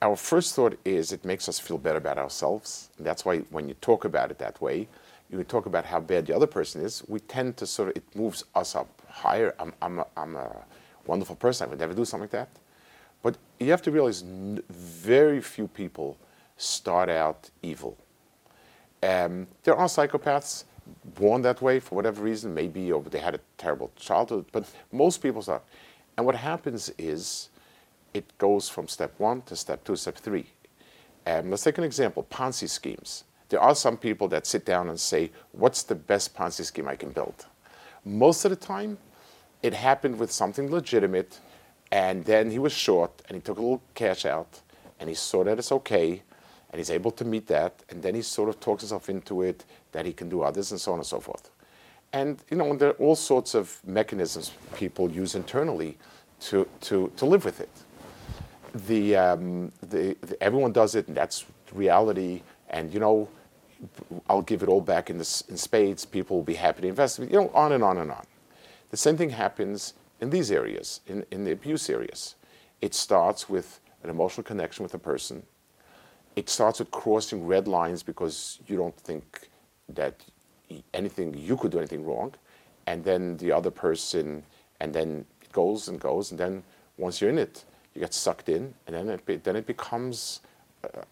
our 0.00 0.16
first 0.16 0.54
thought 0.54 0.78
is 0.84 1.12
it 1.12 1.24
makes 1.24 1.48
us 1.48 1.58
feel 1.58 1.78
better 1.78 1.98
about 1.98 2.18
ourselves. 2.18 2.90
And 2.98 3.06
that's 3.06 3.24
why 3.24 3.38
when 3.50 3.68
you 3.68 3.74
talk 3.74 4.04
about 4.04 4.30
it 4.30 4.38
that 4.38 4.60
way, 4.60 4.88
you 5.30 5.42
talk 5.44 5.66
about 5.66 5.84
how 5.86 6.00
bad 6.00 6.26
the 6.26 6.36
other 6.36 6.46
person 6.46 6.82
is, 6.82 7.02
we 7.08 7.20
tend 7.20 7.56
to 7.56 7.66
sort 7.66 7.90
of, 7.90 7.96
it 7.96 8.04
moves 8.14 8.44
us 8.54 8.74
up 8.74 8.88
higher. 9.08 9.54
I'm, 9.58 9.72
I'm, 9.80 10.00
a, 10.00 10.06
I'm 10.16 10.36
a 10.36 10.56
wonderful 11.06 11.36
person. 11.36 11.66
I 11.66 11.70
would 11.70 11.78
never 11.78 11.94
do 11.94 12.04
something 12.04 12.24
like 12.24 12.30
that. 12.32 12.48
But 13.22 13.38
you 13.58 13.70
have 13.70 13.82
to 13.82 13.90
realize 13.90 14.22
very 14.22 15.40
few 15.40 15.68
people 15.68 16.18
start 16.56 17.08
out 17.08 17.48
evil. 17.62 17.96
Um, 19.02 19.46
there 19.62 19.76
are 19.76 19.86
psychopaths 19.86 20.64
born 21.14 21.42
that 21.42 21.62
way 21.62 21.80
for 21.80 21.94
whatever 21.94 22.22
reason, 22.22 22.54
maybe 22.54 22.90
or 22.92 23.02
they 23.02 23.18
had 23.18 23.34
a 23.34 23.40
terrible 23.58 23.90
childhood, 23.96 24.46
but 24.52 24.68
most 24.90 25.22
people 25.22 25.42
start. 25.42 25.62
And 26.16 26.26
what 26.26 26.34
happens 26.34 26.90
is 26.98 27.48
it 28.14 28.26
goes 28.38 28.68
from 28.68 28.88
step 28.88 29.14
one 29.18 29.42
to 29.42 29.56
step 29.56 29.84
two, 29.84 29.96
step 29.96 30.16
three. 30.16 30.46
Um, 31.26 31.50
let's 31.50 31.62
take 31.62 31.78
an 31.78 31.84
example 31.84 32.26
Ponzi 32.30 32.68
schemes. 32.68 33.24
There 33.48 33.60
are 33.60 33.74
some 33.74 33.96
people 33.96 34.28
that 34.28 34.46
sit 34.46 34.64
down 34.64 34.88
and 34.88 34.98
say, 34.98 35.30
What's 35.52 35.82
the 35.82 35.94
best 35.94 36.34
Ponzi 36.34 36.64
scheme 36.64 36.88
I 36.88 36.96
can 36.96 37.10
build? 37.10 37.46
Most 38.04 38.44
of 38.44 38.50
the 38.50 38.56
time, 38.56 38.98
it 39.62 39.74
happened 39.74 40.18
with 40.18 40.32
something 40.32 40.70
legitimate, 40.70 41.38
and 41.92 42.24
then 42.24 42.50
he 42.50 42.58
was 42.58 42.72
short 42.72 43.22
and 43.28 43.36
he 43.36 43.40
took 43.40 43.58
a 43.58 43.60
little 43.60 43.82
cash 43.94 44.24
out 44.24 44.60
and 44.98 45.08
he 45.08 45.14
saw 45.14 45.44
that 45.44 45.58
it's 45.58 45.70
okay 45.70 46.22
and 46.72 46.78
he's 46.78 46.90
able 46.90 47.10
to 47.12 47.24
meet 47.24 47.46
that, 47.48 47.84
and 47.90 48.02
then 48.02 48.14
he 48.14 48.22
sort 48.22 48.48
of 48.48 48.58
talks 48.58 48.82
himself 48.82 49.08
into 49.08 49.42
it 49.42 49.64
that 49.92 50.06
he 50.06 50.12
can 50.12 50.28
do 50.28 50.42
others 50.42 50.70
and 50.72 50.80
so 50.80 50.92
on 50.92 50.98
and 50.98 51.06
so 51.06 51.20
forth. 51.20 51.50
And 52.12 52.42
you 52.50 52.56
know, 52.56 52.74
there 52.76 52.90
are 52.90 52.92
all 52.94 53.16
sorts 53.16 53.54
of 53.54 53.80
mechanisms 53.86 54.52
people 54.74 55.10
use 55.10 55.34
internally 55.34 55.98
to, 56.40 56.66
to, 56.82 57.12
to 57.16 57.26
live 57.26 57.44
with 57.44 57.60
it 57.60 57.70
the, 58.74 59.16
um, 59.16 59.72
the, 59.80 60.16
the 60.20 60.42
everyone 60.42 60.72
does 60.72 60.94
it, 60.94 61.08
and 61.08 61.16
that's 61.16 61.44
reality. 61.72 62.42
And 62.70 62.92
you 62.92 63.00
know, 63.00 63.28
I'll 64.28 64.42
give 64.42 64.62
it 64.62 64.68
all 64.68 64.80
back 64.80 65.10
in, 65.10 65.18
this, 65.18 65.42
in 65.42 65.56
spades. 65.56 66.04
People 66.04 66.36
will 66.38 66.44
be 66.44 66.54
happy 66.54 66.82
to 66.82 66.88
invest. 66.88 67.18
You 67.18 67.26
know, 67.26 67.50
on 67.54 67.72
and 67.72 67.84
on 67.84 67.98
and 67.98 68.10
on. 68.10 68.24
The 68.90 68.96
same 68.96 69.16
thing 69.16 69.30
happens 69.30 69.94
in 70.20 70.30
these 70.30 70.50
areas, 70.50 71.00
in, 71.06 71.24
in 71.30 71.44
the 71.44 71.52
abuse 71.52 71.88
areas. 71.90 72.36
It 72.80 72.94
starts 72.94 73.48
with 73.48 73.80
an 74.02 74.10
emotional 74.10 74.44
connection 74.44 74.82
with 74.82 74.94
a 74.94 74.98
person. 74.98 75.44
It 76.34 76.48
starts 76.48 76.78
with 76.78 76.90
crossing 76.90 77.46
red 77.46 77.68
lines 77.68 78.02
because 78.02 78.58
you 78.66 78.76
don't 78.76 78.96
think 78.96 79.50
that 79.88 80.24
anything 80.94 81.34
you 81.34 81.56
could 81.56 81.72
do 81.72 81.78
anything 81.78 82.04
wrong, 82.04 82.34
and 82.86 83.04
then 83.04 83.36
the 83.36 83.52
other 83.52 83.70
person, 83.70 84.42
and 84.80 84.94
then 84.94 85.24
it 85.42 85.52
goes 85.52 85.88
and 85.88 86.00
goes, 86.00 86.30
and 86.30 86.40
then 86.40 86.62
once 86.96 87.20
you're 87.20 87.30
in 87.30 87.38
it, 87.38 87.64
you 87.94 88.00
get 88.00 88.14
sucked 88.14 88.48
in, 88.48 88.74
and 88.86 88.96
then 88.96 89.08
it 89.08 89.44
then 89.44 89.56
it 89.56 89.66
becomes, 89.66 90.40
uh, 90.84 91.02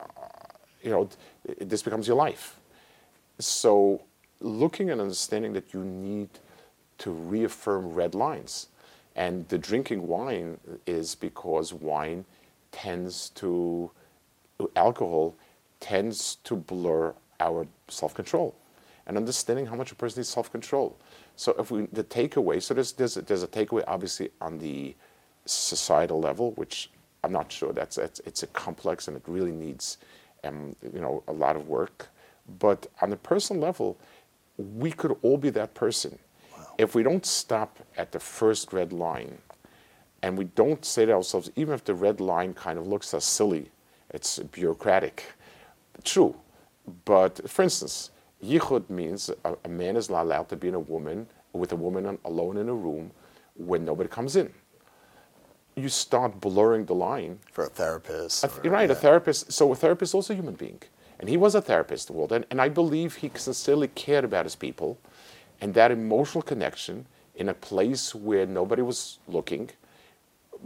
you 0.83 0.91
know, 0.91 1.09
th- 1.47 1.59
this 1.61 1.83
becomes 1.83 2.07
your 2.09 2.17
life. 2.17 2.59
So, 3.39 4.03
looking 4.41 4.91
and 4.91 5.01
understanding 5.01 5.53
that 5.53 5.75
you 5.75 5.85
need 5.85 6.29
to 6.99 7.11
reaffirm 7.11 7.93
red 7.93 8.15
lines, 8.15 8.69
and 9.17 9.47
the 9.49 9.59
drinking 9.59 10.07
wine 10.07 10.59
is 10.87 11.15
because 11.15 11.73
wine 11.73 12.25
tends 12.73 13.31
to, 13.31 13.91
alcohol 14.77 15.35
tends 15.81 16.37
to 16.45 16.57
blur 16.57 17.15
our 17.39 17.67
self-control, 17.89 18.55
and 19.07 19.17
understanding 19.17 19.67
how 19.67 19.77
much 19.77 19.93
a 19.93 19.95
person 19.95 20.21
needs 20.21 20.29
self-control. 20.29 20.97
So, 21.37 21.55
if 21.59 21.71
we 21.71 21.87
the 21.93 22.05
takeaway, 22.05 22.63
so 22.63 22.75
there's 22.75 22.93
there's 22.93 23.17
a, 23.17 23.23
there's 23.23 23.43
a 23.43 23.49
takeaway 23.49 23.85
obviously 23.87 24.31
on 24.41 24.59
the 24.59 24.95
societal 25.47 26.21
level, 26.21 26.53
which 26.53 26.91
I'm 27.25 27.33
not 27.33 27.51
sure 27.51 27.73
that's 27.73 27.99
it's, 27.99 28.21
it's 28.21 28.43
a 28.43 28.49
complex 28.49 29.09
and 29.09 29.17
it 29.17 29.23
really 29.27 29.53
needs 29.53 29.99
um, 30.45 30.77
you 30.83 31.01
know 31.01 31.23
a 31.29 31.33
lot 31.33 31.57
of 31.57 31.69
work. 31.69 32.09
But 32.59 32.89
on 33.01 33.11
the 33.11 33.17
personal 33.17 33.63
level, 33.63 33.97
we 34.57 34.91
could 34.91 35.17
all 35.23 35.39
be 35.39 35.51
that 35.51 35.75
person 35.75 36.19
if 36.81 36.95
we 36.95 37.03
don't 37.03 37.27
stop 37.27 37.79
at 37.99 38.11
the 38.11 38.19
first 38.19 38.73
red 38.73 38.91
line, 38.91 39.37
and 40.23 40.39
we 40.39 40.45
don't 40.45 40.83
say 40.83 41.05
to 41.05 41.13
ourselves, 41.13 41.51
even 41.55 41.75
if 41.75 41.85
the 41.85 41.95
red 41.95 42.21
line 42.21 42.55
kind 42.55 42.79
of 42.79 42.87
looks 42.87 43.13
us 43.13 43.27
silly, 43.27 43.71
it's 44.11 44.39
bureaucratic. 44.39 45.33
True, 46.05 46.35
but 47.05 47.49
for 47.51 47.63
instance, 47.63 48.11
yichud 48.45 48.89
means 48.91 49.31
a, 49.45 49.57
a 49.65 49.69
man 49.69 49.97
is 49.97 50.11
not 50.11 50.23
allowed 50.23 50.49
to 50.49 50.57
be 50.57 50.69
in 50.69 50.75
a 50.75 50.81
woman 50.81 51.27
with 51.53 51.73
a 51.73 51.77
woman 51.77 52.19
alone 52.25 52.57
in 52.57 52.69
a 52.69 52.75
room 52.75 53.11
when 53.55 53.85
nobody 53.85 54.09
comes 54.09 54.37
in 54.37 54.53
you 55.77 55.89
start 55.89 56.41
blurring 56.41 56.85
the 56.87 56.95
line. 56.95 57.39
For 57.53 57.65
a 57.65 57.69
therapist. 57.69 58.45
A 58.45 58.49
th- 58.49 58.61
you're 58.65 58.73
right, 58.73 58.91
a 58.91 58.95
therapist. 58.95 59.53
So 59.53 59.73
a 59.73 59.77
therapist 59.77 60.11
is 60.11 60.15
also 60.15 60.33
a 60.33 60.37
human 60.37 60.55
being. 60.55 60.81
And 61.19 61.29
he 61.29 61.37
was 61.37 61.55
a 61.55 61.61
therapist, 61.61 62.11
Walt. 62.11 62.33
And, 62.33 62.47
and 62.51 62.61
I 62.61 62.69
believe 62.69 63.17
he 63.17 63.31
sincerely 63.35 63.89
cared 63.89 64.25
about 64.25 64.47
his 64.47 64.57
people. 64.57 64.99
And 65.61 65.75
that 65.75 65.91
emotional 65.91 66.43
connection 66.43 67.07
in 67.35 67.49
a 67.49 67.55
place 67.55 68.15
where 68.15 68.47
nobody 68.47 68.83
was 68.83 69.19
looking 69.29 69.71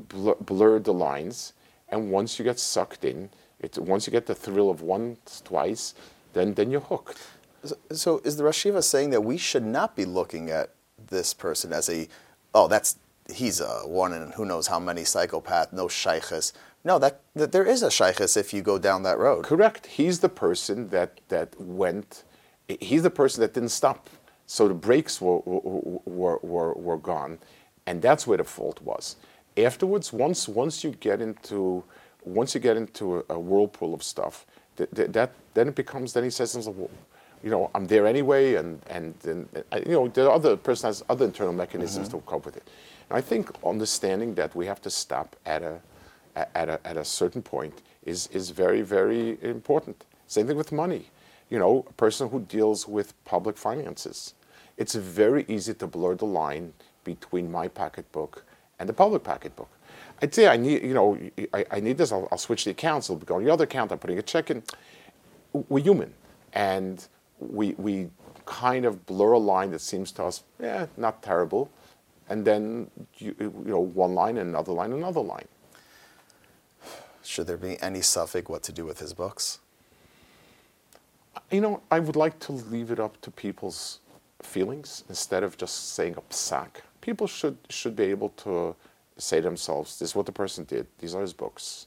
blur, 0.09 0.35
blurred 0.41 0.85
the 0.85 0.95
lines. 0.95 1.53
And 1.89 2.11
once 2.11 2.39
you 2.39 2.45
get 2.45 2.59
sucked 2.59 3.05
in, 3.05 3.31
it, 3.61 3.79
once 3.79 4.07
you 4.07 4.11
get 4.11 4.27
the 4.27 4.35
thrill 4.35 4.71
of 4.71 4.83
once, 4.83 5.43
twice, 5.45 5.95
then, 6.33 6.55
then 6.55 6.71
you're 6.71 6.81
hooked. 6.81 7.21
So, 7.63 7.77
so 7.93 8.21
is 8.25 8.37
the 8.37 8.45
Rosh 8.45 8.67
Yeshiva 8.67 8.83
saying 8.83 9.11
that 9.11 9.23
we 9.23 9.39
should 9.39 9.65
not 9.65 9.97
be 9.97 10.05
looking 10.05 10.51
at 10.51 10.71
this 11.09 11.33
person 11.33 11.73
as 11.73 11.89
a, 11.89 12.09
oh, 12.55 12.69
that's 12.69 12.99
he's 13.33 13.61
a 13.61 13.81
one 13.87 14.13
and 14.13 14.35
who 14.35 14.45
knows 14.45 14.67
how 14.67 14.79
many 14.79 15.05
psychopath, 15.05 15.73
no 15.73 15.89
shaykhs. 15.89 16.53
No, 16.85 16.99
that, 16.99 17.21
that 17.35 17.53
there 17.53 17.65
is 17.65 17.83
a 17.83 17.91
shaykhs 17.91 18.37
if 18.37 18.53
you 18.53 18.61
go 18.61 18.79
down 18.79 19.03
that 19.05 19.19
road. 19.19 19.45
Correct. 19.45 19.87
He's 19.87 20.21
the 20.21 20.29
person 20.29 20.89
that, 20.91 21.21
that 21.29 21.59
went, 21.59 22.25
he's 22.69 23.03
the 23.03 23.11
person 23.11 23.41
that 23.41 23.55
didn't 23.55 23.71
stop. 23.71 24.11
So 24.47 24.69
the 24.69 24.75
brakes 24.75 25.21
were, 25.21 25.39
were, 25.39 26.39
were, 26.43 26.75
were 26.75 26.99
gone. 26.99 27.39
And 27.87 28.03
that's 28.03 28.27
where 28.27 28.39
the 28.39 28.45
fault 28.45 28.83
was. 28.83 29.17
Afterwards, 29.57 30.13
once, 30.13 30.49
once 30.49 30.83
you 30.83 30.91
get 30.91 31.21
into, 31.21 31.85
once 32.25 32.55
you 32.55 32.61
get 32.61 32.77
into 32.77 33.19
a, 33.19 33.35
a 33.35 33.39
whirlpool 33.39 33.95
of 33.95 34.03
stuff, 34.03 34.47
that, 34.77 35.13
that, 35.13 35.33
then 35.55 35.69
it 35.69 35.75
becomes, 35.75 36.13
then 36.13 36.25
he 36.25 36.31
says 36.31 36.53
to 36.53 36.59
himself, 36.59 36.77
well, 36.77 36.91
you 37.43 37.51
know, 37.51 37.71
I'm 37.75 37.87
there 37.87 38.07
anyway, 38.07 38.55
and, 38.55 38.81
and, 38.89 39.15
and, 39.23 39.49
you 39.87 39.93
know, 39.93 40.09
the 40.09 40.31
other 40.31 40.57
person 40.57 40.89
has 40.89 41.05
other 41.09 41.27
internal 41.27 41.53
mechanisms 41.53 42.09
mm-hmm. 42.09 42.19
to 42.19 42.25
cope 42.25 42.47
with 42.47 42.57
it. 42.57 42.69
And 43.11 43.19
I 43.19 43.21
think 43.21 43.51
understanding 43.65 44.35
that 44.37 44.57
we 44.57 44.67
have 44.67 44.81
to 44.83 44.91
stop 44.91 45.37
at 45.45 45.63
a, 45.63 45.79
at 46.35 46.69
a, 46.69 46.81
at 46.85 46.97
a 46.97 47.05
certain 47.05 47.43
point 47.43 47.83
is, 48.05 48.29
is 48.29 48.51
very, 48.51 48.81
very 48.83 49.39
important. 49.43 50.05
Same 50.27 50.47
thing 50.47 50.57
with 50.57 50.73
money. 50.73 51.11
You 51.51 51.59
know, 51.59 51.85
a 51.89 51.93
person 51.93 52.31
who 52.31 52.41
deals 52.41 52.89
with 52.89 53.13
public 53.25 53.59
finances, 53.59 54.35
it's 54.79 54.95
very 54.95 55.45
easy 55.47 55.75
to 55.75 55.87
blur 55.87 56.15
the 56.15 56.25
line 56.25 56.73
between 57.05 57.53
my 57.53 57.69
pocketbook 57.69 58.45
and 58.79 58.89
the 58.89 58.93
public 58.93 59.23
pocketbook. 59.23 59.69
I'd 60.23 60.35
say 60.35 60.49
I 60.49 60.57
need, 60.57 60.83
you 60.83 60.95
know, 60.95 61.19
I, 61.53 61.65
I 61.71 61.81
need 61.81 61.99
this. 61.99 62.13
I'll, 62.13 62.29
I'll 62.31 62.39
switch 62.39 62.65
the 62.65 62.71
accounts. 62.71 63.11
It'll 63.11 63.19
go 63.19 63.37
on 63.37 63.45
the 63.45 63.53
other 63.53 63.65
account. 63.65 63.93
I'm 63.93 63.99
putting 63.99 64.19
a 64.19 64.23
check 64.23 64.51
in. 64.51 64.63
We're 65.69 65.83
human, 65.83 66.15
and 66.53 67.07
we 67.39 67.75
we 67.79 68.11
kind 68.47 68.85
of 68.85 69.07
blur 69.07 69.33
a 69.33 69.39
line 69.39 69.71
that 69.71 69.81
seems 69.81 70.13
to 70.13 70.25
us, 70.25 70.43
yeah, 70.61 70.87
not 70.97 71.23
terrible, 71.23 71.71
and 72.29 72.45
then 72.45 72.91
you, 73.19 73.35
you 73.39 73.53
know 73.67 73.81
one 73.81 74.15
line, 74.15 74.37
another 74.39 74.73
line, 74.73 74.93
another 74.93 75.21
line. 75.21 75.47
Should 77.23 77.47
there 77.47 77.57
be 77.57 77.81
any 77.81 78.03
suffix 78.03 78.49
what 78.49 78.63
to 78.65 78.73
do 78.73 78.85
with 78.85 78.99
his 79.01 79.15
books? 79.15 79.61
You 81.51 81.61
know, 81.61 81.83
I 81.91 82.01
would 82.01 82.17
like 82.17 82.39
to 82.41 82.53
leave 82.53 82.91
it 82.91 83.01
up 83.01 83.21
to 83.23 83.31
people's 83.31 84.01
feelings 84.43 85.05
instead 85.09 85.43
of 85.43 85.57
just 85.57 85.95
saying 85.95 86.17
a 86.17 86.21
psak. 86.33 86.83
People 87.05 87.27
should 87.27 87.59
should 87.69 87.95
be 87.95 88.05
able 88.05 88.31
to 88.31 88.75
say 89.19 89.37
to 89.37 89.43
themselves, 89.43 89.99
"This 89.99 90.11
is 90.11 90.17
what 90.17 90.25
the 90.25 90.33
person 90.33 90.65
did. 90.65 90.87
These 91.01 91.15
are 91.15 91.21
his 91.21 91.35
books." 91.35 91.87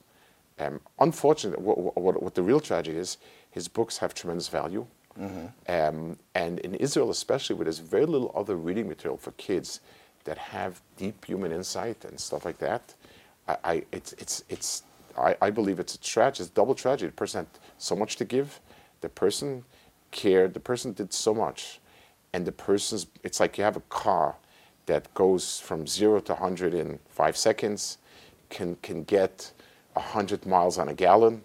Um, 0.59 0.79
unfortunately, 0.99 1.63
what, 1.63 1.77
what, 1.97 2.21
what 2.21 2.35
the 2.35 2.43
real 2.43 2.59
tragedy 2.59 2.97
is, 2.97 3.17
his 3.49 3.67
books 3.67 3.97
have 3.97 4.13
tremendous 4.13 4.47
value, 4.47 4.85
um, 5.67 6.17
and 6.35 6.59
in 6.59 6.75
Israel, 6.75 7.09
especially, 7.09 7.55
where 7.55 7.65
there's 7.65 7.79
very 7.79 8.05
little 8.05 8.31
other 8.35 8.55
reading 8.55 8.87
material 8.87 9.17
for 9.17 9.31
kids 9.31 9.81
that 10.25 10.37
have 10.37 10.81
deep 10.97 11.25
human 11.25 11.51
insight 11.51 12.05
and 12.05 12.19
stuff 12.19 12.45
like 12.45 12.59
that. 12.59 12.93
I, 13.47 13.57
I 13.63 13.83
it's 13.91 14.13
it's 14.13 14.43
it's 14.49 14.83
I, 15.17 15.35
I 15.41 15.49
believe 15.49 15.79
it's 15.79 15.95
a 15.95 15.99
tragedy, 15.99 16.43
it's 16.43 16.51
a 16.51 16.55
double 16.61 16.75
tragedy. 16.75 17.07
The 17.07 17.21
person 17.23 17.39
had 17.39 17.47
so 17.79 17.95
much 17.95 18.17
to 18.17 18.25
give, 18.25 18.59
the 19.01 19.09
person 19.09 19.63
cared, 20.11 20.53
the 20.53 20.59
person 20.71 20.93
did 20.93 21.11
so 21.11 21.33
much, 21.33 21.79
and 22.33 22.45
the 22.45 22.51
person's 22.51 23.07
it's 23.23 23.39
like 23.39 23.57
you 23.57 23.63
have 23.63 23.77
a 23.77 23.87
car 23.89 24.35
that 24.87 25.13
goes 25.13 25.59
from 25.59 25.87
zero 25.87 26.19
to 26.21 26.33
100 26.33 26.73
in 26.73 26.99
five 27.09 27.37
seconds, 27.37 27.99
can 28.49 28.77
can 28.81 29.03
get 29.03 29.53
100 29.93 30.45
miles 30.45 30.77
on 30.79 30.89
a 30.89 30.93
gallon, 30.95 31.43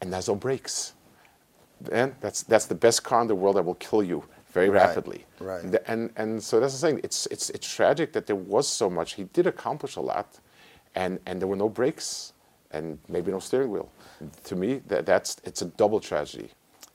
and 0.00 0.14
has 0.14 0.28
no 0.28 0.36
brakes. 0.36 0.94
Then 1.80 2.14
that's 2.20 2.42
that's 2.44 2.66
the 2.66 2.74
best 2.74 3.04
car 3.04 3.22
in 3.22 3.28
the 3.28 3.34
world 3.36 3.56
that 3.56 3.64
will 3.64 3.76
kill 3.76 4.02
you 4.02 4.24
very 4.52 4.70
Right, 4.70 4.82
rapidly. 4.88 5.26
right. 5.40 5.62
And, 5.64 5.78
and 5.86 6.10
and 6.16 6.42
so 6.42 6.60
that's 6.60 6.80
the 6.80 6.86
thing. 6.88 7.00
It's 7.04 7.26
it's 7.26 7.50
it's 7.50 7.72
tragic 7.74 8.12
that 8.12 8.26
there 8.26 8.36
was 8.36 8.68
so 8.68 8.90
much. 8.90 9.14
He 9.14 9.24
did 9.24 9.46
accomplish 9.46 9.96
a 9.96 10.00
lot, 10.02 10.40
and 10.94 11.20
and 11.26 11.40
there 11.40 11.48
were 11.48 11.56
no 11.56 11.68
brakes, 11.68 12.32
and 12.72 12.98
maybe 13.08 13.30
no 13.32 13.38
steering 13.40 13.70
wheel. 13.70 13.90
To 14.44 14.56
me, 14.56 14.82
that 14.88 15.06
that's 15.06 15.36
it's 15.44 15.62
a 15.62 15.66
double 15.66 16.00
tragedy. 16.00 16.50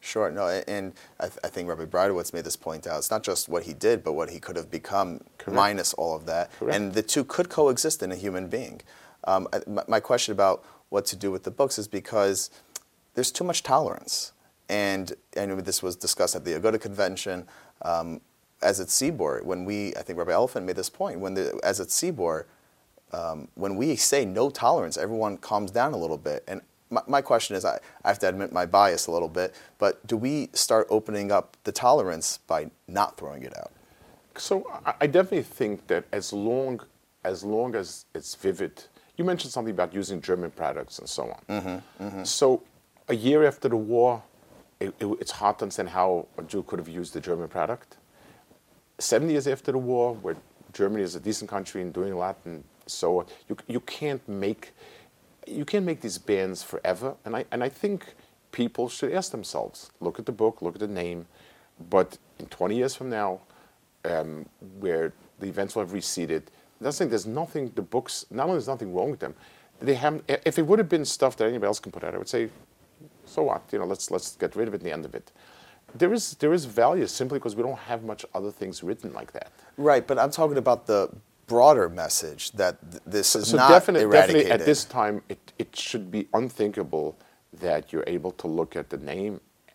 Sure, 0.05 0.29
no, 0.29 0.47
and 0.67 0.91
I, 1.17 1.27
th- 1.27 1.39
I 1.45 1.47
think 1.47 1.69
Rabbi 1.69 1.85
Brodowitz 1.85 2.33
made 2.33 2.43
this 2.43 2.57
point 2.57 2.85
out. 2.87 2.97
It's 2.97 3.09
not 3.09 3.23
just 3.23 3.47
what 3.47 3.63
he 3.63 3.73
did, 3.73 4.03
but 4.03 4.13
what 4.13 4.29
he 4.31 4.37
could 4.37 4.57
have 4.57 4.69
become 4.69 5.21
Correct. 5.37 5.55
minus 5.55 5.93
all 5.93 6.13
of 6.13 6.25
that. 6.25 6.51
Correct. 6.59 6.75
And 6.75 6.93
the 6.93 7.01
two 7.01 7.23
could 7.23 7.47
coexist 7.47 8.03
in 8.03 8.11
a 8.11 8.15
human 8.17 8.49
being. 8.49 8.81
Um, 9.23 9.47
I- 9.53 9.61
my, 9.65 9.83
my 9.87 9.99
question 10.01 10.33
about 10.33 10.65
what 10.89 11.05
to 11.05 11.15
do 11.15 11.31
with 11.31 11.43
the 11.43 11.51
books 11.51 11.79
is 11.79 11.87
because 11.87 12.51
there's 13.13 13.31
too 13.31 13.45
much 13.45 13.63
tolerance. 13.63 14.33
And, 14.67 15.13
I 15.39 15.45
know 15.45 15.55
this 15.61 15.81
was 15.81 15.95
discussed 15.95 16.35
at 16.35 16.43
the 16.43 16.51
Aguda 16.59 16.81
convention. 16.81 17.47
Um, 17.83 18.19
as 18.61 18.81
at 18.81 18.87
Sibor, 18.87 19.41
when 19.43 19.63
we, 19.63 19.95
I 19.95 20.01
think 20.01 20.19
Rabbi 20.19 20.31
Elefant 20.31 20.65
made 20.65 20.75
this 20.75 20.89
point, 20.89 21.19
when 21.21 21.33
the, 21.35 21.57
as 21.63 21.79
at 21.79 21.87
Sibor, 21.87 22.43
um, 23.13 23.47
when 23.55 23.77
we 23.77 23.95
say 23.95 24.25
no 24.25 24.49
tolerance, 24.49 24.97
everyone 24.97 25.37
calms 25.37 25.71
down 25.71 25.93
a 25.93 25.97
little 25.97 26.17
bit. 26.17 26.43
And 26.47 26.61
my, 26.93 27.01
my 27.07 27.21
question 27.21 27.55
is, 27.55 27.65
I, 27.65 27.79
I 28.03 28.07
have 28.07 28.19
to 28.19 28.29
admit 28.29 28.51
my 28.51 28.65
bias 28.65 29.07
a 29.07 29.11
little 29.11 29.27
bit, 29.27 29.55
but 29.79 30.05
do 30.05 30.15
we 30.15 30.49
start 30.53 30.87
opening 30.89 31.31
up 31.31 31.57
the 31.63 31.71
tolerance 31.71 32.37
by 32.37 32.69
not 32.87 33.17
throwing 33.17 33.43
it 33.43 33.57
out? 33.57 33.71
So 34.37 34.65
I, 34.85 34.93
I 35.01 35.07
definitely 35.07 35.43
think 35.43 35.87
that 35.87 36.05
as 36.11 36.31
long 36.31 36.81
as 37.25 37.43
long 37.43 37.73
as 37.75 38.05
it's 38.13 38.35
vivid, 38.35 38.83
you 39.15 39.23
mentioned 39.23 39.51
something 39.53 39.73
about 39.73 39.93
using 39.93 40.21
German 40.21 40.51
products 40.51 40.99
and 40.99 41.07
so 41.07 41.23
on. 41.23 41.61
Mm-hmm, 41.61 42.03
mm-hmm. 42.03 42.23
So 42.23 42.63
a 43.07 43.15
year 43.15 43.45
after 43.45 43.69
the 43.69 43.77
war, 43.77 44.21
it, 44.79 44.93
it, 44.99 45.05
it's 45.21 45.31
hard 45.31 45.59
to 45.59 45.65
understand 45.65 45.89
how 45.89 46.27
a 46.37 46.43
Jew 46.43 46.63
could 46.63 46.79
have 46.79 46.89
used 46.89 47.13
the 47.13 47.21
German 47.21 47.47
product. 47.47 47.97
Seven 48.99 49.29
years 49.29 49.47
after 49.47 49.71
the 49.71 49.77
war, 49.77 50.15
where 50.15 50.35
Germany 50.73 51.03
is 51.03 51.15
a 51.15 51.19
decent 51.19 51.49
country 51.49 51.81
and 51.81 51.93
doing 51.93 52.11
a 52.11 52.17
lot, 52.17 52.37
and 52.45 52.63
so 52.85 53.25
you, 53.47 53.55
you 53.67 53.79
can't 53.81 54.27
make 54.27 54.73
you 55.47 55.65
can't 55.65 55.85
make 55.85 56.01
these 56.01 56.17
bans 56.17 56.63
forever. 56.63 57.15
And 57.25 57.35
I 57.35 57.45
and 57.51 57.63
I 57.63 57.69
think 57.69 58.13
people 58.51 58.89
should 58.89 59.13
ask 59.13 59.31
themselves: 59.31 59.91
look 59.99 60.19
at 60.19 60.25
the 60.25 60.31
book, 60.31 60.61
look 60.61 60.75
at 60.75 60.79
the 60.81 60.87
name, 60.87 61.25
but 61.89 62.17
in 62.39 62.45
20 62.47 62.75
years 62.75 62.95
from 62.95 63.09
now, 63.09 63.41
um, 64.05 64.45
where 64.79 65.13
the 65.39 65.47
events 65.47 65.75
will 65.75 65.83
have 65.83 65.93
receded, 65.93 66.51
that's 66.83 66.97
thing. 66.97 67.09
There's 67.09 67.25
nothing. 67.25 67.71
The 67.75 67.81
books. 67.81 68.25
Not 68.29 68.43
only 68.43 68.55
there's 68.55 68.67
nothing 68.67 68.93
wrong 68.93 69.11
with 69.11 69.19
them, 69.19 69.33
they 69.81 69.95
haven't. 69.95 70.23
If 70.27 70.59
it 70.59 70.63
would 70.63 70.79
have 70.79 70.89
been 70.89 71.05
stuff 71.05 71.37
that 71.37 71.45
anybody 71.45 71.67
else 71.67 71.79
can 71.79 71.91
put 71.91 72.03
out, 72.03 72.13
I 72.13 72.17
would 72.17 72.29
say, 72.29 72.49
so 73.25 73.43
what? 73.43 73.63
You 73.71 73.79
know, 73.79 73.85
let's 73.85 74.11
let's 74.11 74.35
get 74.35 74.55
rid 74.55 74.67
of 74.67 74.73
it. 74.73 74.81
the 74.81 74.91
end 74.91 75.05
of 75.05 75.15
it. 75.15 75.31
There 75.95 76.13
is 76.13 76.35
there 76.35 76.53
is 76.53 76.65
value 76.65 77.07
simply 77.07 77.39
because 77.39 77.55
we 77.55 77.63
don't 77.63 77.77
have 77.77 78.03
much 78.03 78.25
other 78.33 78.51
things 78.51 78.83
written 78.83 79.13
like 79.13 79.31
that. 79.33 79.51
Right, 79.77 80.05
but 80.05 80.19
I'm 80.19 80.31
talking 80.31 80.57
about 80.57 80.87
the 80.87 81.09
broader 81.53 81.87
message 82.03 82.43
that 82.61 82.75
th- 82.91 83.03
this 83.15 83.29
is 83.39 83.45
so 83.49 83.57
not 83.57 83.69
definite- 83.69 84.01
eradicated. 84.03 84.27
definitely 84.47 84.51
at 84.57 84.65
this 84.71 84.81
time, 84.99 85.15
it, 85.33 85.39
it 85.63 85.69
should 85.85 86.05
be 86.17 86.21
unthinkable 86.41 87.07
that 87.65 87.81
you're 87.91 88.09
able 88.17 88.31
to 88.43 88.47
look 88.59 88.71
at 88.81 88.85
the 88.93 88.97
name 89.13 89.33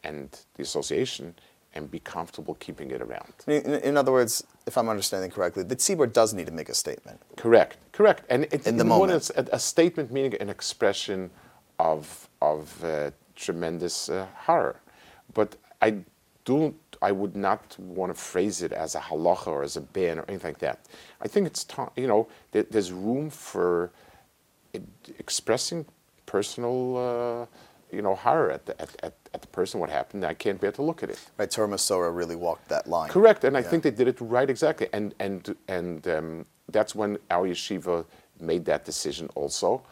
and 0.08 0.28
the 0.56 0.62
association 0.68 1.26
and 1.74 1.82
be 1.96 2.00
comfortable 2.16 2.54
keeping 2.64 2.88
it 2.96 3.00
around. 3.06 3.32
in, 3.46 3.74
in- 3.88 3.96
other 4.02 4.12
words, 4.18 4.32
if 4.70 4.74
I'm 4.78 4.88
understanding 4.94 5.30
correctly, 5.36 5.62
the 5.72 5.76
Tzibor 5.82 6.08
does 6.20 6.30
need 6.38 6.46
to 6.52 6.56
make 6.60 6.70
a 6.76 6.78
statement. 6.86 7.18
Correct, 7.36 7.76
correct. 7.98 8.22
And 8.32 8.40
it's 8.54 8.66
In 8.66 8.76
the 8.82 8.84
moment. 8.94 9.30
a, 9.36 9.44
a 9.54 9.60
statement 9.74 10.10
meaning 10.16 10.34
an 10.44 10.48
expression 10.48 11.30
of, 11.78 12.28
of 12.52 12.62
uh, 12.84 13.10
tremendous 13.36 13.96
uh, 14.08 14.26
horror. 14.46 14.76
But 15.38 15.50
I 15.86 15.88
do, 16.44 16.74
I 17.00 17.12
would 17.12 17.36
not 17.36 17.78
want 17.78 18.14
to 18.14 18.20
phrase 18.20 18.62
it 18.62 18.72
as 18.72 18.94
a 18.94 19.00
halacha 19.00 19.46
or 19.48 19.62
as 19.62 19.76
a 19.76 19.80
ban 19.80 20.18
or 20.18 20.24
anything 20.28 20.50
like 20.50 20.58
that. 20.58 20.80
I 21.20 21.28
think 21.28 21.46
it's, 21.46 21.64
ti 21.64 21.82
you 21.96 22.06
know, 22.06 22.28
there, 22.52 22.64
there's 22.64 22.92
room 22.92 23.30
for 23.30 23.90
it, 24.72 24.82
expressing 25.18 25.86
personal, 26.26 26.96
uh, 26.96 27.46
you 27.94 28.02
know, 28.02 28.14
horror 28.14 28.50
at 28.50 28.66
the, 28.66 28.80
at, 28.80 28.90
at, 29.02 29.14
at 29.32 29.40
the 29.40 29.46
person 29.48 29.80
what 29.80 29.90
happened. 29.90 30.24
I 30.24 30.34
can't 30.34 30.60
bear 30.60 30.72
to 30.72 30.82
look 30.82 31.02
at 31.02 31.10
it. 31.10 31.18
Right, 31.38 31.50
Torah 31.50 31.68
Umesorah 31.68 32.14
really 32.14 32.36
walked 32.36 32.68
that 32.68 32.86
line. 32.86 33.10
Correct, 33.10 33.44
and 33.44 33.56
I 33.56 33.60
Yeah. 33.60 33.68
think 33.70 33.82
they 33.84 33.90
did 33.90 34.08
it 34.08 34.16
right 34.20 34.48
exactly, 34.50 34.88
and 34.92 35.14
and 35.18 35.56
and 35.68 36.06
um, 36.08 36.46
that's 36.70 36.94
when 36.94 37.18
our 37.30 37.46
yeshiva 37.48 38.04
made 38.40 38.64
that 38.66 38.84
decision 38.84 39.28
also. 39.34 39.82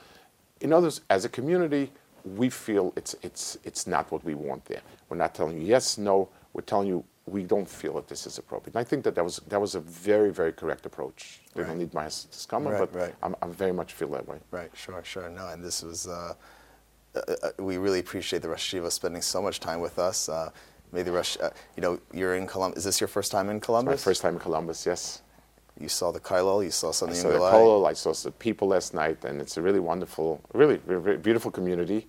In 0.60 0.72
others, 0.72 1.00
as 1.08 1.24
a 1.24 1.28
community, 1.28 1.90
we 2.24 2.50
feel 2.50 2.92
it's 2.96 3.14
it's 3.22 3.56
it's 3.64 3.86
not 3.86 4.10
what 4.10 4.24
we 4.24 4.34
want 4.34 4.64
there. 4.66 4.82
We're 5.08 5.16
not 5.16 5.34
telling 5.34 5.58
you 5.60 5.66
yes, 5.66 5.96
no. 5.96 6.28
We're 6.56 6.62
telling 6.62 6.88
you 6.88 7.04
we 7.26 7.42
don't 7.42 7.68
feel 7.68 7.92
that 7.96 8.08
this 8.08 8.26
is 8.26 8.38
appropriate. 8.38 8.74
And 8.74 8.80
I 8.80 8.84
think 8.84 9.04
that 9.04 9.14
that 9.16 9.24
was 9.24 9.36
that 9.48 9.60
was 9.60 9.74
a 9.74 9.80
very 9.80 10.30
very 10.32 10.52
correct 10.52 10.86
approach. 10.86 11.40
They 11.54 11.60
Right. 11.60 11.68
don't 11.68 11.78
need 11.78 11.92
my 11.92 12.04
disclaimer, 12.06 12.70
Right, 12.72 12.80
but 12.80 12.94
right. 12.94 13.14
I'm, 13.22 13.36
I'm 13.42 13.52
very 13.52 13.72
much 13.72 13.92
feel 13.92 14.08
that 14.16 14.26
way. 14.26 14.38
Right, 14.50 14.70
sure, 14.74 15.02
sure. 15.04 15.28
No, 15.28 15.48
and 15.48 15.62
this 15.62 15.82
was, 15.82 16.06
uh, 16.06 16.34
uh, 17.14 17.20
uh, 17.20 17.50
we 17.58 17.76
really 17.76 18.00
appreciate 18.00 18.40
the 18.42 18.48
Rosh 18.48 18.74
Yeshiva 18.74 18.90
spending 18.90 19.20
so 19.22 19.42
much 19.42 19.60
time 19.60 19.80
with 19.80 19.98
us. 19.98 20.28
Uh, 20.30 20.50
may 20.92 21.02
the 21.02 21.12
Rosh, 21.12 21.36
uh, 21.42 21.50
you 21.76 21.82
know, 21.82 21.98
you're 22.12 22.36
in 22.36 22.46
Columbus. 22.46 22.78
Is 22.78 22.84
this 22.84 23.00
your 23.02 23.08
first 23.08 23.30
time 23.32 23.48
in 23.50 23.56
My 23.56 23.60
Columbus? 23.60 24.02
first 24.04 24.22
time 24.22 24.34
in 24.34 24.40
Columbus, 24.40 24.86
yes. 24.86 25.20
You 25.78 25.88
saw 25.90 26.10
the 26.10 26.20
Kollel, 26.20 26.64
you 26.64 26.70
saw 26.70 26.88
I 26.88 26.92
something 26.92 27.18
saw 27.20 27.28
in 27.28 27.34
the. 27.34 27.40
Kollel, 27.40 27.86
I 27.86 27.92
saw 27.94 28.12
the 28.14 28.30
people 28.30 28.68
last 28.68 28.94
night, 28.94 29.24
and 29.26 29.42
it's 29.42 29.56
a 29.58 29.62
really 29.62 29.80
wonderful, 29.80 30.40
really, 30.54 30.78
really 30.86 31.18
beautiful 31.18 31.50
community. 31.50 32.06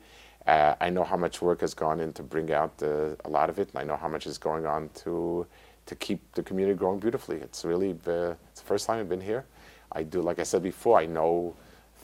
Uh, 0.48 0.76
I 0.80 0.90
know 0.90 1.04
how 1.04 1.18
much 1.18 1.42
work 1.42 1.60
has 1.62 1.74
gone 1.74 2.00
in 2.00 2.14
to 2.14 2.24
bring 2.24 2.52
out 2.54 2.82
uh, 2.82 3.16
a 3.26 3.30
lot 3.30 3.50
of 3.50 3.60
it, 3.60 3.70
and 3.70 3.80
I 3.80 3.84
know 3.84 3.98
how 3.98 4.08
much 4.08 4.26
is 4.26 4.38
going 4.38 4.66
on 4.66 4.90
to 5.04 5.46
to 5.88 5.96
keep 5.96 6.20
the 6.34 6.44
community 6.44 6.78
growing 6.78 7.00
beautifully. 7.00 7.38
It's 7.38 7.64
really 7.66 7.92
it's 7.92 8.04
the 8.62 8.66
first 8.66 8.88
time 8.88 9.00
I've 9.00 9.10
been 9.10 9.22
here. 9.22 9.46
I 9.92 10.04
do, 10.04 10.22
like 10.22 10.40
I 10.40 10.44
said 10.44 10.62
before, 10.64 11.00
I 11.00 11.06
know 11.06 11.56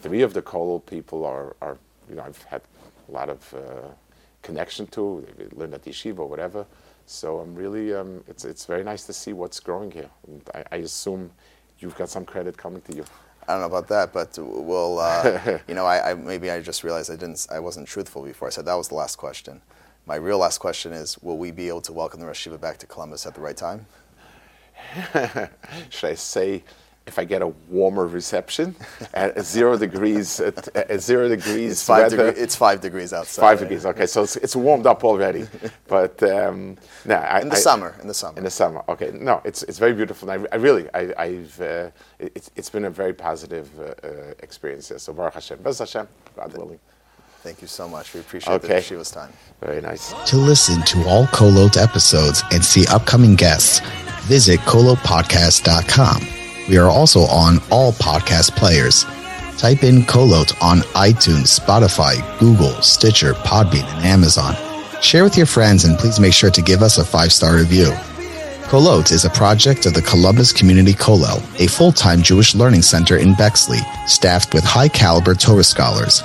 three 0.02 0.22
of 0.22 0.34
the 0.34 0.42
Kollel 0.42 0.86
people 0.86 1.26
are, 1.26 1.56
are 1.62 1.78
you 2.10 2.16
know, 2.16 2.24
I've 2.24 2.42
had 2.44 2.62
a 3.10 3.12
lot 3.12 3.30
of 3.30 3.54
uh, 3.54 3.90
connection 4.42 4.88
to. 4.88 5.26
Learned 5.54 5.74
at 5.74 5.84
yeshiva 5.84 6.20
or 6.20 6.30
whatever. 6.30 6.66
So 7.06 7.40
I'm 7.40 7.56
really, 7.56 7.94
um, 7.94 8.24
it's 8.28 8.46
it's 8.46 8.66
very 8.66 8.84
nice 8.84 9.06
to 9.06 9.14
see 9.14 9.34
what's 9.34 9.60
growing 9.60 9.92
here. 9.92 10.10
And 10.28 10.42
I, 10.54 10.64
I 10.72 10.76
assume 10.78 11.32
you've 11.80 11.96
got 11.96 12.10
some 12.10 12.26
credit 12.26 12.58
coming 12.58 12.82
to 12.82 12.96
you. 12.96 13.06
I 13.48 13.54
don't 13.54 13.62
know 13.62 13.68
about 13.68 13.88
that, 13.90 14.14
but 14.14 14.38
we'll, 14.38 15.00
uh, 15.00 15.60
you 15.68 15.76
know, 15.76 15.86
I, 15.86 16.12
I, 16.12 16.14
maybe 16.14 16.50
I 16.50 16.62
just 16.62 16.84
realized 16.84 17.12
I 17.12 17.16
didn't, 17.16 17.46
I 17.52 17.60
wasn't 17.60 17.88
truthful 17.88 18.24
before. 18.24 18.48
I 18.48 18.52
said 18.52 18.66
that 18.66 18.76
was 18.76 18.88
the 18.88 18.96
last 18.96 19.18
question. 19.18 19.62
My 20.06 20.16
real 20.16 20.38
last 20.38 20.60
question 20.60 20.94
is, 20.94 21.18
will 21.22 21.38
we 21.38 21.52
be 21.52 21.68
able 21.68 21.82
to 21.82 21.94
welcome 21.94 22.20
the 22.20 22.26
Rosh 22.26 22.48
Yeshiva 22.48 22.60
back 22.60 22.78
to 22.80 22.86
Columbus 22.86 23.26
at 23.26 23.36
the 23.36 23.42
right 23.42 23.56
time? 23.56 23.86
should 25.90 26.10
I 26.10 26.14
say 26.16 26.64
if 27.06 27.20
I 27.20 27.26
get 27.26 27.42
a 27.42 27.48
warmer 27.70 28.08
reception 28.08 28.76
at 29.14 29.44
zero 29.46 29.78
degrees 29.78 30.40
at, 30.40 30.74
at 30.76 31.02
zero 31.02 31.28
degrees 31.28 31.72
It's 31.74 31.84
five, 31.84 32.04
weather, 32.12 32.28
degree, 32.28 32.42
it's 32.44 32.56
five 32.56 32.80
degrees 32.82 33.12
outside. 33.14 33.42
five 33.42 33.60
degrees. 33.60 33.86
Okay, 33.86 34.06
so 34.06 34.24
it's, 34.24 34.38
it's 34.38 34.56
warmed 34.56 34.88
up 34.88 35.04
already, 35.04 35.46
but 35.88 36.22
um, 36.24 36.78
no, 37.06 37.16
I, 37.16 37.42
In 37.42 37.50
the 37.50 37.56
I- 37.56 37.60
summer, 37.60 37.96
in 38.02 38.08
the 38.08 38.14
summer. 38.14 38.38
In 38.38 38.44
the 38.46 38.50
summer, 38.50 38.84
okay. 38.88 39.12
No, 39.14 39.42
it's 39.44 39.64
it's 39.64 39.80
very 39.80 39.94
beautiful. 39.94 40.30
And 40.30 40.48
I, 40.48 40.56
I 40.56 40.58
really, 40.58 40.88
I, 40.94 41.14
I've 41.18 41.60
uh, 41.62 41.90
it's 42.20 42.50
it's 42.56 42.70
been 42.70 42.86
a 42.86 42.90
very 42.90 43.14
positive 43.14 43.70
uh, 43.80 43.84
uh, 44.08 44.34
experience. 44.40 44.88
There. 44.88 44.98
So 45.00 45.12
Baruch 45.14 45.34
Hashem, 45.34 45.60
Bez 45.62 45.80
Hashem, 45.80 46.08
God 46.38 46.54
willing. 46.58 46.80
Thank 47.42 47.62
you 47.62 47.68
so 47.68 47.90
much. 47.90 48.14
We 48.14 48.22
appreciate 48.22 48.54
Okay. 48.54 48.76
the 48.76 48.82
Shiva's 48.82 49.12
time. 49.12 49.34
Very 49.60 49.82
nice. 49.82 50.14
To 50.32 50.38
listen 50.38 50.82
to 50.84 51.04
all 51.10 51.26
Kolot 51.28 51.76
episodes 51.76 52.42
and 52.54 52.64
see 52.64 52.86
upcoming 52.88 53.36
guests, 53.36 53.82
visit 54.30 54.62
kolotpodcast.com. 54.62 56.43
We 56.70 56.78
are 56.78 56.90
also 56.90 57.22
on 57.22 57.60
all 57.70 57.92
podcast 57.94 58.56
players. 58.56 59.06
Type 59.58 59.84
in 59.84 60.02
Kolot 60.04 60.54
on 60.62 60.80
iTunes, 60.96 61.60
Spotify, 61.60 62.18
Google, 62.40 62.82
Stitcher, 62.82 63.34
Podbean, 63.34 63.84
and 63.84 64.06
Amazon. 64.06 64.56
Share 65.02 65.24
with 65.24 65.36
your 65.36 65.46
friends 65.46 65.84
and 65.84 65.98
please 65.98 66.20
make 66.20 66.34
sure 66.34 66.50
to 66.50 66.62
give 66.62 66.82
us 66.82 66.98
a 66.98 67.06
five 67.06 67.34
star 67.34 67.56
review. 67.56 67.92
Kolot 68.70 69.12
is 69.12 69.26
a 69.26 69.30
project 69.30 69.86
of 69.86 69.94
the 69.94 70.02
Columbus 70.02 70.54
Community 70.54 70.94
Kollel, 70.94 71.44
a 71.60 71.68
full-time 71.68 72.22
Jewish 72.22 72.56
learning 72.56 72.82
center 72.82 73.18
in 73.18 73.36
Bexley, 73.36 73.80
staffed 74.08 74.54
with 74.54 74.64
high-caliber 74.64 75.36
Torah 75.36 75.64
scholars. 75.64 76.24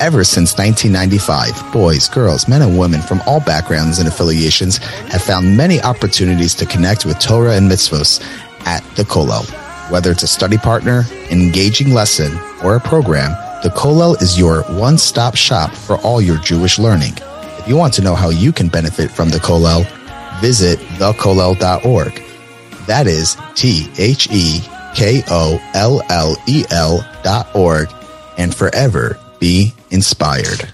Ever 0.00 0.24
since 0.24 0.56
1995, 0.56 1.72
boys, 1.72 2.08
girls, 2.08 2.48
men 2.48 2.62
and 2.62 2.78
women 2.78 3.02
from 3.02 3.20
all 3.26 3.40
backgrounds 3.40 3.98
and 3.98 4.08
affiliations 4.08 4.78
have 4.78 5.22
found 5.22 5.56
many 5.56 5.82
opportunities 5.82 6.54
to 6.54 6.66
connect 6.66 7.04
with 7.04 7.18
Torah 7.18 7.56
and 7.56 7.70
mitzvos 7.70 8.22
at 8.64 8.82
the 8.96 9.02
Kollel. 9.02 9.61
Whether 9.92 10.10
it's 10.10 10.22
a 10.22 10.26
study 10.26 10.56
partner, 10.56 11.04
an 11.30 11.42
engaging 11.42 11.92
lesson, 11.92 12.32
or 12.64 12.76
a 12.76 12.80
program, 12.80 13.32
the 13.62 13.68
Kollel 13.68 14.22
is 14.22 14.38
your 14.38 14.62
one-stop 14.62 15.36
shop 15.36 15.70
for 15.74 15.98
all 15.98 16.22
your 16.22 16.38
Jewish 16.38 16.78
learning. 16.78 17.12
If 17.58 17.68
you 17.68 17.76
want 17.76 17.92
to 17.94 18.02
know 18.02 18.14
how 18.14 18.30
you 18.30 18.52
can 18.52 18.68
benefit 18.68 19.10
from 19.10 19.28
the 19.28 19.36
Kollel, 19.36 19.84
visit 20.40 20.78
thekollel.org. 20.96 22.22
That 22.86 23.06
is 23.06 23.36
T 23.54 23.90
H 23.98 24.28
E 24.30 24.62
K 24.94 25.22
O 25.28 25.60
L 25.74 26.00
L 26.08 26.36
E 26.46 26.64
L 26.70 27.06
dot 27.22 27.54
org 27.54 27.92
and 28.38 28.54
forever 28.54 29.18
be 29.40 29.74
inspired. 29.90 30.70